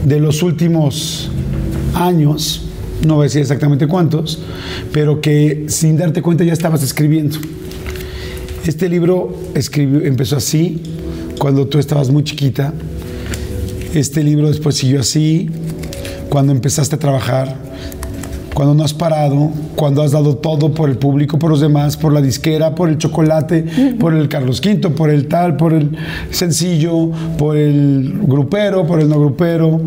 [0.04, 1.30] de los últimos
[1.94, 2.66] años,
[3.06, 4.40] no voy a decir exactamente cuántos,
[4.92, 7.38] pero que sin darte cuenta ya estabas escribiendo.
[8.66, 10.82] Este libro escribió, empezó así,
[11.38, 12.74] cuando tú estabas muy chiquita.
[13.94, 15.50] Este libro después siguió así,
[16.28, 17.56] cuando empezaste a trabajar,
[18.54, 22.12] cuando no has parado, cuando has dado todo por el público, por los demás, por
[22.12, 23.64] la disquera, por el chocolate,
[23.98, 25.96] por el Carlos V, por el tal, por el
[26.30, 29.80] sencillo, por el grupero, por el no grupero.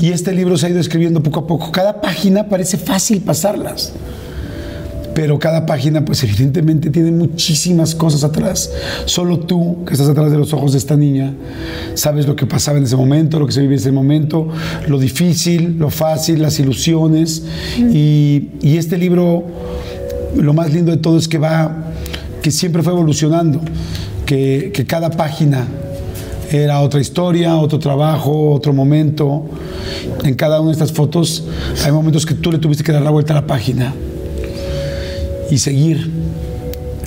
[0.00, 1.70] Y este libro se ha ido escribiendo poco a poco.
[1.70, 3.92] Cada página parece fácil pasarlas
[5.14, 8.70] pero cada página pues evidentemente tiene muchísimas cosas atrás.
[9.04, 11.34] Solo tú, que estás atrás de los ojos de esta niña,
[11.94, 14.48] sabes lo que pasaba en ese momento, lo que se vive en ese momento,
[14.86, 17.44] lo difícil, lo fácil, las ilusiones.
[17.78, 19.44] Y, y, este libro,
[20.36, 21.92] lo más lindo de todo es que va,
[22.42, 23.60] que siempre fue evolucionando,
[24.26, 25.66] que, que cada página
[26.50, 29.46] era otra historia, otro trabajo, otro momento.
[30.24, 31.44] En cada una de estas fotos
[31.84, 33.94] hay momentos que tú le tuviste que dar la vuelta a la página
[35.52, 36.10] y seguir.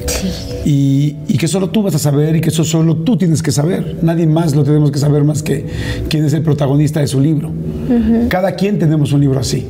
[0.05, 0.30] Sí.
[0.65, 3.51] Y, y, que solo tú vas a saber y que eso solo tú tienes que
[3.51, 3.97] saber.
[4.01, 5.65] Nadie más lo tenemos que saber más que
[6.09, 7.49] quién es el protagonista de su libro.
[7.49, 8.27] Uh -huh.
[8.27, 9.65] Cada quien tenemos un libro así.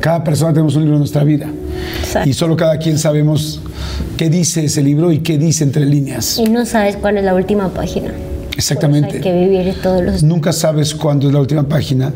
[0.00, 1.46] Cada persona tenemos un libro en nuestra vida.
[2.00, 2.28] Exacto.
[2.28, 3.60] Y solo cada quien sabemos
[4.16, 6.38] qué dice ese libro y qué dice entre líneas.
[6.38, 8.12] Y no sabes cuál es la última página.
[8.56, 9.16] Exactamente.
[9.16, 12.12] hay que vivir todos los Nunca sabes cuándo es la última página.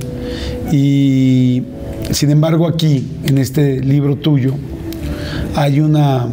[0.73, 1.63] Y
[2.11, 4.55] sin embargo aquí, en este libro tuyo,
[5.55, 6.27] hay una,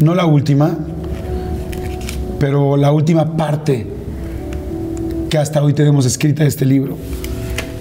[0.00, 0.76] no la última,
[2.38, 3.86] pero la última parte
[5.30, 6.96] que hasta hoy tenemos escrita de este libro.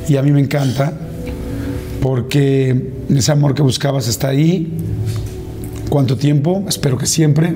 [0.07, 0.93] Y a mí me encanta
[2.01, 4.73] porque ese amor que buscabas está ahí.
[5.89, 6.63] ¿Cuánto tiempo?
[6.67, 7.53] Espero que siempre.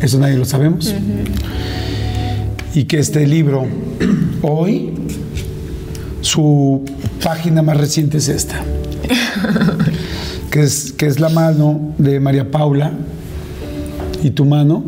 [0.00, 0.88] Eso nadie lo sabemos.
[0.88, 2.78] Uh -huh.
[2.80, 3.66] Y que este libro,
[4.42, 4.92] hoy,
[6.20, 6.84] su
[7.22, 8.62] página más reciente es esta
[10.50, 12.92] que es, que es la mano de María Paula
[14.22, 14.84] y tu mano,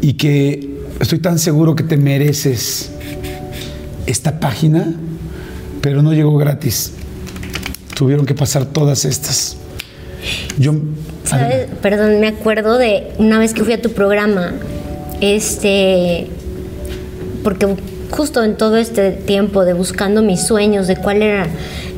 [0.00, 2.90] y que estoy tan seguro que te mereces
[4.06, 4.94] esta página,
[5.80, 6.92] pero no llegó gratis.
[7.94, 9.56] Tuvieron que pasar todas estas.
[10.58, 10.74] Yo,
[11.24, 11.68] ¿Sabes?
[11.80, 14.54] Perdón, me acuerdo de una vez que fui a tu programa,
[15.20, 16.28] este,
[17.44, 17.76] porque
[18.10, 21.46] justo en todo este tiempo de buscando mis sueños, de cuál era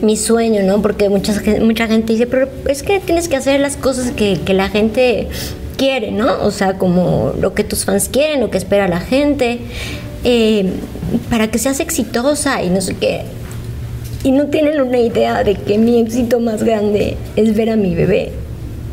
[0.02, 0.82] mi sueño, ¿no?
[0.82, 4.54] Porque mucha, mucha gente dice, pero es que tienes que hacer las cosas que, que,
[4.54, 5.28] la gente
[5.76, 6.42] quiere, ¿no?
[6.42, 9.60] O sea, como lo que tus fans quieren, lo que espera la gente,
[10.24, 10.70] eh,
[11.30, 13.22] para que seas exitosa y no sé qué.
[14.22, 17.94] Y no tienen una idea de que mi éxito más grande es ver a mi
[17.94, 18.32] bebé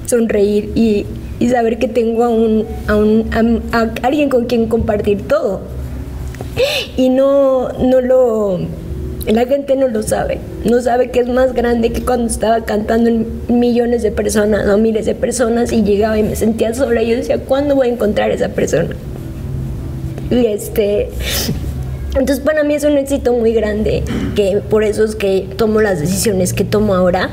[0.05, 1.05] sonreír y,
[1.39, 3.29] y saber que tengo a, un, a, un,
[3.71, 5.61] a, a alguien con quien compartir todo.
[6.97, 8.59] Y no, no lo
[9.27, 13.09] la gente no lo sabe, no sabe que es más grande que cuando estaba cantando
[13.09, 17.09] en millones de personas o miles de personas y llegaba y me sentía sola y
[17.09, 18.95] yo decía, ¿cuándo voy a encontrar a esa persona?
[20.31, 21.09] Y este
[22.15, 24.03] Entonces para mí es un éxito muy grande,
[24.35, 27.29] que por eso es que tomo las decisiones que tomo ahora.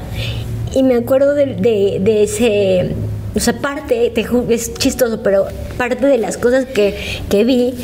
[0.75, 2.91] Y me acuerdo de, de, de ese,
[3.35, 5.47] o sea, parte, te, es chistoso, pero
[5.79, 6.95] parte de las cosas que,
[7.31, 7.75] que vi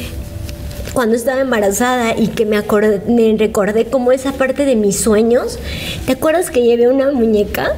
[0.95, 5.59] cuando estaba embarazada y que me, acordé, me recordé como esa parte de mis sueños.
[6.07, 7.75] ¿Te acuerdas que llevé una muñeca?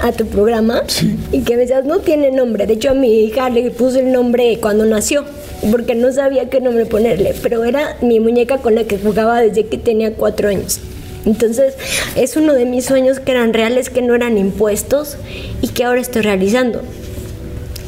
[0.00, 0.84] a tu programa
[1.32, 2.66] y que me decías, no tiene nombre.
[2.66, 5.24] De hecho, a mi hija le puse el nombre cuando nació,
[5.72, 9.66] porque no sabía qué nombre ponerle, pero era mi muñeca con la que jugaba desde
[9.66, 10.78] que tenía cuatro años.
[11.26, 11.74] Entonces,
[12.14, 15.16] es uno de mis sueños que eran reales, que no eran impuestos
[15.60, 16.82] y que ahora estoy realizando.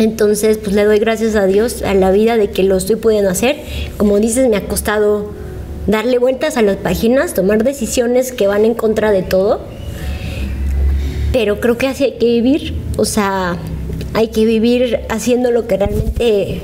[0.00, 3.28] Entonces, pues le doy gracias a Dios, a la vida de que lo estoy pudiendo
[3.28, 3.56] hacer.
[3.98, 5.30] Como dices, me ha costado
[5.86, 9.60] darle vueltas a las páginas, tomar decisiones que van en contra de todo.
[11.34, 13.58] Pero creo que así hay que vivir, o sea,
[14.14, 16.62] hay que vivir haciendo lo que realmente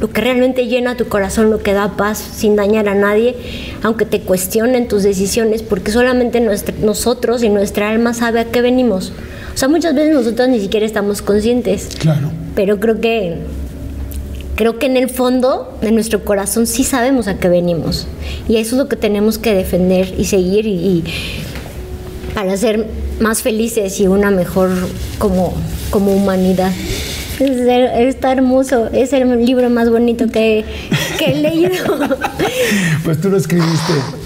[0.00, 3.36] lo que realmente llena tu corazón, lo que da paz sin dañar a nadie,
[3.82, 6.40] aunque te cuestionen tus decisiones, porque solamente
[6.82, 9.12] nosotros y nuestra alma sabe a qué venimos.
[9.54, 11.88] O sea, muchas veces nosotros ni siquiera estamos conscientes.
[11.98, 12.30] Claro.
[12.54, 13.38] Pero creo que
[14.56, 18.06] creo que en el fondo de nuestro corazón sí sabemos a qué venimos.
[18.48, 21.04] Y eso es lo que tenemos que defender y seguir y, y
[22.34, 22.86] para ser
[23.20, 24.70] más felices y una mejor
[25.18, 25.54] como,
[25.90, 26.72] como humanidad.
[27.38, 30.64] Es, está hermoso, es el libro más bonito que,
[31.18, 31.98] que he leído.
[33.04, 34.23] pues tú lo escribiste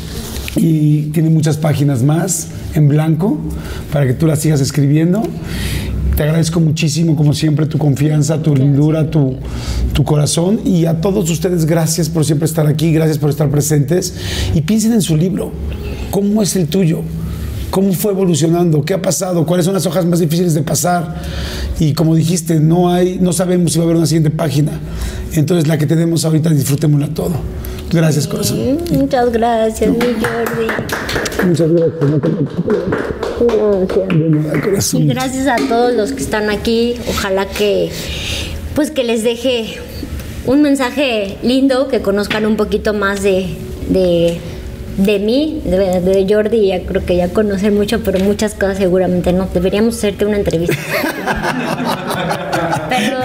[0.57, 3.39] y tiene muchas páginas más en blanco
[3.93, 5.23] para que tú las sigas escribiendo.
[6.17, 9.37] Te agradezco muchísimo, como siempre, tu confianza, tu lindura, tu,
[9.93, 10.59] tu, corazón.
[10.65, 14.15] Y a todos ustedes, gracias por siempre estar aquí, gracias por estar presentes.
[14.53, 15.53] Y piensen en su libro.
[16.11, 17.03] ¿Cómo es el tuyo?
[17.71, 18.83] ¿Cómo fue evolucionando?
[18.83, 19.45] ¿Qué ha pasado?
[19.45, 21.17] ¿Cuáles son las hojas más difíciles de pasar?
[21.79, 24.73] Y como dijiste, no, hay, no sabemos si va a haber una siguiente página.
[25.35, 27.35] Entonces, la que tenemos ahorita, disfrutémosla todo.
[27.93, 28.79] Gracias, corazón.
[28.91, 30.67] Muchas gracias, mi Jordi.
[31.47, 32.01] Muchas gracias.
[34.63, 34.95] Gracias.
[34.95, 36.97] Y gracias a todos los que están aquí.
[37.09, 37.91] Ojalá que,
[38.75, 39.79] pues, que les deje
[40.47, 43.47] un mensaje lindo, que conozcan un poquito más de,
[43.89, 44.39] de,
[44.99, 46.67] de mí, de, de, Jordi.
[46.69, 49.49] Ya creo que ya conocen mucho, pero muchas cosas seguramente no.
[49.53, 50.77] Deberíamos hacerte una entrevista.
[52.89, 53.19] pero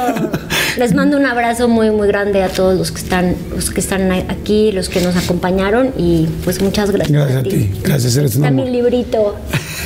[0.78, 4.12] les mando un abrazo muy muy grande a todos los que están los que están
[4.12, 7.12] aquí, los que nos acompañaron y pues muchas gracias.
[7.12, 7.72] Gracias a, ti.
[7.84, 9.36] Gracias, eres Está mi librito.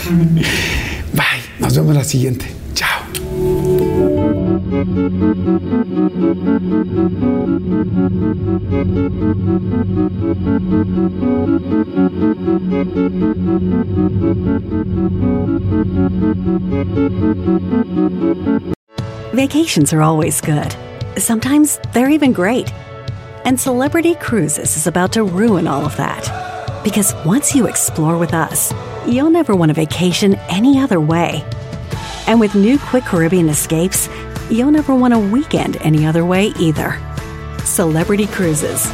[1.13, 1.59] Bye.
[1.59, 2.56] Nos vemos la siguiente.
[19.33, 20.75] Vacations are always good.
[21.17, 22.69] Sometimes they're even great.
[23.45, 26.83] And Celebrity Cruises is about to ruin all of that.
[26.83, 28.73] Because once you explore with us,
[29.07, 31.45] you'll never want a vacation any other way.
[32.27, 34.09] And with new Quick Caribbean escapes,
[34.51, 36.99] you'll never want a weekend any other way either.
[37.63, 38.85] Celebrity Cruises.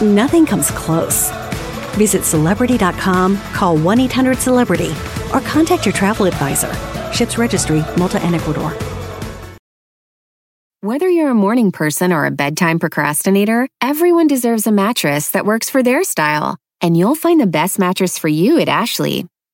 [0.00, 1.30] Nothing comes close.
[1.96, 4.90] Visit celebrity.com, call 1 800 Celebrity,
[5.32, 6.72] or contact your travel advisor.
[7.12, 8.72] Ships Registry, Malta and Ecuador.
[10.80, 15.68] Whether you're a morning person or a bedtime procrastinator, everyone deserves a mattress that works
[15.68, 16.56] for their style.
[16.80, 19.26] And you'll find the best mattress for you at Ashley.